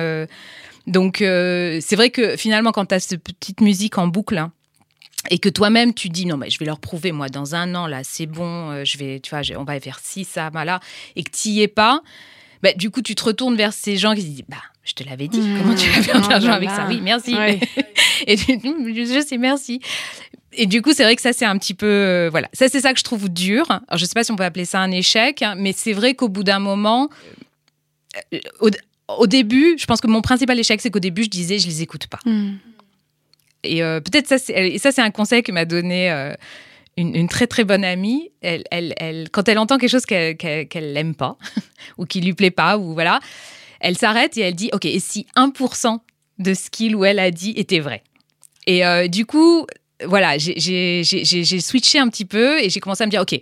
donc 0.85 1.17
c'est 1.17 1.95
vrai 1.95 2.11
que 2.11 2.37
finalement 2.37 2.71
quand 2.71 2.85
tu 2.85 2.93
as 2.93 2.99
cette 2.99 3.23
petite 3.23 3.61
musique 3.61 3.97
en 3.97 4.07
boucle 4.07 4.37
hein, 4.37 4.51
et 5.29 5.39
que 5.39 5.49
toi-même 5.49 5.93
tu 5.93 6.09
dis 6.09 6.25
non 6.25 6.37
mais 6.37 6.49
je 6.49 6.57
vais 6.59 6.65
leur 6.65 6.79
prouver 6.79 7.11
moi 7.11 7.29
dans 7.29 7.55
un 7.55 7.75
an 7.75 7.87
là 7.87 8.01
c'est 8.03 8.25
bon 8.25 8.71
euh, 8.71 8.85
je 8.85 8.97
vais 8.97 9.19
tu 9.19 9.31
vois 9.31 9.41
on 9.57 9.63
va 9.63 9.79
faire 9.79 9.99
ci 10.01 10.23
ça 10.23 10.49
voilà. 10.51 10.79
Et 11.15 11.23
que 11.23 11.31
tu 11.31 11.49
y 11.49 11.61
es 11.61 11.67
pas 11.67 12.01
bah, 12.63 12.73
du 12.73 12.89
coup 12.89 13.01
tu 13.01 13.15
te 13.15 13.23
retournes 13.23 13.55
vers 13.55 13.73
ces 13.73 13.97
gens 13.97 14.15
qui 14.15 14.21
se 14.21 14.27
disent 14.27 14.43
bah 14.47 14.57
je 14.83 14.93
te 14.93 15.03
l'avais 15.03 15.27
dit 15.27 15.41
comment 15.57 15.75
tu 15.75 15.89
vas 15.89 16.01
faire 16.01 16.21
de 16.21 16.29
l'argent 16.29 16.51
avec 16.51 16.69
ça 16.69 16.85
oui 16.87 16.99
merci. 17.01 17.35
Et 18.27 18.35
je 18.35 19.25
sais 19.25 19.37
merci. 19.37 19.79
Et 20.53 20.65
du 20.65 20.81
coup 20.81 20.93
c'est 20.93 21.03
vrai 21.03 21.15
que 21.15 21.21
ça 21.21 21.33
c'est 21.33 21.45
un 21.45 21.57
petit 21.57 21.73
peu 21.73 21.85
euh, 21.85 22.29
voilà. 22.29 22.49
Ça 22.53 22.69
c'est 22.69 22.81
ça 22.81 22.93
que 22.93 22.99
je 22.99 23.03
trouve 23.03 23.29
dur. 23.29 23.65
Alors 23.69 23.97
je 23.97 24.05
sais 24.05 24.13
pas 24.13 24.23
si 24.23 24.31
on 24.31 24.35
peut 24.35 24.43
appeler 24.43 24.65
ça 24.65 24.79
un 24.79 24.91
échec 24.91 25.41
hein, 25.41 25.55
mais 25.57 25.73
c'est 25.73 25.93
vrai 25.93 26.15
qu'au 26.15 26.29
bout 26.29 26.43
d'un 26.43 26.59
moment 26.59 27.09
euh, 28.33 28.39
au, 29.07 29.27
début 29.27 29.75
je 29.77 29.85
pense 29.85 30.01
que 30.01 30.07
mon 30.07 30.21
principal 30.21 30.59
échec 30.59 30.81
c'est 30.81 30.89
qu'au 30.89 30.99
début 30.99 31.23
je 31.23 31.29
disais 31.29 31.59
je 31.59 31.67
les 31.67 31.81
écoute 31.81 32.07
pas. 32.07 32.19
Hmm. 32.25 32.55
Et 33.63 33.83
euh, 33.83 33.99
peut-être 33.99 34.27
ça, 34.27 34.37
c'est 34.37 35.01
un 35.01 35.11
conseil 35.11 35.43
que 35.43 35.51
m'a 35.51 35.65
donné 35.65 36.11
euh, 36.11 36.33
une, 36.97 37.27
très 37.27 37.47
très 37.47 37.63
bonne 37.63 37.83
amie. 37.83 38.31
Elle, 38.41 38.63
quand 39.31 39.47
elle 39.49 39.57
entend 39.59 39.77
quelque 39.77 39.89
chose 39.89 40.05
qu'elle 40.05 40.37
qu 40.37 40.79
n'aime 40.79 41.15
pas 41.15 41.37
ou 41.97 42.05
qui 42.05 42.21
lui 42.21 42.33
plaît 42.33 42.51
pas 42.51 42.77
ou 42.77 42.93
voilà, 42.93 43.19
elle 43.79 43.97
s'arrête 43.97 44.37
et 44.37 44.41
elle 44.41 44.55
dit 44.55 44.69
ok 44.73 44.85
et 44.85 44.99
si 44.99 45.27
1% 45.35 45.99
de 46.39 46.53
ce 46.53 46.69
qu'il 46.69 46.95
ou 46.95 47.05
elle 47.05 47.19
a 47.19 47.31
dit 47.31 47.53
était 47.55 47.79
vrai? 47.79 48.03
Et 48.67 48.85
euh, 48.85 49.07
du 49.07 49.25
coup 49.25 49.65
voilà 50.05 50.37
j'ai 50.37 51.03
switché 51.03 51.99
un 51.99 52.07
petit 52.07 52.25
peu 52.25 52.59
et 52.59 52.69
j'ai 52.69 52.79
commencé 52.79 53.03
à 53.03 53.05
me 53.05 53.11
dire 53.11 53.21
ok 53.21 53.39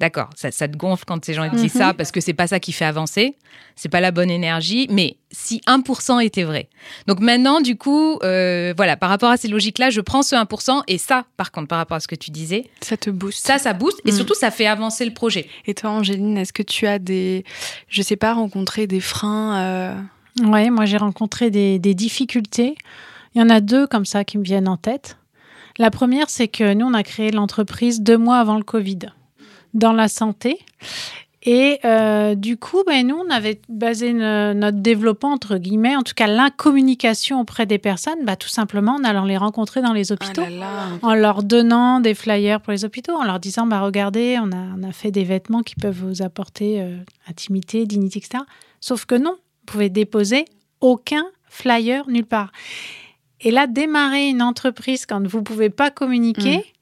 D'accord, 0.00 0.30
ça, 0.34 0.50
te 0.50 0.76
gonfle 0.78 1.04
quand 1.06 1.22
ces 1.22 1.34
gens 1.34 1.46
disent 1.52 1.74
ça 1.74 1.88
mhm. 1.88 1.94
parce 1.94 2.10
que 2.10 2.22
c'est 2.22 2.32
pas 2.32 2.46
ça 2.46 2.58
qui 2.58 2.72
fait 2.72 2.86
avancer, 2.86 3.36
c'est 3.76 3.90
pas 3.90 4.00
la 4.00 4.12
bonne 4.12 4.30
énergie. 4.30 4.86
Mais 4.88 5.18
si 5.30 5.60
1% 5.66 6.24
était 6.24 6.42
vrai. 6.42 6.70
Donc 7.06 7.20
maintenant, 7.20 7.60
du 7.60 7.76
coup, 7.76 8.18
euh, 8.22 8.72
voilà, 8.74 8.96
par 8.96 9.10
rapport 9.10 9.30
à 9.30 9.36
ces 9.36 9.48
logiques-là, 9.48 9.90
je 9.90 10.00
prends 10.00 10.22
ce 10.22 10.34
1% 10.34 10.84
et 10.88 10.96
ça, 10.96 11.26
par 11.36 11.52
contre, 11.52 11.68
par 11.68 11.76
rapport 11.76 11.98
à 11.98 12.00
ce 12.00 12.08
que 12.08 12.14
tu 12.14 12.30
disais, 12.30 12.70
ça 12.80 12.96
te 12.96 13.10
booste. 13.10 13.46
Ça, 13.46 13.58
ça 13.58 13.74
booste 13.74 14.00
et 14.06 14.12
mm. 14.12 14.14
surtout, 14.14 14.32
ça 14.32 14.50
fait 14.50 14.66
avancer 14.66 15.04
le 15.04 15.12
projet. 15.12 15.46
Et 15.66 15.74
toi, 15.74 15.90
Angéline, 15.90 16.38
est-ce 16.38 16.54
que 16.54 16.62
tu 16.62 16.86
as 16.86 16.98
des, 16.98 17.44
je 17.88 18.00
sais 18.00 18.16
pas, 18.16 18.32
rencontré 18.32 18.86
des 18.86 19.00
freins 19.00 19.60
euh... 19.60 19.94
Ouais, 20.42 20.70
moi 20.70 20.86
j'ai 20.86 20.96
rencontré 20.96 21.50
des, 21.50 21.78
des 21.78 21.94
difficultés. 21.94 22.74
Il 23.34 23.42
y 23.42 23.44
en 23.44 23.50
a 23.50 23.60
deux 23.60 23.86
comme 23.86 24.06
ça 24.06 24.24
qui 24.24 24.38
me 24.38 24.44
viennent 24.44 24.68
en 24.68 24.78
tête. 24.78 25.18
La 25.76 25.90
première, 25.90 26.30
c'est 26.30 26.48
que 26.48 26.72
nous, 26.72 26.86
on 26.86 26.94
a 26.94 27.02
créé 27.02 27.32
l'entreprise 27.32 28.00
deux 28.00 28.16
mois 28.16 28.38
avant 28.38 28.56
le 28.56 28.62
Covid 28.62 29.10
dans 29.74 29.92
la 29.92 30.08
santé. 30.08 30.58
Et 31.42 31.80
euh, 31.86 32.34
du 32.34 32.58
coup, 32.58 32.82
ben, 32.86 33.06
nous, 33.06 33.16
on 33.16 33.30
avait 33.30 33.62
basé 33.70 34.12
notre 34.12 34.78
développement, 34.78 35.32
entre 35.32 35.56
guillemets, 35.56 35.96
en 35.96 36.02
tout 36.02 36.12
cas 36.14 36.26
l'incommunication 36.26 37.40
auprès 37.40 37.64
des 37.64 37.78
personnes, 37.78 38.24
bah, 38.24 38.36
tout 38.36 38.48
simplement 38.48 38.96
en 38.96 39.04
allant 39.04 39.24
les 39.24 39.38
rencontrer 39.38 39.80
dans 39.80 39.94
les 39.94 40.12
hôpitaux, 40.12 40.42
ah 40.44 40.88
en 41.00 41.14
leur 41.14 41.42
donnant 41.42 42.00
des 42.00 42.14
flyers 42.14 42.60
pour 42.60 42.72
les 42.72 42.84
hôpitaux, 42.84 43.14
en 43.14 43.24
leur 43.24 43.40
disant, 43.40 43.66
bah, 43.66 43.80
regardez, 43.80 44.38
on 44.38 44.52
a, 44.52 44.66
on 44.78 44.82
a 44.82 44.92
fait 44.92 45.10
des 45.10 45.24
vêtements 45.24 45.62
qui 45.62 45.76
peuvent 45.76 45.98
vous 45.98 46.20
apporter 46.20 46.82
euh, 46.82 46.98
intimité, 47.26 47.86
dignité, 47.86 48.18
etc. 48.18 48.44
Sauf 48.80 49.06
que 49.06 49.14
non, 49.14 49.32
vous 49.32 49.66
pouvez 49.66 49.88
déposer 49.88 50.44
aucun 50.82 51.24
flyer 51.48 52.06
nulle 52.06 52.26
part. 52.26 52.52
Et 53.40 53.50
là, 53.50 53.66
démarrer 53.66 54.28
une 54.28 54.42
entreprise 54.42 55.06
quand 55.06 55.26
vous 55.26 55.38
ne 55.38 55.44
pouvez 55.44 55.70
pas 55.70 55.90
communiquer, 55.90 56.58
mmh 56.58 56.79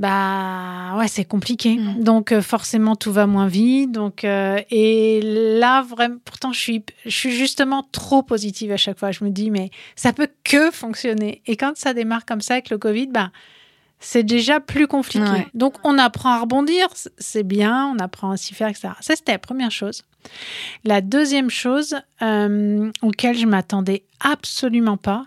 bah 0.00 0.96
ouais, 0.96 1.08
c'est 1.08 1.26
compliqué. 1.26 1.76
Mm. 1.76 2.02
Donc 2.02 2.32
euh, 2.32 2.40
forcément 2.40 2.96
tout 2.96 3.12
va 3.12 3.26
moins 3.26 3.46
vite. 3.46 3.92
Donc 3.92 4.24
euh, 4.24 4.58
et 4.70 5.20
là 5.22 5.82
vraiment, 5.82 6.16
pourtant 6.24 6.54
je 6.54 6.58
suis, 6.58 6.82
je 7.04 7.10
suis 7.10 7.32
justement 7.32 7.86
trop 7.92 8.22
positive 8.22 8.72
à 8.72 8.78
chaque 8.78 8.98
fois. 8.98 9.12
Je 9.12 9.22
me 9.24 9.28
dis 9.28 9.50
mais 9.50 9.68
ça 9.96 10.14
peut 10.14 10.28
que 10.42 10.70
fonctionner. 10.70 11.42
Et 11.46 11.58
quand 11.58 11.76
ça 11.76 11.92
démarre 11.92 12.24
comme 12.24 12.40
ça 12.40 12.54
avec 12.54 12.70
le 12.70 12.78
Covid, 12.78 13.08
bah 13.08 13.30
c'est 14.00 14.22
déjà 14.22 14.60
plus 14.60 14.86
compliqué. 14.86 15.46
Donc 15.54 15.74
on 15.84 15.98
apprend 15.98 16.30
à 16.30 16.40
rebondir, 16.40 16.88
c'est 17.18 17.42
bien, 17.42 17.86
on 17.94 17.98
apprend 17.98 18.30
à 18.30 18.36
s'y 18.36 18.54
faire, 18.54 18.68
etc. 18.68 18.88
Ça 19.00 19.14
c'était 19.14 19.32
la 19.32 19.38
première 19.38 19.70
chose. 19.70 20.02
La 20.84 21.00
deuxième 21.00 21.50
chose 21.50 21.96
euh, 22.22 22.90
auquel 23.02 23.36
je 23.36 23.46
m'attendais 23.46 24.02
absolument 24.20 24.96
pas, 24.96 25.26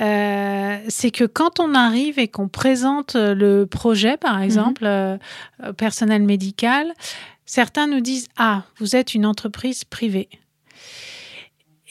euh, 0.00 0.78
c'est 0.88 1.10
que 1.10 1.24
quand 1.24 1.60
on 1.60 1.74
arrive 1.74 2.18
et 2.18 2.28
qu'on 2.28 2.48
présente 2.48 3.14
le 3.16 3.64
projet, 3.64 4.16
par 4.16 4.38
mhm. 4.38 4.42
exemple, 4.42 4.84
euh, 4.84 5.16
personnel 5.76 6.22
médical, 6.22 6.92
certains 7.46 7.86
nous 7.86 8.00
disent 8.00 8.28
Ah, 8.36 8.64
vous 8.78 8.96
êtes 8.96 9.14
une 9.14 9.26
entreprise 9.26 9.84
privée. 9.84 10.28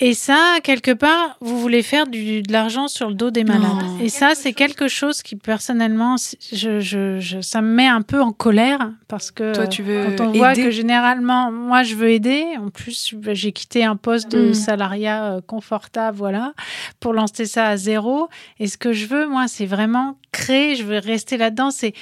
Et 0.03 0.15
ça, 0.15 0.57
quelque 0.63 0.89
part, 0.89 1.37
vous 1.41 1.59
voulez 1.59 1.83
faire 1.83 2.07
du, 2.07 2.41
de 2.41 2.51
l'argent 2.51 2.87
sur 2.87 3.07
le 3.07 3.13
dos 3.13 3.29
des 3.29 3.43
malades. 3.43 3.85
Et 4.01 4.09
ça, 4.09 4.31
c'est 4.33 4.51
quelque 4.51 4.87
chose 4.87 5.21
qui, 5.21 5.35
personnellement, 5.35 6.15
je, 6.51 6.79
je, 6.79 7.39
ça 7.41 7.61
me 7.61 7.71
met 7.71 7.85
un 7.87 8.01
peu 8.01 8.19
en 8.19 8.31
colère 8.31 8.91
parce 9.07 9.29
que 9.29 9.53
Toi, 9.53 9.67
tu 9.67 9.83
veux 9.83 10.07
quand 10.17 10.25
on 10.25 10.31
voit 10.31 10.55
que 10.55 10.71
généralement, 10.71 11.51
moi, 11.51 11.83
je 11.83 11.93
veux 11.93 12.09
aider. 12.09 12.45
En 12.59 12.69
plus, 12.69 13.13
j'ai 13.33 13.51
quitté 13.51 13.85
un 13.85 13.95
poste 13.95 14.31
de 14.31 14.49
mm. 14.49 14.53
salariat 14.55 15.33
euh, 15.33 15.41
confortable, 15.41 16.17
voilà, 16.17 16.53
pour 16.99 17.13
lancer 17.13 17.45
ça 17.45 17.67
à 17.67 17.77
zéro. 17.77 18.27
Et 18.57 18.65
ce 18.65 18.79
que 18.79 18.93
je 18.93 19.05
veux, 19.05 19.27
moi, 19.27 19.47
c'est 19.47 19.67
vraiment 19.67 20.17
créer. 20.31 20.75
Je 20.75 20.83
veux 20.83 20.97
rester 20.97 21.37
là-dedans. 21.37 21.69
C'est 21.69 21.93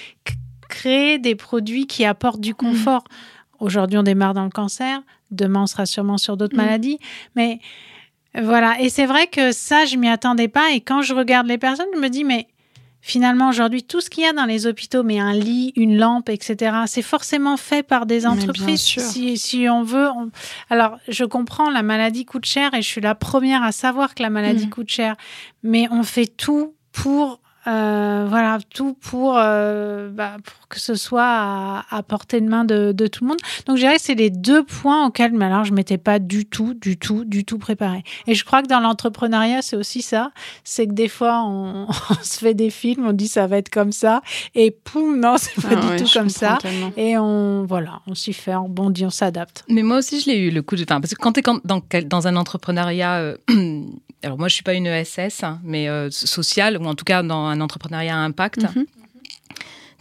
créer 0.69 1.19
des 1.19 1.35
produits 1.35 1.85
qui 1.85 2.05
apportent 2.05 2.39
du 2.39 2.51
mm. 2.51 2.55
confort. 2.55 3.03
Aujourd'hui, 3.59 3.97
on 3.97 4.03
démarre 4.03 4.33
dans 4.33 4.45
le 4.45 4.51
cancer. 4.51 5.01
Demain, 5.31 5.63
on 5.63 5.67
sera 5.67 5.85
sûrement 5.85 6.17
sur 6.17 6.37
d'autres 6.37 6.55
mm. 6.55 6.61
maladies. 6.61 6.99
Mais 7.35 7.59
voilà. 8.35 8.79
Et 8.81 8.89
c'est 8.89 9.05
vrai 9.05 9.27
que 9.27 9.51
ça, 9.51 9.85
je 9.85 9.97
m'y 9.97 10.09
attendais 10.09 10.47
pas. 10.47 10.71
Et 10.71 10.81
quand 10.81 11.01
je 11.01 11.13
regarde 11.13 11.47
les 11.47 11.57
personnes, 11.57 11.87
je 11.93 11.99
me 11.99 12.09
dis, 12.09 12.23
mais 12.23 12.47
finalement, 13.01 13.49
aujourd'hui, 13.49 13.83
tout 13.83 14.01
ce 14.01 14.09
qu'il 14.09 14.23
y 14.23 14.27
a 14.27 14.33
dans 14.33 14.45
les 14.45 14.67
hôpitaux, 14.67 15.03
mais 15.03 15.19
un 15.19 15.33
lit, 15.33 15.73
une 15.75 15.97
lampe, 15.97 16.29
etc., 16.29 16.77
c'est 16.85 17.01
forcément 17.01 17.57
fait 17.57 17.83
par 17.83 18.05
des 18.05 18.25
entreprises. 18.25 18.81
Si, 18.81 19.37
si, 19.37 19.69
on 19.69 19.83
veut. 19.83 20.09
Alors, 20.69 20.97
je 21.07 21.25
comprends, 21.25 21.69
la 21.69 21.83
maladie 21.83 22.25
coûte 22.25 22.45
cher 22.45 22.73
et 22.73 22.81
je 22.81 22.87
suis 22.87 23.01
la 23.01 23.15
première 23.15 23.63
à 23.63 23.71
savoir 23.71 24.15
que 24.15 24.23
la 24.23 24.29
maladie 24.29 24.67
mm. 24.67 24.71
coûte 24.71 24.89
cher. 24.89 25.15
Mais 25.63 25.87
on 25.91 26.03
fait 26.03 26.27
tout 26.27 26.75
pour 26.91 27.39
Euh, 27.67 28.26
voilà, 28.28 28.58
tout 28.74 28.93
pour, 28.93 29.38
euh, 29.38 30.10
bah, 30.10 30.38
pour 30.43 30.67
que 30.69 30.80
ce 30.80 30.95
soit 30.95 31.84
à, 31.89 32.04
portée 32.08 32.39
de 32.39 32.48
main 32.48 32.63
de, 32.63 32.93
tout 33.08 33.24
le 33.24 33.30
monde. 33.30 33.39
Donc, 33.65 33.78
je 33.78 33.82
dirais 33.82 33.98
que 33.98 34.02
c'est 34.02 34.15
les 34.15 34.30
deux 34.30 34.63
points 34.63 35.06
auxquels, 35.08 35.34
mais 35.34 35.45
alors, 35.45 35.65
je 35.65 35.74
m'étais 35.74 35.98
pas 35.98 36.19
du 36.19 36.45
tout, 36.45 36.74
du 36.74 36.98
tout, 36.98 37.26
du 37.26 37.43
tout 37.43 37.58
préparé. 37.58 38.04
Et 38.28 38.34
je 38.34 38.45
crois 38.45 38.62
que 38.62 38.67
dans 38.67 38.80
l'entrepreneuriat, 38.80 39.62
c'est 39.62 39.76
aussi 39.76 40.02
ça. 40.02 40.32
C'est 40.63 40.88
que 40.88 40.93
des 40.93 41.10
fois, 41.10 41.43
on, 41.45 41.88
se 42.22 42.39
fait 42.39 42.54
des 42.54 42.69
films, 42.69 43.08
on 43.08 43.13
dit 43.13 43.28
ça 43.28 43.48
va 43.48 43.58
être 43.58 43.69
comme 43.69 43.91
ça, 43.91 44.22
et 44.56 44.72
poum, 44.72 45.19
non, 45.19 45.36
c'est 45.38 45.62
pas 45.62 45.69
ah 45.72 45.95
du 45.98 46.04
tout 46.04 46.10
comme 46.12 46.30
ça. 46.30 46.58
Et 46.95 47.17
on, 47.17 47.65
voilà, 47.65 48.02
on 48.08 48.15
s'y 48.15 48.34
fait, 48.34 48.56
on 48.56 48.63
rebondit, 48.63 49.06
on 49.06 49.10
s'adapte. 49.10 49.65
Mais 49.69 49.84
moi 49.84 49.98
aussi, 49.98 50.22
je 50.22 50.30
l'ai 50.30 50.38
eu 50.38 50.52
le 50.52 50.62
coup 50.62 50.76
de, 50.76 50.84
enfin, 50.84 51.02
parce 51.02 51.13
que 51.13 51.22
quand 51.22 51.34
tu 51.34 51.41
es 51.41 51.43
dans, 51.63 51.82
dans 52.06 52.28
un 52.28 52.36
entrepreneuriat, 52.36 53.17
euh, 53.17 53.38
alors 54.23 54.38
moi, 54.38 54.47
je 54.47 54.53
suis 54.53 54.63
pas 54.63 54.73
une 54.73 54.88
ESS, 54.88 55.43
hein, 55.43 55.60
mais 55.63 55.88
sociale, 56.12 56.77
ou 56.77 56.86
en 56.86 56.95
tout 56.95 57.05
cas 57.05 57.23
dans 57.23 57.45
un 57.45 57.62
entrepreneuriat 57.62 58.15
à 58.15 58.19
impact. 58.19 58.63
Mhm. 58.63 58.86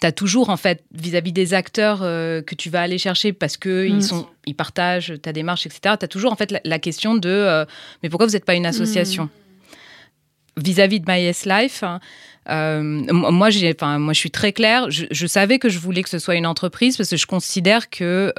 Tu 0.01 0.07
as 0.07 0.13
toujours, 0.13 0.49
en 0.51 0.57
fait, 0.57 0.85
vis-à-vis 0.93 1.33
des 1.33 1.55
acteurs 1.55 2.01
euh, 2.03 2.41
que 2.41 2.55
tu 2.55 2.71
vas 2.71 2.83
aller 2.83 2.99
chercher 2.99 3.33
parce 3.33 3.57
qu'ils 3.57 4.03
sont, 4.03 4.29
ils 4.47 4.55
partagent 4.55 5.15
ta 5.21 5.33
démarche, 5.33 5.67
etc., 5.67 5.97
tu 5.99 6.05
as 6.05 6.09
toujours, 6.09 6.33
en 6.33 6.37
fait, 6.37 6.55
la, 6.63 6.79
question 6.79 7.17
de 7.17 7.29
euh, 7.29 7.65
mais 8.03 8.09
pourquoi 8.09 8.27
vous 8.27 8.33
n'êtes 8.33 8.45
pas 8.45 8.55
une 8.55 8.67
association? 8.67 9.25
Mhm. 9.25 10.63
Vis-à-vis 10.65 11.01
de 11.01 11.11
My 11.11 11.33
Life, 11.47 11.83
hein, 11.83 12.01
euh, 12.49 12.83
moi, 12.83 13.31
moi, 13.31 13.51
je 13.51 14.19
suis 14.19 14.31
très 14.31 14.53
claire. 14.53 14.89
Je, 14.91 15.27
savais 15.27 15.59
que 15.59 15.69
je 15.69 15.79
voulais 15.79 16.03
que 16.03 16.09
ce 16.09 16.19
soit 16.19 16.37
une 16.37 16.47
entreprise 16.47 16.97
parce 16.97 17.11
que 17.11 17.17
je 17.17 17.27
considère 17.27 17.91
que 17.91 18.33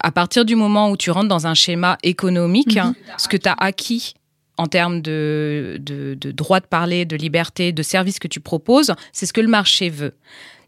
à 0.00 0.10
partir 0.10 0.44
du 0.44 0.56
moment 0.56 0.90
où 0.90 0.96
tu 0.96 1.12
rentres 1.12 1.28
dans 1.28 1.46
un 1.46 1.54
schéma 1.54 1.98
économique, 2.02 2.76
hein, 2.76 2.94
ce 3.16 3.28
que 3.28 3.36
tu 3.36 3.48
as 3.48 3.54
acquis 3.58 4.14
en 4.58 4.66
termes 4.66 5.00
de, 5.00 5.78
de, 5.80 6.32
droit 6.32 6.60
de 6.60 6.66
parler, 6.66 7.04
de 7.04 7.16
liberté, 7.16 7.72
de 7.72 7.82
services 7.82 8.18
que 8.18 8.28
tu 8.28 8.40
proposes, 8.40 8.92
c'est 9.12 9.26
ce 9.26 9.32
que 9.32 9.40
le 9.40 9.48
marché 9.48 9.88
veut. 9.88 10.14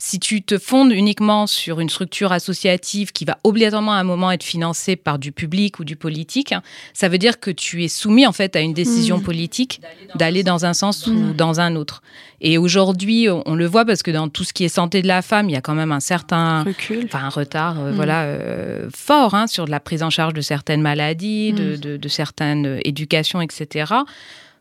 Si 0.02 0.18
tu 0.18 0.40
te 0.40 0.56
fondes 0.56 0.92
uniquement 0.92 1.46
sur 1.46 1.78
une 1.78 1.90
structure 1.90 2.32
associative 2.32 3.12
qui 3.12 3.26
va 3.26 3.36
obligatoirement 3.44 3.92
à 3.92 3.96
un 3.96 4.02
moment 4.02 4.32
être 4.32 4.42
financée 4.42 4.96
par 4.96 5.18
du 5.18 5.30
public 5.30 5.78
ou 5.78 5.84
du 5.84 5.94
politique, 5.94 6.54
ça 6.94 7.10
veut 7.10 7.18
dire 7.18 7.38
que 7.38 7.50
tu 7.50 7.84
es 7.84 7.88
soumis 7.88 8.26
en 8.26 8.32
fait 8.32 8.56
à 8.56 8.60
une 8.60 8.72
décision 8.72 9.18
mmh. 9.18 9.22
politique 9.22 9.82
d'aller 10.14 10.42
dans 10.42 10.64
un 10.64 10.72
sens 10.72 11.06
ou 11.06 11.12
mmh. 11.12 11.32
dans 11.34 11.60
un 11.60 11.76
autre. 11.76 12.00
Et 12.40 12.56
aujourd'hui, 12.56 13.28
on 13.28 13.54
le 13.54 13.66
voit 13.66 13.84
parce 13.84 14.02
que 14.02 14.10
dans 14.10 14.30
tout 14.30 14.42
ce 14.42 14.54
qui 14.54 14.64
est 14.64 14.70
santé 14.70 15.02
de 15.02 15.06
la 15.06 15.20
femme, 15.20 15.50
il 15.50 15.52
y 15.52 15.56
a 15.56 15.60
quand 15.60 15.74
même 15.74 15.92
un 15.92 16.00
certain 16.00 16.64
Recul. 16.64 17.04
enfin 17.04 17.24
un 17.24 17.28
retard, 17.28 17.78
euh, 17.78 17.92
mmh. 17.92 17.94
voilà, 17.94 18.22
euh, 18.22 18.88
fort 18.96 19.34
hein, 19.34 19.46
sur 19.48 19.66
la 19.66 19.80
prise 19.80 20.02
en 20.02 20.08
charge 20.08 20.32
de 20.32 20.40
certaines 20.40 20.80
maladies, 20.80 21.52
de, 21.52 21.76
de, 21.76 21.98
de 21.98 22.08
certaines 22.08 22.80
éducations, 22.84 23.42
etc. 23.42 23.92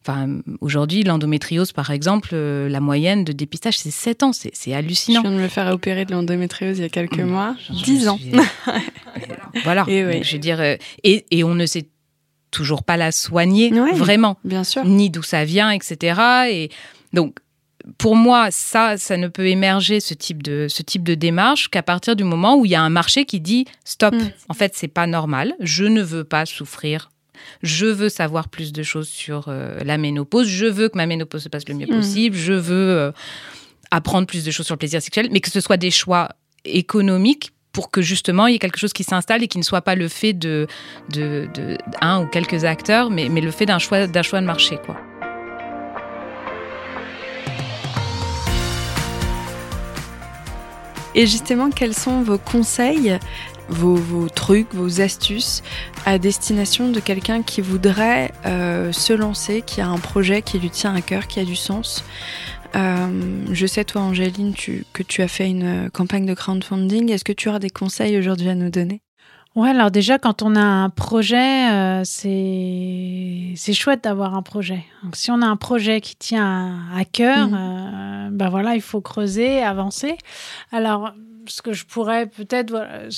Enfin, 0.01 0.39
aujourd'hui, 0.61 1.03
l'endométriose, 1.03 1.73
par 1.73 1.91
exemple, 1.91 2.29
euh, 2.33 2.69
la 2.69 2.79
moyenne 2.79 3.25
de 3.25 3.33
dépistage, 3.33 3.77
c'est 3.77 3.91
7 3.91 4.23
ans. 4.23 4.31
C'est 4.33 4.73
hallucinant. 4.73 5.21
Je 5.21 5.27
viens 5.27 5.37
de 5.37 5.41
me 5.41 5.47
faire 5.47 5.67
opérer 5.73 6.05
de 6.05 6.11
l'endométriose 6.13 6.77
il 6.77 6.81
y 6.81 6.85
a 6.85 6.89
quelques 6.89 7.19
mois. 7.19 7.55
10 7.69 8.07
ans. 8.07 8.19
voilà. 9.63 9.85
Et, 9.87 10.23
je 10.23 10.33
veux 10.33 10.39
dire, 10.39 10.61
euh, 10.61 10.77
et, 11.03 11.25
et, 11.31 11.43
on 11.43 11.53
ne 11.53 11.65
sait 11.65 11.89
toujours 12.51 12.83
pas 12.83 12.97
la 12.97 13.11
soigner, 13.11 13.71
vraiment. 13.93 14.37
Bien 14.43 14.63
sûr. 14.63 14.85
Ni 14.85 15.09
d'où 15.09 15.21
ça 15.21 15.43
vient, 15.43 15.69
etc. 15.71 16.21
Et 16.49 16.69
donc, 17.13 17.35
pour 17.97 18.15
moi, 18.15 18.51
ça, 18.51 18.97
ça 18.97 19.17
ne 19.17 19.27
peut 19.27 19.47
émerger 19.47 19.99
ce 19.99 20.13
type 20.13 20.43
de 20.43 20.67
ce 20.69 20.81
type 20.81 21.03
de 21.03 21.15
démarche 21.15 21.69
qu'à 21.69 21.83
partir 21.83 22.15
du 22.15 22.23
moment 22.23 22.57
où 22.57 22.65
il 22.65 22.71
y 22.71 22.75
a 22.75 22.81
un 22.81 22.89
marché 22.89 23.25
qui 23.25 23.39
dit 23.39 23.65
stop. 23.83 24.13
Mm. 24.13 24.31
En 24.49 24.53
fait, 24.53 24.73
c'est 24.75 24.87
pas 24.87 25.07
normal. 25.07 25.53
Je 25.59 25.85
ne 25.85 26.01
veux 26.01 26.23
pas 26.23 26.45
souffrir 26.45 27.09
je 27.61 27.85
veux 27.85 28.09
savoir 28.09 28.49
plus 28.49 28.71
de 28.73 28.83
choses 28.83 29.07
sur 29.07 29.45
euh, 29.47 29.79
la 29.83 29.97
ménopause, 29.97 30.47
je 30.47 30.65
veux 30.65 30.89
que 30.89 30.97
ma 30.97 31.05
ménopause 31.05 31.43
se 31.43 31.49
passe 31.49 31.67
le 31.67 31.75
mieux 31.75 31.87
mm. 31.87 31.95
possible, 31.95 32.35
je 32.35 32.53
veux 32.53 32.89
euh, 32.91 33.11
apprendre 33.91 34.27
plus 34.27 34.43
de 34.43 34.51
choses 34.51 34.65
sur 34.65 34.75
le 34.75 34.79
plaisir 34.79 35.01
sexuel, 35.01 35.29
mais 35.31 35.39
que 35.39 35.49
ce 35.49 35.61
soit 35.61 35.77
des 35.77 35.91
choix 35.91 36.29
économiques 36.65 37.51
pour 37.71 37.91
que 37.91 38.01
justement 38.01 38.47
il 38.47 38.53
y 38.53 38.55
ait 38.55 38.59
quelque 38.59 38.79
chose 38.79 38.93
qui 38.93 39.03
s'installe 39.03 39.43
et 39.43 39.47
qui 39.47 39.57
ne 39.57 39.63
soit 39.63 39.81
pas 39.81 39.95
le 39.95 40.07
fait 40.07 40.33
de, 40.33 40.67
de, 41.09 41.77
un 42.01 42.23
ou 42.23 42.27
quelques 42.27 42.65
acteurs, 42.65 43.09
mais, 43.09 43.29
mais 43.29 43.41
le 43.41 43.51
fait 43.51 43.65
d'un 43.65 43.79
choix, 43.79 44.07
d'un 44.07 44.23
choix 44.23 44.41
de 44.41 44.45
marché. 44.45 44.77
quoi. 44.85 44.97
Et 51.15 51.25
justement, 51.25 51.69
quels 51.69 51.95
sont 51.95 52.21
vos 52.21 52.37
conseils 52.37 53.17
vos, 53.69 54.29
trucs, 54.29 54.73
vos 54.73 55.01
astuces 55.01 55.63
à 56.05 56.17
destination 56.17 56.91
de 56.91 56.99
quelqu'un 56.99 57.41
qui 57.41 57.61
voudrait 57.61 58.31
euh, 58.45 58.91
se 58.91 59.13
lancer, 59.13 59.61
qui 59.61 59.81
a 59.81 59.87
un 59.87 59.97
projet 59.97 60.41
qui 60.41 60.59
lui 60.59 60.69
tient 60.69 60.95
à 60.95 61.01
cœur, 61.01 61.27
qui 61.27 61.39
a 61.39 61.45
du 61.45 61.55
sens. 61.55 62.03
Euh, 62.75 63.45
je 63.51 63.65
sais, 63.65 63.83
toi, 63.83 64.01
Angéline, 64.01 64.53
que 64.93 65.03
tu 65.03 65.21
as 65.21 65.27
fait 65.27 65.49
une 65.49 65.89
campagne 65.91 66.25
de 66.25 66.33
crowdfunding. 66.33 67.11
Est-ce 67.11 67.23
que 67.23 67.33
tu 67.33 67.49
auras 67.49 67.59
des 67.59 67.69
conseils 67.69 68.17
aujourd'hui 68.17 68.49
à 68.49 68.55
nous 68.55 68.69
donner? 68.69 69.01
Ouais, 69.55 69.69
alors 69.69 69.89
déjà, 69.89 70.19
quand 70.19 70.43
on 70.43 70.55
a 70.55 70.61
un 70.61 70.89
projet, 70.89 71.71
euh, 71.71 72.03
c'est 72.05 73.73
chouette 73.73 74.03
d'avoir 74.03 74.35
un 74.35 74.43
projet. 74.43 74.85
Donc, 75.03 75.15
si 75.15 75.31
on 75.31 75.41
a 75.41 75.47
un 75.47 75.55
projet 75.55 76.01
qui 76.01 76.15
tient 76.15 76.87
à, 76.95 77.03
cœur, 77.03 77.47
mmh. 77.47 78.29
ben 78.31 78.49
voilà, 78.49 78.75
il 78.75 78.81
faut 78.81 79.01
creuser, 79.01 79.63
avancer. 79.63 80.17
Alors, 80.71 81.13
ce 81.47 81.63
que 81.63 81.73
je 81.73 81.85
pourrais 81.85 82.27
peut-être, 82.27 82.69
voilà, 82.69 83.09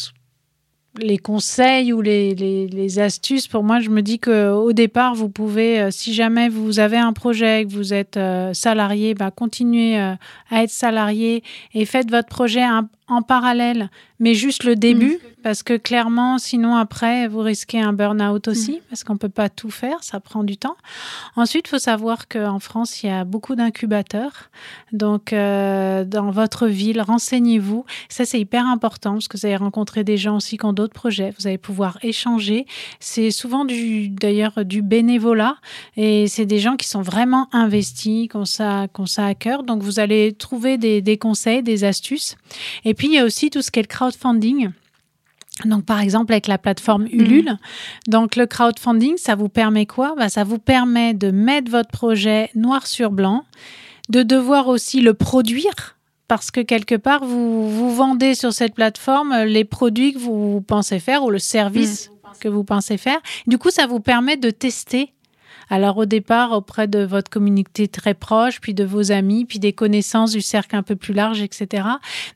les 0.99 1.17
conseils 1.17 1.93
ou 1.93 2.01
les, 2.01 2.36
les, 2.36 2.99
astuces, 2.99 3.47
pour 3.47 3.63
moi, 3.63 3.80
je 3.80 3.89
me 3.89 4.01
dis 4.01 4.19
qu'au 4.19 4.73
départ, 4.73 5.15
vous 5.15 5.30
pouvez, 5.30 5.80
euh, 5.80 5.91
si 5.91 6.13
jamais 6.13 6.49
vous 6.49 6.80
avez 6.80 6.97
un 6.97 7.13
projet, 7.13 7.65
que 7.65 7.71
vous 7.71 7.93
êtes 7.93 8.17
euh, 8.17 8.54
salarié, 8.54 9.13
bah, 9.13 9.32
continuez 9.32 9.97
euh, 9.97 10.13
à 10.49 10.63
être 10.63 10.69
salarié 10.69 11.43
et 11.73 11.86
faites 11.86 12.12
votre 12.12 12.27
projet 12.27 12.62
en 13.12 13.21
parallèle, 13.21 13.89
mais 14.19 14.34
juste 14.34 14.63
le 14.63 14.76
début. 14.76 15.15
Mmh 15.15 15.32
parce 15.43 15.63
que 15.63 15.76
clairement, 15.78 16.38
sinon 16.38 16.76
après, 16.76 17.28
vous 17.28 17.39
risquez 17.39 17.80
un 17.80 17.93
burn-out 17.93 18.47
aussi, 18.47 18.74
mm. 18.74 18.80
parce 18.89 19.04
qu'on 19.04 19.13
ne 19.13 19.17
peut 19.17 19.30
pas 19.30 19.50
tout 19.50 19.71
faire, 19.71 20.04
ça 20.04 20.19
prend 20.19 20.43
du 20.43 20.58
temps. 20.58 20.78
Ensuite, 21.36 21.67
il 21.67 21.69
faut 21.69 21.80
savoir 21.80 22.28
qu'en 22.28 22.60
France, 22.60 23.04
il 23.04 23.08
y 23.08 23.10
a 23.10 23.24
beaucoup 23.24 23.56
d'incubateurs. 23.56 24.50
Donc, 24.91 25.34
euh, 25.34 26.04
dans 26.04 26.32
votre 26.32 26.67
ville, 26.67 27.02
renseignez-vous. 27.02 27.86
Ça, 28.10 28.26
c'est 28.26 28.39
hyper 28.39 28.65
important, 28.67 29.13
parce 29.13 29.28
que 29.28 29.38
vous 29.38 29.45
allez 29.45 29.56
rencontrer 29.56 30.04
des 30.04 30.17
gens 30.17 30.38
aussi 30.38 30.58
qui 30.58 30.65
ont 30.65 30.74
d'autres 30.74 30.93
projets. 30.93 31.34
Vous 31.39 31.47
allez 31.47 31.58
pouvoir 31.58 31.97
échanger. 32.04 32.65
C'est 33.00 33.32
souvent 33.32 33.65
d'ailleurs 33.65 34.63
du 34.65 34.82
bénévolat, 34.82 35.56
et 35.97 36.28
c'est 36.28 36.45
des 36.45 36.60
gens 36.60 36.76
qui 36.76 36.88
sont 36.88 37.02
vraiment 37.02 37.47
investis, 37.52 38.28
qui 38.30 38.38
ont 38.38 38.45
ça, 38.45 38.88
qui 38.93 39.02
ça 39.08 39.26
à 39.26 39.34
cœur. 39.34 39.63
Donc, 39.63 39.82
vous 39.82 40.00
allez 40.00 40.34
trouver 40.34 40.78
des, 40.78 41.02
des 41.02 41.17
conseils, 41.17 41.63
des 41.63 41.84
astuces. 41.84 42.36
Et 42.86 42.93
puis, 42.93 43.01
il 43.08 43.14
y 43.14 43.20
a 43.20 43.26
aussi 43.26 43.50
tout 43.50 43.62
ce 43.62 43.72
qui 43.72 43.80
est 43.80 43.84
le 43.84 43.88
crowdfunding. 43.88 44.72
Donc, 45.66 45.86
par 45.86 46.00
exemple, 46.00 46.32
avec 46.32 46.48
la 46.48 46.58
plateforme 46.58 47.08
Ulule. 47.08 47.52
Mm. 47.52 47.58
Donc, 48.08 48.36
le 48.36 48.46
crowdfunding, 48.46 49.18
ça 49.18 49.36
vous 49.36 49.50
permet 49.50 49.86
quoi? 49.86 50.16
Bah, 50.18 50.30
Ça 50.30 50.44
vous 50.44 50.58
permet 50.58 51.14
de 51.14 51.32
mettre 51.32 51.70
votre 51.70 51.90
projet 51.90 52.50
noir 52.56 52.88
sur 52.88 53.12
blanc, 53.12 53.46
de 54.10 54.24
devoir 54.24 54.68
aussi 54.68 55.02
le 55.02 55.14
produire. 55.14 55.98
Parce 56.28 56.50
que 56.50 56.62
quelque 56.62 56.96
part, 56.96 57.26
vous, 57.26 57.70
vous 57.70 57.94
vendez 57.94 58.36
sur 58.36 58.54
cette 58.54 58.74
plateforme 58.74 59.44
les 59.44 59.66
produits 59.66 60.14
que 60.14 60.20
vous 60.20 60.62
pensez 60.62 61.00
faire 61.00 61.24
ou 61.24 61.30
le 61.30 61.40
service 61.40 62.10
mm. 62.10 62.30
que 62.40 62.48
vous 62.48 62.64
pensez 62.64 62.98
faire. 62.98 63.20
Du 63.48 63.58
coup, 63.58 63.70
ça 63.70 63.86
vous 63.86 64.00
permet 64.00 64.38
de 64.38 64.50
tester 64.50 65.14
alors 65.71 65.97
au 65.97 66.05
départ, 66.05 66.51
auprès 66.51 66.88
de 66.88 66.99
votre 66.99 67.31
communauté 67.31 67.88
très 67.88 68.13
proche, 68.13 68.60
puis 68.60 68.73
de 68.73 68.84
vos 68.84 69.13
amis, 69.13 69.45
puis 69.45 69.57
des 69.57 69.71
connaissances 69.71 70.31
du 70.31 70.41
cercle 70.41 70.75
un 70.75 70.84
peu 70.84 70.97
plus 70.97 71.13
large, 71.13 71.41
etc. 71.41 71.88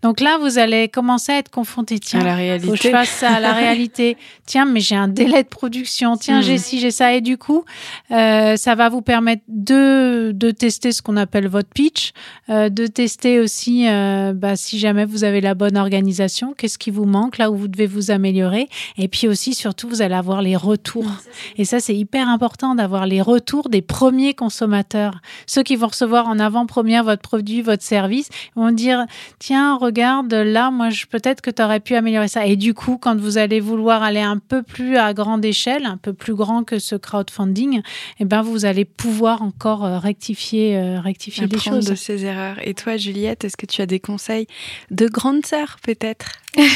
Donc 0.01 0.21
là, 0.21 0.37
vous 0.39 0.57
allez 0.57 0.87
commencer 0.87 1.33
à 1.33 1.39
être 1.39 1.51
confronté. 1.51 1.99
Tiens, 1.99 2.21
à 2.21 2.23
la 2.23 2.35
réalité. 2.35 2.67
Faut 2.67 2.73
que 2.73 2.81
je 2.81 2.89
fasse 2.89 3.09
ça 3.09 3.31
à 3.31 3.39
la 3.41 3.51
réalité. 3.51 4.15
Tiens, 4.45 4.63
mais 4.63 4.79
j'ai 4.79 4.95
un 4.95 5.09
délai 5.09 5.43
de 5.43 5.49
production. 5.49 6.15
Tiens, 6.15 6.39
j'ai 6.39 6.55
hmm. 6.55 6.59
ci, 6.59 6.79
j'ai 6.79 6.91
ça. 6.91 7.13
Et 7.13 7.19
du 7.19 7.37
coup, 7.37 7.65
euh, 8.11 8.55
ça 8.55 8.73
va 8.75 8.87
vous 8.87 9.01
permettre 9.01 9.43
de, 9.49 10.31
de 10.33 10.51
tester 10.51 10.93
ce 10.93 11.01
qu'on 11.01 11.17
appelle 11.17 11.49
votre 11.49 11.69
pitch, 11.69 12.13
euh, 12.49 12.69
de 12.69 12.87
tester 12.87 13.41
aussi 13.41 13.85
euh, 13.89 14.31
bah, 14.33 14.55
si 14.55 14.79
jamais 14.79 15.03
vous 15.03 15.25
avez 15.25 15.41
la 15.41 15.55
bonne 15.55 15.75
organisation, 15.75 16.53
qu'est-ce 16.57 16.77
qui 16.77 16.89
vous 16.89 17.05
manque, 17.05 17.37
là 17.37 17.51
où 17.51 17.55
vous 17.57 17.67
devez 17.67 17.87
vous 17.87 18.11
améliorer. 18.11 18.69
Et 18.97 19.09
puis 19.09 19.27
aussi, 19.27 19.53
surtout, 19.53 19.89
vous 19.89 20.01
allez 20.01 20.15
avoir 20.15 20.41
les 20.41 20.55
retours. 20.55 21.11
Et 21.57 21.65
ça, 21.65 21.81
c'est 21.81 21.95
hyper 21.95 22.29
important 22.29 22.75
d'avoir 22.75 23.05
les 23.05 23.24
retours 23.25 23.69
des 23.69 23.81
premiers 23.81 24.33
consommateurs. 24.33 25.19
Ceux 25.47 25.63
qui 25.63 25.75
vont 25.75 25.87
recevoir 25.87 26.27
en 26.27 26.39
avant-première 26.39 27.03
votre 27.03 27.21
produit, 27.21 27.61
votre 27.61 27.83
service, 27.83 28.29
vont 28.55 28.71
dire 28.71 29.05
tiens, 29.39 29.75
regarde, 29.77 30.33
là, 30.33 30.71
moi, 30.71 30.89
peut-être 31.09 31.41
que 31.41 31.51
tu 31.51 31.61
aurais 31.61 31.79
pu 31.79 31.95
améliorer 31.95 32.27
ça. 32.27 32.45
Et 32.45 32.55
du 32.55 32.73
coup, 32.73 32.97
quand 32.97 33.17
vous 33.17 33.37
allez 33.37 33.59
vouloir 33.59 34.03
aller 34.03 34.21
un 34.21 34.37
peu 34.37 34.63
plus 34.63 34.97
à 34.97 35.13
grande 35.13 35.43
échelle, 35.43 35.85
un 35.85 35.97
peu 35.97 36.13
plus 36.13 36.35
grand 36.35 36.63
que 36.63 36.79
ce 36.79 36.95
crowdfunding, 36.95 37.81
eh 38.19 38.25
ben, 38.25 38.41
vous 38.41 38.65
allez 38.65 38.85
pouvoir 38.85 39.41
encore 39.41 39.85
euh, 39.85 39.99
rectifier, 39.99 40.77
euh, 40.77 40.99
rectifier 40.99 41.47
des 41.47 41.57
choses. 41.57 41.85
de 41.85 41.95
ces 41.95 42.25
erreurs. 42.25 42.57
Et 42.63 42.73
toi, 42.73 42.97
Juliette, 42.97 43.43
est-ce 43.43 43.57
que 43.57 43.65
tu 43.65 43.81
as 43.81 43.85
des 43.85 43.99
conseils 43.99 44.47
de 44.91 45.07
grande 45.07 45.45
sœur, 45.45 45.77
peut-être? 45.83 46.25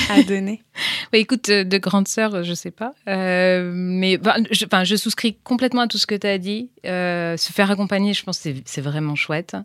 À 0.10 0.24
donner 0.24 0.62
oui, 1.14 1.20
Écoute, 1.20 1.50
de 1.50 1.78
grande 1.78 2.08
sœur, 2.08 2.44
je 2.44 2.54
sais 2.54 2.72
pas. 2.72 2.94
mais 3.06 4.20
je, 4.52 4.66
je, 4.84 4.96
souscris 4.96 5.38
complètement 5.44 5.82
à 5.82 5.88
tout 5.88 5.98
ce 5.98 6.08
que 6.08 6.16
tu 6.16 6.28
as 6.28 6.38
dit. 6.38 6.70
se 6.84 7.52
faire 7.54 7.72
accompagner, 7.72 8.14
je 8.14 8.24
pense 8.24 8.40
que 8.40 8.50
c'est 8.66 8.82
vraiment 8.82 9.16
chouette. 9.16 9.56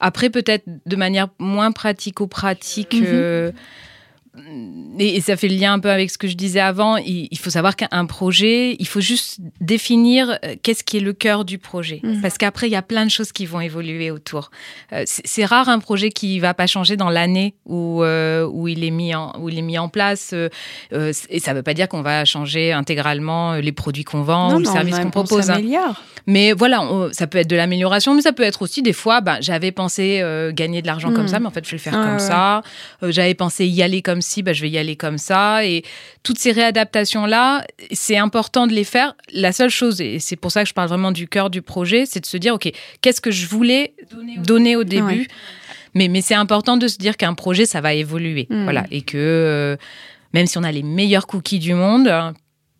Après, 0.00 0.30
peut-être 0.30 0.64
de 0.86 0.96
manière 0.96 1.28
moins 1.38 1.72
pratico-pratique. 1.72 2.94
Mhm 2.94 3.52
et, 4.98 5.20
ça 5.20 5.36
fait 5.36 5.48
le 5.48 5.56
lien 5.56 5.74
un 5.74 5.78
peu 5.78 5.90
avec 5.90 6.10
ce 6.10 6.18
que 6.18 6.26
je 6.26 6.34
disais 6.34 6.60
avant, 6.60 6.96
il, 6.96 7.38
faut 7.38 7.50
savoir 7.50 7.76
qu'un 7.76 8.06
projet, 8.06 8.76
il 8.78 8.86
faut 8.86 9.00
juste 9.00 9.38
définir 9.60 10.38
euh, 10.44 10.56
qu'est-ce 10.62 10.82
qui 10.82 10.96
est 10.96 11.00
le 11.00 11.12
cœur 11.12 11.44
du 11.44 11.58
projet. 11.58 12.00
Mhm. 12.02 12.20
Parce 12.20 12.36
qu'après, 12.36 12.66
il 12.66 12.72
y 12.72 12.76
a 12.76 12.82
plein 12.82 13.04
de 13.04 13.10
choses 13.10 13.30
qui 13.30 13.46
vont 13.46 13.60
évoluer 13.60 14.10
autour. 14.10 14.50
Euh, 14.92 15.04
c'est 15.06 15.44
rare 15.44 15.68
un 15.68 15.78
projet 15.78 16.10
qui 16.10 16.40
va 16.40 16.52
pas 16.52 16.66
changer 16.66 16.96
dans 16.96 17.10
l'année 17.10 17.54
où, 17.64 18.02
euh, 18.02 18.44
où, 18.46 18.66
il 18.66 18.82
est 18.82 18.90
mis 18.90 19.14
en, 19.14 19.32
où 19.38 19.48
il 19.48 19.58
est 19.58 19.62
mis 19.62 19.78
en 19.78 19.88
place. 19.88 20.32
et 20.32 21.40
ça 21.40 21.52
ne 21.52 21.56
veut 21.56 21.62
pas 21.62 21.74
dire 21.74 21.88
qu'on 21.88 22.02
va 22.02 22.24
changer 22.24 22.72
intégralement 22.72 23.54
les 23.54 23.72
produits 23.72 24.04
qu'on 24.04 24.22
vend 24.22 24.56
ou 24.56 24.58
le 24.58 24.64
service 24.64 24.98
qu'on 24.98 25.10
propose. 25.10 25.50
Hein. 25.50 25.60
Mais 26.26 26.52
voilà, 26.52 26.82
ça 27.12 27.26
peut 27.26 27.38
être 27.38 27.50
de 27.50 27.56
l'amélioration, 27.56 28.14
mais 28.14 28.22
ça 28.22 28.32
peut 28.32 28.42
être 28.42 28.62
aussi 28.62 28.82
des 28.82 28.92
fois, 28.92 29.20
ben, 29.20 29.38
j'avais 29.40 29.72
pensé 29.72 30.22
gagner 30.52 30.82
de 30.82 30.86
l'argent 30.86 31.12
comme 31.12 31.22
mhm. 31.22 31.28
ça, 31.28 31.40
mais 31.40 31.46
en 31.46 31.50
fait, 31.50 31.64
je 31.64 31.70
vais 31.70 31.76
le 31.76 31.82
faire 31.82 31.92
comme 31.92 32.18
ça. 32.18 32.62
j'avais 33.02 33.34
pensé 33.34 33.66
y 33.66 33.82
aller 33.82 34.02
comme 34.02 34.22
si, 34.24 34.42
bah, 34.42 34.52
je 34.52 34.62
vais 34.62 34.70
y 34.70 34.78
aller 34.78 34.96
comme 34.96 35.18
ça. 35.18 35.64
Et 35.64 35.84
toutes 36.22 36.38
ces 36.38 36.52
réadaptations-là, 36.52 37.64
c'est 37.92 38.16
important 38.16 38.66
de 38.66 38.72
les 38.72 38.84
faire. 38.84 39.14
La 39.32 39.52
seule 39.52 39.70
chose, 39.70 40.00
et 40.00 40.18
c'est 40.18 40.36
pour 40.36 40.50
ça 40.50 40.62
que 40.62 40.68
je 40.68 40.74
parle 40.74 40.88
vraiment 40.88 41.12
du 41.12 41.28
cœur 41.28 41.50
du 41.50 41.62
projet, 41.62 42.06
c'est 42.06 42.20
de 42.20 42.26
se 42.26 42.36
dire, 42.36 42.54
OK, 42.54 42.70
qu'est-ce 43.00 43.20
que 43.20 43.30
je 43.30 43.46
voulais 43.46 43.94
donner 44.38 44.76
au, 44.76 44.84
début 44.84 45.28
Mais, 45.94 46.08
mais 46.08 46.20
c'est 46.20 46.34
important 46.34 46.76
de 46.76 46.88
se 46.88 46.98
dire 46.98 47.16
qu'un 47.16 47.34
projet, 47.34 47.66
ça 47.66 47.80
va 47.80 47.94
évoluer. 47.94 48.46
Hmm. 48.50 48.64
Voilà. 48.64 48.84
Et 48.90 49.02
que 49.02 49.16
euh, 49.16 49.76
même 50.32 50.46
si 50.46 50.58
on 50.58 50.64
a 50.64 50.72
les 50.72 50.82
meilleurs 50.82 51.26
cookies 51.26 51.60
du 51.60 51.74
monde, 51.74 52.08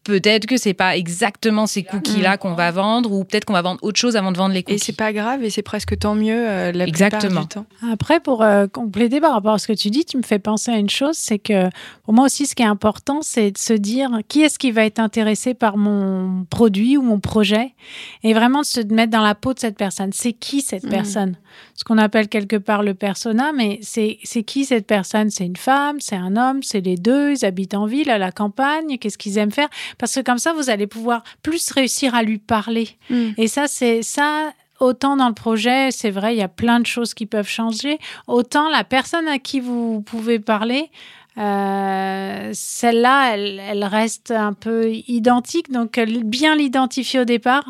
peut-être 0.05 0.47
que 0.47 0.57
c'est 0.57 0.75
pas 0.75 0.97
exactement 0.97 1.67
ces 1.67 1.83
cookies-là 1.83 2.35
mm. 2.35 2.39
qu'on 2.39 2.55
va 2.55 2.71
vendre 2.71 3.11
ou 3.11 3.25
peut-être 3.25 3.47
qu'on 3.47 3.55
va 3.55 3.63
vendre 3.63 3.81
autre 3.83 3.99
chose 3.99 4.17
avant 4.17 4.31
de 4.31 4.37
vendre 4.37 4.55
les 4.55 4.63
cookies. 4.63 4.77
Et 4.77 4.79
c'est 4.79 4.93
pas 4.97 5.13
grave 5.13 5.43
et 5.43 5.51
c'est 5.51 5.63
presque 5.63 5.99
tant 5.99 6.15
mieux 6.15 6.47
euh, 6.49 6.73
la 6.73 6.87
exactement. 6.87 7.41
du 7.41 7.49
temps. 7.49 7.67
Après, 7.91 8.21
pour 8.21 8.43
euh, 8.43 8.67
compléter 8.67 9.21
par 9.21 9.33
rapport 9.33 9.55
à 9.55 9.59
ce 9.59 9.67
que 9.67 9.73
tu 9.73 9.91
dis, 9.91 10.05
tu 10.05 10.17
me 10.17 10.23
fais 10.23 10.39
penser 10.39 10.71
à 10.71 10.77
une 10.77 10.91
chose, 10.91 11.17
c'est 11.17 11.39
que 11.39 11.69
pour 12.05 12.15
moi 12.15 12.27
aussi, 12.27 12.47
ce 12.47 12.55
qui 12.55 12.63
est 12.63 12.67
important, 12.67 13.23
c'est 13.23 13.51
de 13.51 13.59
se 13.59 13.73
dire 13.73 14.11
qui 14.29 14.43
est-ce 14.43 14.59
qui 14.59 14.71
va 14.71 14.85
être 14.85 14.99
intéressé 14.99 15.55
par 15.55 15.77
mon 15.77 16.45
produit 16.51 16.97
ou 16.97 17.03
mon 17.03 17.19
projet 17.19 17.75
et 18.23 18.35
vraiment 18.35 18.61
de 18.61 18.67
se 18.67 18.81
mettre 18.81 19.11
dans 19.11 19.23
la 19.23 19.35
peau 19.35 19.55
de 19.55 19.59
cette 19.59 19.77
personne. 19.77 20.13
C'est 20.13 20.35
qui 20.35 20.61
cette 20.61 20.85
mm. 20.85 20.91
personne? 20.91 21.37
Ce 21.75 21.85
qu'on 21.85 21.99
appelle 21.99 22.29
quelque 22.29 22.57
part 22.57 22.83
le 22.83 22.95
persona, 22.95 23.53
mais 23.53 23.79
c'est 23.83 24.19
qui 24.45 24.65
cette 24.65 24.87
personne? 24.87 25.31
C'est 25.31 25.47
une 25.47 25.57
femme, 25.57 26.01
c'est 26.01 26.17
un 26.17 26.37
homme, 26.37 26.63
c'est 26.63 26.81
les 26.81 26.97
deux, 26.97 27.33
ils 27.33 27.45
habitent 27.45 27.75
en 27.75 27.87
ville, 27.87 28.11
à 28.11 28.19
la 28.19 28.33
campagne, 28.33 28.99
qu'est-ce 28.99 29.19
qu'ils 29.19 29.39
aiment 29.39 29.53
faire? 29.53 29.69
Parce 29.99 30.15
que 30.15 30.21
comme 30.21 30.39
ça, 30.39 30.53
vous 30.53 30.71
allez 30.71 30.87
pouvoir 30.87 31.23
plus 31.43 31.71
réussir 31.71 32.15
à 32.15 32.23
lui 32.23 32.39
parler. 32.39 32.91
Mm. 33.11 33.31
Et 33.37 33.49
ça, 33.49 33.67
c'est 33.67 34.03
ça. 34.03 34.53
Autant 34.81 35.17
dans 35.17 35.29
le 35.29 35.35
projet, 35.35 35.91
c'est 35.93 36.11
vrai, 36.11 36.35
il 36.35 36.39
y 36.39 36.43
a 36.43 36.49
plein 36.49 36.81
de 36.81 36.87
choses 36.87 37.15
qui 37.15 37.27
peuvent 37.27 37.49
changer. 37.49 37.99
Autant 38.27 38.69
la 38.69 38.83
personne 38.83 39.29
à 39.29 39.39
qui 39.39 39.61
vous 39.61 40.03
pouvez 40.03 40.41
parler, 40.41 40.91
euh, 41.39 42.51
celle-là, 42.53 43.37
elle, 43.37 43.85
reste 43.85 44.31
un 44.31 44.53
peu 44.53 44.93
identique. 44.93 45.71
Donc, 45.71 45.99
bien 45.99 46.57
l'identifier 46.57 47.21
au 47.21 47.25
départ, 47.25 47.65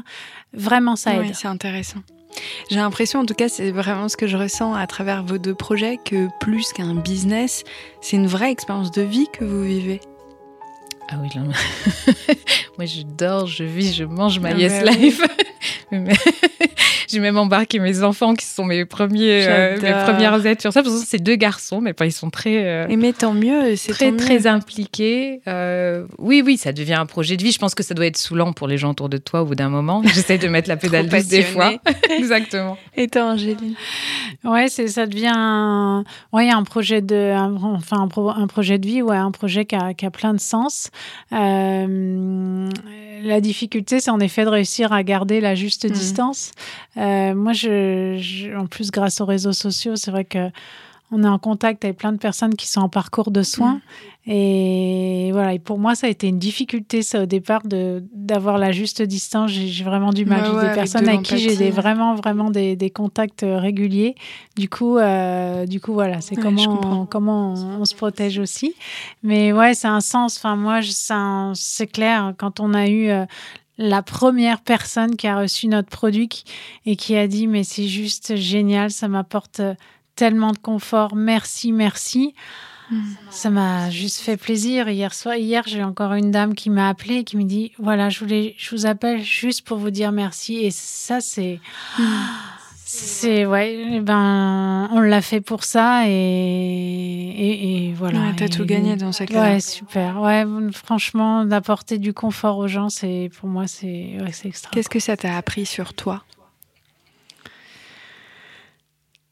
vraiment, 0.53 0.97
ça 0.97 1.15
aide. 1.15 1.35
c'est 1.35 1.49
intéressant. 1.49 2.01
J'ai 2.71 2.77
l'impression, 2.77 3.21
en 3.21 3.27
tout 3.27 3.35
cas, 3.35 3.49
c'est 3.49 3.71
vraiment 3.71 4.09
ce 4.09 4.17
que 4.17 4.27
je 4.27 4.37
ressens 4.37 4.75
à 4.75 4.87
travers 4.87 5.23
vos 5.23 5.39
deux 5.39 5.55
projets, 5.55 5.99
que 6.05 6.29
plus 6.41 6.73
qu'un 6.73 6.95
business, 6.95 7.65
c'est 8.01 8.17
une 8.17 8.27
vraie 8.27 8.51
expérience 8.51 8.91
de 8.91 9.03
vie 9.03 9.27
que 9.33 9.45
vous 9.45 9.63
vivez. 9.63 10.01
Ah 11.15 11.19
oui, 11.23 11.29
moi 12.77 12.87
je 12.87 13.03
dors, 13.03 13.47
je 13.47 13.63
vis, 13.63 13.95
je 13.95 14.05
mange 14.05 14.41
ma 14.41 14.49
ah 14.49 14.55
yes 14.55 14.83
bah 14.85 14.91
life. 14.91 15.21
J'ai 17.09 17.21
même 17.21 17.39
embarqué 17.39 17.79
mes 17.79 18.03
enfants 18.03 18.35
qui 18.35 18.47
sont 18.47 18.65
mes 18.65 18.85
premiers, 18.85 19.47
euh, 19.47 19.81
mes 19.81 19.93
premières 20.05 20.45
aides 20.47 20.61
sur 20.61 20.73
ça. 20.73 20.83
Parce 20.83 21.01
que 21.01 21.07
c'est 21.07 21.23
deux 21.23 21.37
garçons, 21.37 21.81
mais 21.81 21.95
ils 22.01 22.13
sont 22.13 22.31
très. 22.31 22.67
Euh, 22.67 22.87
mais 22.97 23.13
tant 23.13 23.33
mieux, 23.33 23.77
c'est 23.77 23.93
très 23.93 24.13
très 24.13 24.47
impliqués. 24.47 25.41
Euh, 25.49 26.07
oui, 26.19 26.43
oui, 26.45 26.57
ça 26.57 26.73
devient 26.73 26.95
un 26.95 27.07
projet 27.07 27.37
de 27.37 27.43
vie. 27.43 27.53
Je 27.53 27.59
pense 27.59 27.75
que 27.75 27.83
ça 27.83 27.95
doit 27.95 28.07
être 28.07 28.17
saoulant 28.17 28.53
pour 28.53 28.69
les 28.69 28.79
gens 28.79 28.91
autour 28.91 29.09
de 29.09 29.19
toi 29.19 29.43
au 29.43 29.47
bout 29.47 29.55
d'un 29.55 29.69
moment. 29.69 30.03
J'essaie 30.15 30.39
de 30.39 30.49
mettre 30.49 30.69
la 30.69 30.77
pédale 30.77 31.09
douce 31.09 31.27
des 31.27 31.43
fois. 31.43 31.75
Exactement. 32.11 32.77
Et 32.97 33.09
toi, 33.09 33.25
Angéline? 33.25 33.75
Ouais, 34.45 34.69
c'est 34.69 34.89
ça 34.89 35.07
devient 35.07 35.33
un, 35.35 36.05
ouais, 36.33 36.51
un 36.51 36.63
projet 36.65 37.01
de, 37.01 37.35
enfin 37.65 38.09
un, 38.37 38.47
projet 38.47 38.79
de 38.79 38.87
vie, 38.87 39.03
ouais, 39.03 39.17
un 39.17 39.31
projet 39.31 39.65
qui 39.65 39.75
a, 39.75 39.95
qui 39.95 40.07
a 40.07 40.11
plein 40.11 40.35
de 40.35 40.41
sens. 40.41 40.91
Euh, 41.33 42.71
la 43.23 43.41
difficulté, 43.41 44.01
c'est 44.01 44.11
en 44.11 44.21
effet 44.21 44.45
de 44.45 44.51
réussir 44.51 44.93
à 44.93 45.03
garder 45.03 45.41
la 45.41 45.55
juste 45.55 45.87
mmh. 45.87 45.93
distance. 45.93 46.53
Euh, 46.97 47.35
moi, 47.35 47.53
je, 47.53 48.57
en 48.57 48.67
plus, 48.67 48.91
grâce 48.91 49.21
aux 49.21 49.27
réseaux 49.27 49.53
sociaux, 49.53 49.97
c'est 49.97 50.11
vrai 50.11 50.25
que 50.25 50.51
on 51.11 51.23
est 51.23 51.29
en 51.29 51.39
contact 51.39 51.85
avec 51.85 51.99
plein 51.99 52.13
de 52.13 52.19
personnes 52.19 52.55
qui 52.55 52.67
sont 52.67 52.81
en 52.81 52.89
parcours 52.89 53.31
de 53.31 53.43
soins. 53.43 53.75
Mmh. 53.75 53.81
Et 54.27 55.29
voilà, 55.33 55.53
et 55.53 55.59
pour 55.59 55.79
moi, 55.79 55.95
ça 55.95 56.07
a 56.07 56.11
été 56.11 56.29
une 56.29 56.39
difficulté, 56.39 57.03
ça, 57.03 57.23
au 57.23 57.27
départ, 57.27 57.63
de, 57.67 58.03
d'avoir 58.15 58.57
la 58.57 58.73
juste 58.73 59.03
distance. 59.03 59.51
J'ai, 59.51 59.85
vraiment 59.85 60.15
du 60.15 60.25
mal. 60.25 60.45
j'ai 60.45 60.69
des 60.69 60.75
personnes 60.75 61.09
avec, 61.09 61.23
qui 61.23 61.39
j'ai 61.39 61.71
vraiment, 61.71 62.15
vraiment 62.15 62.51
des, 62.51 62.75
des, 62.75 62.89
contacts 62.89 63.43
euh, 63.43 63.59
réguliers. 63.59 64.15
Du 64.57 64.71
coup, 64.71 64.97
euh, 64.97 65.67
du 65.67 65.79
coup 65.79 65.93
voilà, 65.93 66.23
c'est 66.23 66.37
comment, 66.37 66.81
on, 67.03 67.07
comment 67.07 67.53
on, 67.53 67.85
se 67.85 67.95
protège 67.95 68.39
aussi. 68.39 68.75
Mais 69.23 69.53
ouais, 69.53 69.75
c'est 69.75 69.89
un 69.89 70.01
sens. 70.01 70.39
Enfin, 70.39 70.57
moi, 70.57 70.81
c'est 71.55 71.87
clair, 71.87 72.33
quand 72.39 72.61
on 72.61 72.73
a 72.73 72.89
eu 72.89 73.11
euh, 73.11 73.27
la 73.79 74.03
première 74.03 74.61
personne 74.61 75.17
qui 75.17 75.27
a 75.27 75.39
reçu 75.39 75.67
notre 75.67 75.89
produit 75.89 76.45
et 76.87 76.97
qui 76.97 77.17
a 77.17 77.27
dit 77.27 77.47
mais 77.47 77.65
c'est 77.65 77.89
juste 77.89 78.37
génial, 78.37 78.91
ça 78.91 79.09
m'apporte 79.09 79.61
tellement 80.17 80.53
de 80.53 80.59
confort, 80.59 81.15
merci, 81.15 81.73
merci. 81.73 82.35
Hmm. 82.91 83.01
Ça 83.31 83.49
m'a 83.49 83.91
juste 83.91 84.21
fait 84.21 84.37
plaisir. 84.37 84.89
Hier 84.91 85.15
soir, 85.15 85.37
hier, 85.37 85.65
j'ai 85.67 85.83
encore 85.83 86.13
une 86.13 86.31
dame 86.31 86.55
qui 86.55 86.69
m'a 86.69 86.91
appelé 86.91 87.17
et 87.17 87.25
qui 87.25 87.37
me 87.37 87.45
dit 87.45 87.73
voilà, 87.79 88.11
je 88.11 88.21
voulais, 88.21 88.55
je 88.59 88.77
vous 88.77 88.87
appelle 88.87 89.23
juste 89.23 89.63
pour 89.63 89.79
vous 89.79 89.91
dire 89.91 90.13
merci. 90.13 90.57
Et 90.57 90.71
ça, 90.71 91.21
c'est, 91.21 91.61
hmm. 91.99 92.03
C'est 92.87 93.47
ouais, 93.47 93.75
eh 93.93 94.01
ben, 94.01 94.89
on 94.93 95.01
l'a 95.01 95.23
fait 95.23 95.41
pour 95.41 95.65
ça 95.65 96.03
et 96.07 97.87
et, 97.87 97.93
voilà. 97.95 98.21
Ouais, 98.21 98.37
T'as 98.37 98.49
tout 98.49 98.65
gagné 98.65 98.97
dans 98.97 99.13
ce 99.13 99.25
cas. 99.25 99.41
Ouais, 99.41 99.61
super. 99.61 100.21
Ouais, 100.21 100.45
franchement, 100.73 101.45
d'apporter 101.45 101.99
du 101.99 102.13
confort 102.13 102.59
aux 102.59 102.69
gens, 102.69 102.91
c'est 102.91 103.31
pour 103.39 103.49
moi, 103.49 103.67
c'est 103.67 104.19
ouais, 104.21 104.33
extra. 104.45 104.71
Qu'est-ce 104.71 104.89
que 104.89 104.99
ça 104.99 105.17
t'a 105.17 105.37
appris 105.37 105.65
sur 105.67 105.95
toi? 105.95 106.25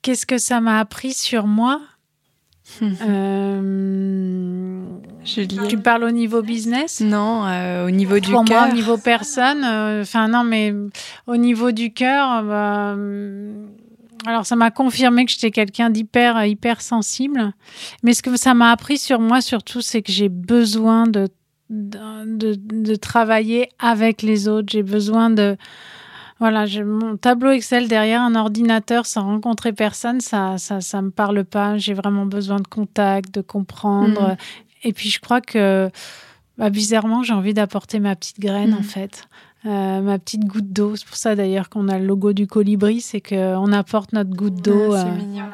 Qu'est-ce 0.02 0.26
que 0.26 0.38
ça 0.38 0.60
m'a 0.60 0.80
appris 0.80 1.12
sur 1.12 1.46
moi? 1.46 1.80
Euh, 2.80 4.82
tu 5.68 5.78
parles 5.78 6.04
au 6.04 6.10
niveau 6.10 6.42
business? 6.42 7.00
Non, 7.00 7.46
euh, 7.46 7.86
au 7.86 7.90
niveau 7.90 8.18
du 8.18 8.30
cœur. 8.30 8.44
Pour 8.44 8.54
moi, 8.54 8.68
au 8.70 8.74
niveau 8.74 8.96
personne, 8.96 9.64
euh, 9.64 10.02
enfin 10.02 10.28
non, 10.28 10.44
mais 10.44 10.72
au 11.26 11.36
niveau 11.36 11.72
du 11.72 11.92
cœur, 11.92 12.42
bah, 12.44 12.96
alors 14.26 14.46
ça 14.46 14.56
m'a 14.56 14.70
confirmé 14.70 15.24
que 15.24 15.32
j'étais 15.32 15.50
quelqu'un 15.50 15.90
d'hyper 15.90 16.44
hyper 16.44 16.80
sensible. 16.80 17.52
Mais 18.02 18.14
ce 18.14 18.22
que 18.22 18.36
ça 18.36 18.54
m'a 18.54 18.70
appris 18.70 18.98
sur 18.98 19.20
moi 19.20 19.40
surtout, 19.40 19.80
c'est 19.80 20.02
que 20.02 20.12
j'ai 20.12 20.28
besoin 20.28 21.06
de 21.06 21.28
de, 21.70 22.54
de 22.54 22.94
travailler 22.96 23.70
avec 23.78 24.22
les 24.22 24.48
autres. 24.48 24.68
J'ai 24.70 24.82
besoin 24.82 25.30
de 25.30 25.56
voilà, 26.42 26.66
j'ai 26.66 26.82
mon 26.82 27.16
tableau 27.16 27.52
Excel 27.52 27.86
derrière 27.86 28.20
un 28.20 28.34
ordinateur 28.34 29.06
sans 29.06 29.22
rencontrer 29.22 29.72
personne, 29.72 30.20
ça, 30.20 30.58
ça, 30.58 30.80
ça 30.80 31.00
me 31.00 31.10
parle 31.10 31.44
pas. 31.44 31.78
J'ai 31.78 31.94
vraiment 31.94 32.26
besoin 32.26 32.56
de 32.56 32.66
contact, 32.66 33.32
de 33.32 33.42
comprendre. 33.42 34.30
Mm. 34.30 34.36
Et 34.82 34.92
puis 34.92 35.08
je 35.08 35.20
crois 35.20 35.40
que, 35.40 35.88
bah, 36.58 36.68
bizarrement, 36.68 37.22
j'ai 37.22 37.32
envie 37.32 37.54
d'apporter 37.54 38.00
ma 38.00 38.16
petite 38.16 38.40
graine 38.40 38.74
en 38.74 38.80
mm. 38.80 38.82
fait. 38.82 39.28
Euh, 39.64 40.00
ma 40.00 40.18
petite 40.18 40.44
goutte 40.44 40.72
d'eau. 40.72 40.96
C'est 40.96 41.06
pour 41.06 41.16
ça 41.16 41.36
d'ailleurs 41.36 41.68
qu'on 41.68 41.88
a 41.88 41.98
le 41.98 42.04
logo 42.04 42.32
du 42.32 42.48
colibri, 42.48 43.00
c'est 43.00 43.20
qu'on 43.20 43.72
apporte 43.72 44.12
notre 44.12 44.30
goutte 44.30 44.60
d'eau, 44.60 44.94
euh, 44.94 45.04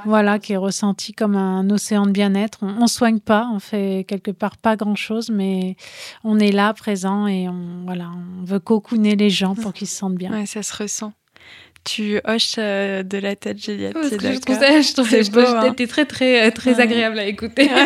voilà, 0.06 0.38
qui 0.38 0.54
est 0.54 0.58
ressentie 0.58 1.12
comme 1.12 1.36
un 1.36 1.68
océan 1.68 2.06
de 2.06 2.10
bien-être. 2.10 2.58
On, 2.62 2.82
ne 2.82 2.86
soigne 2.86 3.20
pas, 3.20 3.50
on 3.52 3.58
fait 3.58 4.06
quelque 4.08 4.30
part 4.30 4.56
pas 4.56 4.76
grand-chose, 4.76 5.30
mais 5.30 5.76
on 6.24 6.38
est 6.38 6.52
là, 6.52 6.72
présent, 6.72 7.26
et 7.26 7.48
on, 7.48 7.82
voilà, 7.84 8.10
on 8.40 8.44
veut 8.44 8.60
cocooner 8.60 9.14
les 9.14 9.28
gens 9.28 9.54
pour 9.54 9.74
qu'ils 9.74 9.88
se 9.88 9.96
sentent 9.96 10.14
bien. 10.14 10.32
Ouais, 10.32 10.46
ça 10.46 10.62
se 10.62 10.74
ressent. 10.74 11.12
Tu 11.84 12.20
hoches 12.26 12.56
euh, 12.58 13.02
de 13.02 13.18
la 13.18 13.36
tête, 13.36 13.62
Juliette. 13.62 13.94
je 13.94 14.40
trouve 14.40 14.58
ça, 14.58 14.80
je 14.80 14.92
trouve 14.94 15.44
ça, 15.44 15.62
hein. 15.62 15.74
très, 15.86 16.06
très, 16.06 16.50
très 16.50 16.80
agréable 16.80 17.18
à 17.18 17.26
écouter. 17.26 17.70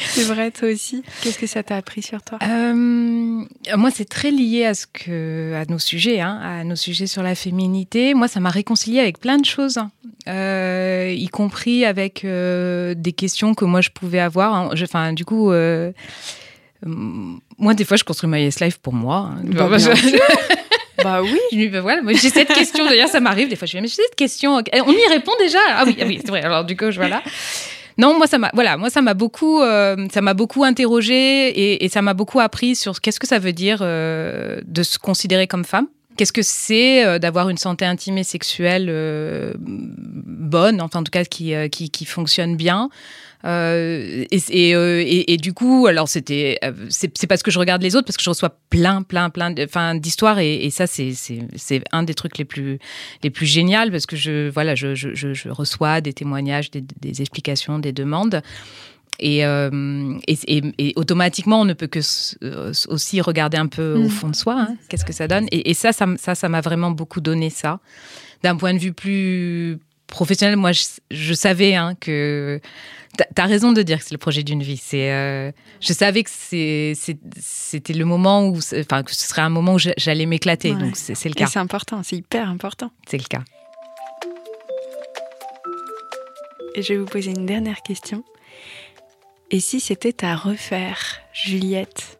C'est 0.08 0.24
vrai, 0.24 0.50
toi 0.50 0.68
aussi. 0.70 1.02
Qu'est-ce 1.22 1.38
que 1.38 1.46
ça 1.46 1.62
t'a 1.62 1.76
appris 1.76 2.02
sur 2.02 2.22
toi? 2.22 2.38
Euh, 2.42 2.74
Moi, 2.74 3.90
c'est 3.92 4.08
très 4.08 4.30
lié 4.30 4.64
à 4.64 4.74
ce 4.74 4.86
que, 4.86 5.54
à 5.54 5.64
nos 5.66 5.78
sujets, 5.78 6.20
hein, 6.20 6.40
à 6.42 6.64
nos 6.64 6.76
sujets 6.76 7.06
sur 7.06 7.22
la 7.22 7.34
féminité. 7.34 8.14
Moi, 8.14 8.28
ça 8.28 8.40
m'a 8.40 8.50
réconcilié 8.50 9.00
avec 9.00 9.18
plein 9.18 9.38
de 9.38 9.44
choses, 9.44 9.78
hein. 9.78 9.90
euh, 10.28 11.14
y 11.14 11.28
compris 11.28 11.84
avec 11.84 12.24
euh, 12.24 12.94
des 12.96 13.12
questions 13.12 13.54
que 13.54 13.64
moi 13.64 13.80
je 13.80 13.90
pouvais 13.90 14.20
avoir. 14.20 14.54
Hein. 14.54 14.70
Enfin, 14.82 15.12
du 15.12 15.24
coup, 15.24 15.52
moi, 16.82 17.74
des 17.74 17.84
fois, 17.84 17.96
je 17.96 18.04
construis 18.04 18.30
ma 18.30 18.40
yes 18.40 18.60
life 18.60 18.78
pour 18.78 18.94
moi. 18.94 19.32
Bah, 19.44 19.68
bah 21.02 21.22
oui. 21.22 21.38
Je, 21.52 21.68
bah, 21.68 21.80
voilà, 21.82 22.00
j'ai 22.12 22.30
cette 22.30 22.52
question. 22.52 22.86
D'ailleurs, 22.86 23.08
ça 23.08 23.20
m'arrive 23.20 23.48
des 23.48 23.56
fois. 23.56 23.66
Je 23.66 23.76
me 23.76 23.82
dis, 23.82 23.82
mais 23.82 23.88
j'ai 23.88 24.02
cette 24.02 24.16
question. 24.16 24.54
On 24.54 24.92
y 24.92 25.08
répond 25.08 25.32
déjà. 25.38 25.58
Ah 25.68 25.84
oui, 25.86 25.96
ah 26.00 26.04
oui, 26.06 26.20
c'est 26.22 26.30
vrai. 26.30 26.42
Alors 26.42 26.64
du 26.64 26.76
coup, 26.76 26.90
je 26.90 26.96
voilà. 26.96 27.22
Non, 28.00 28.16
moi 28.16 28.26
ça 28.26 28.38
m'a 28.38 28.50
voilà, 28.54 28.78
moi 28.78 28.88
ça 28.88 29.02
m'a 29.02 29.12
beaucoup 29.12 29.60
euh, 29.60 30.08
ça 30.10 30.22
m'a 30.22 30.32
beaucoup 30.32 30.64
interrogé 30.64 31.84
et, 31.84 31.88
ça 31.90 32.00
m'a 32.00 32.14
beaucoup 32.14 32.40
appris 32.40 32.74
sur 32.74 33.02
qu'est-ce 33.02 33.20
que 33.20 33.26
ça 33.26 33.38
veut 33.38 33.52
dire 33.52 33.80
euh, 33.82 34.60
de 34.64 34.82
se 34.82 34.98
considérer 34.98 35.46
comme 35.46 35.64
femme. 35.66 35.86
Qu'est-ce 36.16 36.32
que 36.32 36.40
c'est 36.42 37.04
euh, 37.04 37.18
d'avoir 37.18 37.50
une 37.50 37.58
santé 37.58 37.84
intime 37.84 38.16
et 38.16 38.24
sexuelle 38.24 38.90
bonne, 39.58 40.80
enfin 40.80 41.00
en 41.00 41.04
tout 41.04 41.10
cas 41.10 41.24
qui, 41.24 41.52
qui, 41.70 41.90
qui 41.90 42.04
fonctionne 42.06 42.56
bien 42.56 42.88
euh, 43.44 44.24
et, 44.30 44.74
euh, 44.74 45.00
et, 45.00 45.32
et, 45.32 45.36
du 45.38 45.54
coup, 45.54 45.86
alors 45.86 46.08
c'était, 46.08 46.58
euh, 46.62 46.72
c'est 46.90 47.26
parce 47.26 47.42
que 47.42 47.50
je 47.50 47.58
regarde 47.58 47.82
les 47.82 47.96
autres, 47.96 48.06
parce 48.06 48.16
que 48.16 48.22
je 48.22 48.28
reçois 48.28 48.58
plein, 48.68 49.02
plein, 49.02 49.30
plein, 49.30 49.54
enfin 49.64 49.94
d'histoires, 49.94 50.38
et, 50.38 50.68
ça 50.70 50.86
c'est 50.86 51.12
c'est 51.14 51.82
un 51.92 52.02
des 52.02 52.14
trucs 52.14 52.36
les 52.36 52.44
plus 52.44 52.78
les 53.22 53.30
plus 53.30 53.46
géniaux 53.46 53.90
parce 53.90 54.06
que 54.06 54.16
je 54.16 54.50
voilà, 54.50 54.74
je, 54.74 54.94
je, 54.94 55.14
je 55.14 55.48
reçois 55.48 56.00
des 56.00 56.12
témoignages, 56.12 56.70
des, 56.70 56.82
des, 57.00 57.20
explications, 57.20 57.78
des 57.78 57.92
demandes. 57.92 58.42
Et, 59.22 59.44
euh, 59.44 60.18
et, 60.26 60.62
et, 60.78 60.92
automatiquement, 60.96 61.60
on 61.60 61.66
ne 61.66 61.74
peut 61.74 61.88
que 61.88 62.00
aussi 62.88 63.20
regarder 63.20 63.58
un 63.58 63.66
peu 63.66 63.94
au 63.94 64.04
mm. 64.04 64.10
fond 64.10 64.28
de 64.30 64.36
soi, 64.36 64.56
hein, 64.58 64.76
qu'est-ce 64.88 65.04
que 65.04 65.12
ça 65.12 65.28
donne. 65.28 65.46
Et, 65.52 65.74
ça, 65.74 65.92
ça, 65.92 66.06
ça, 66.16 66.34
ça 66.34 66.48
m'a 66.48 66.62
vraiment 66.62 66.90
beaucoup 66.90 67.20
donné 67.20 67.50
ça. 67.50 67.80
D'un 68.42 68.56
point 68.56 68.72
de 68.72 68.78
vue 68.78 68.94
plus 68.94 69.78
professionnel, 70.10 70.56
moi, 70.56 70.72
je, 70.72 70.84
je 71.10 71.34
savais 71.34 71.74
hein, 71.74 71.94
que 72.00 72.60
T'as 73.34 73.46
raison 73.46 73.72
de 73.72 73.82
dire 73.82 73.98
que 73.98 74.04
c'est 74.04 74.12
le 74.12 74.18
projet 74.18 74.44
d'une 74.44 74.62
vie. 74.62 74.76
C'est, 74.76 75.12
euh, 75.12 75.50
je 75.80 75.92
savais 75.92 76.22
que 76.22 76.30
c'était 76.30 77.92
le 77.92 78.04
moment 78.04 78.46
où, 78.46 78.58
enfin, 78.58 79.02
que 79.02 79.14
ce 79.14 79.28
serait 79.28 79.42
un 79.42 79.48
moment 79.48 79.74
où 79.74 79.78
j'allais 79.78 80.26
m'éclater. 80.26 80.74
Donc 80.74 80.96
c'est 80.96 81.28
le 81.28 81.34
cas. 81.34 81.46
C'est 81.46 81.58
important, 81.58 82.02
c'est 82.04 82.16
hyper 82.16 82.48
important. 82.48 82.92
C'est 83.08 83.18
le 83.18 83.24
cas. 83.24 83.42
Et 86.76 86.82
je 86.82 86.92
vais 86.92 86.98
vous 87.00 87.06
poser 87.06 87.32
une 87.32 87.46
dernière 87.46 87.82
question. 87.82 88.22
Et 89.50 89.58
si 89.58 89.80
c'était 89.80 90.24
à 90.24 90.36
refaire, 90.36 91.20
Juliette? 91.32 92.19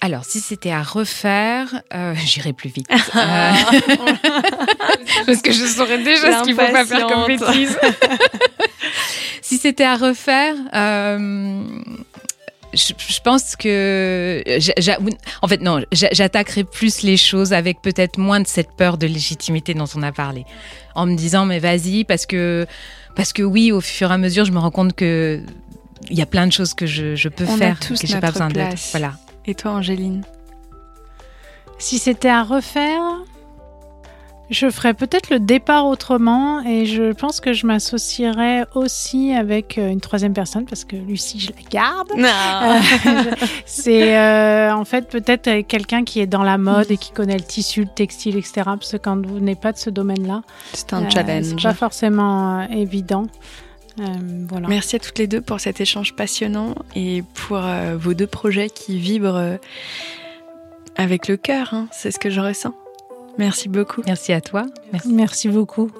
Alors, 0.00 0.24
si 0.24 0.40
c'était 0.40 0.70
à 0.70 0.82
refaire, 0.82 1.82
euh, 1.94 2.14
j'irais 2.24 2.52
plus 2.52 2.70
vite. 2.70 2.88
Euh, 3.16 3.52
parce 5.26 5.42
que 5.42 5.50
je 5.50 5.64
saurais 5.64 5.98
déjà 5.98 6.38
ce 6.38 6.44
qu'il 6.44 6.54
faut 6.54 6.72
pas 6.72 6.84
faire 6.84 7.06
comme 7.06 7.26
bêtise. 7.26 7.76
Si 9.42 9.56
c'était 9.56 9.84
à 9.84 9.96
refaire, 9.96 10.54
euh, 10.74 11.62
je, 12.74 13.20
pense 13.24 13.56
que. 13.56 14.42
En 15.42 15.48
fait, 15.48 15.60
non, 15.62 15.82
j'attaquerais 15.90 16.64
plus 16.64 17.02
les 17.02 17.16
choses 17.16 17.52
avec 17.52 17.82
peut-être 17.82 18.18
moins 18.18 18.40
de 18.40 18.46
cette 18.46 18.70
peur 18.76 18.98
de 18.98 19.06
légitimité 19.06 19.74
dont 19.74 19.88
on 19.96 20.02
a 20.02 20.12
parlé. 20.12 20.44
En 20.94 21.06
me 21.06 21.16
disant, 21.16 21.44
mais 21.44 21.58
vas-y, 21.58 22.04
parce 22.04 22.26
que, 22.26 22.66
parce 23.16 23.32
que 23.32 23.42
oui, 23.42 23.72
au 23.72 23.80
fur 23.80 24.10
et 24.10 24.14
à 24.14 24.18
mesure, 24.18 24.44
je 24.44 24.52
me 24.52 24.58
rends 24.58 24.70
compte 24.70 24.94
que 24.94 25.42
il 26.10 26.16
y 26.16 26.22
a 26.22 26.26
plein 26.26 26.46
de 26.46 26.52
choses 26.52 26.74
que 26.74 26.86
je, 26.86 27.28
peux 27.28 27.46
faire, 27.46 27.80
que 27.80 27.94
j'ai 28.06 28.20
pas 28.20 28.30
besoin 28.30 28.48
d'aide. 28.48 28.74
Voilà. 28.92 29.14
Et 29.48 29.54
toi, 29.54 29.70
Angéline? 29.70 30.24
Si 31.78 31.98
c'était 31.98 32.28
à 32.28 32.42
refaire, 32.42 33.00
je 34.50 34.68
ferais 34.68 34.92
peut-être 34.92 35.30
le 35.30 35.40
départ 35.40 35.86
autrement 35.86 36.60
et 36.66 36.84
je 36.84 37.12
pense 37.12 37.40
que 37.40 37.54
je 37.54 37.66
m'associerais 37.66 38.66
aussi 38.74 39.32
avec 39.32 39.78
euh, 39.78 39.88
une 39.88 40.02
troisième 40.02 40.34
personne 40.34 40.66
parce 40.66 40.84
que 40.84 40.96
Lucie, 40.96 41.40
je 41.40 41.48
la 41.48 41.62
garde. 41.70 42.10
Euh, 42.18 43.46
c'est 43.64 44.18
euh, 44.18 44.74
en 44.74 44.84
fait 44.84 45.08
peut-être 45.08 45.66
quelqu'un 45.66 46.04
qui 46.04 46.20
est 46.20 46.26
dans 46.26 46.42
la 46.42 46.58
mode 46.58 46.90
et 46.90 46.98
qui 46.98 47.12
connaît 47.12 47.38
le 47.38 47.42
tissu, 47.42 47.84
le 47.84 47.88
textile, 47.88 48.36
etc. 48.36 48.64
Parce 48.64 48.92
que 48.92 48.96
quand 48.98 49.24
vous 49.26 49.40
n'êtes 49.40 49.60
pas 49.60 49.72
de 49.72 49.78
ce 49.78 49.88
domaine-là, 49.88 50.42
c'est 50.74 50.92
un 50.92 51.08
challenge. 51.08 51.46
C'est 51.46 51.62
pas 51.62 51.72
forcément 51.72 52.68
évident. 52.68 53.28
Voilà. 54.48 54.68
Merci 54.68 54.96
à 54.96 54.98
toutes 54.98 55.18
les 55.18 55.26
deux 55.26 55.40
pour 55.40 55.60
cet 55.60 55.80
échange 55.80 56.14
passionnant 56.14 56.74
et 56.94 57.22
pour 57.34 57.60
vos 57.96 58.14
deux 58.14 58.26
projets 58.26 58.70
qui 58.70 58.98
vibrent 58.98 59.58
avec 60.96 61.28
le 61.28 61.36
cœur. 61.36 61.74
Hein. 61.74 61.88
C'est 61.92 62.10
ce 62.10 62.18
que 62.18 62.30
je 62.30 62.40
ressens. 62.40 62.74
Merci 63.38 63.68
beaucoup. 63.68 64.02
Merci 64.06 64.32
à 64.32 64.40
toi. 64.40 64.66
Merci, 64.92 65.12
Merci 65.12 65.48
beaucoup. 65.48 65.90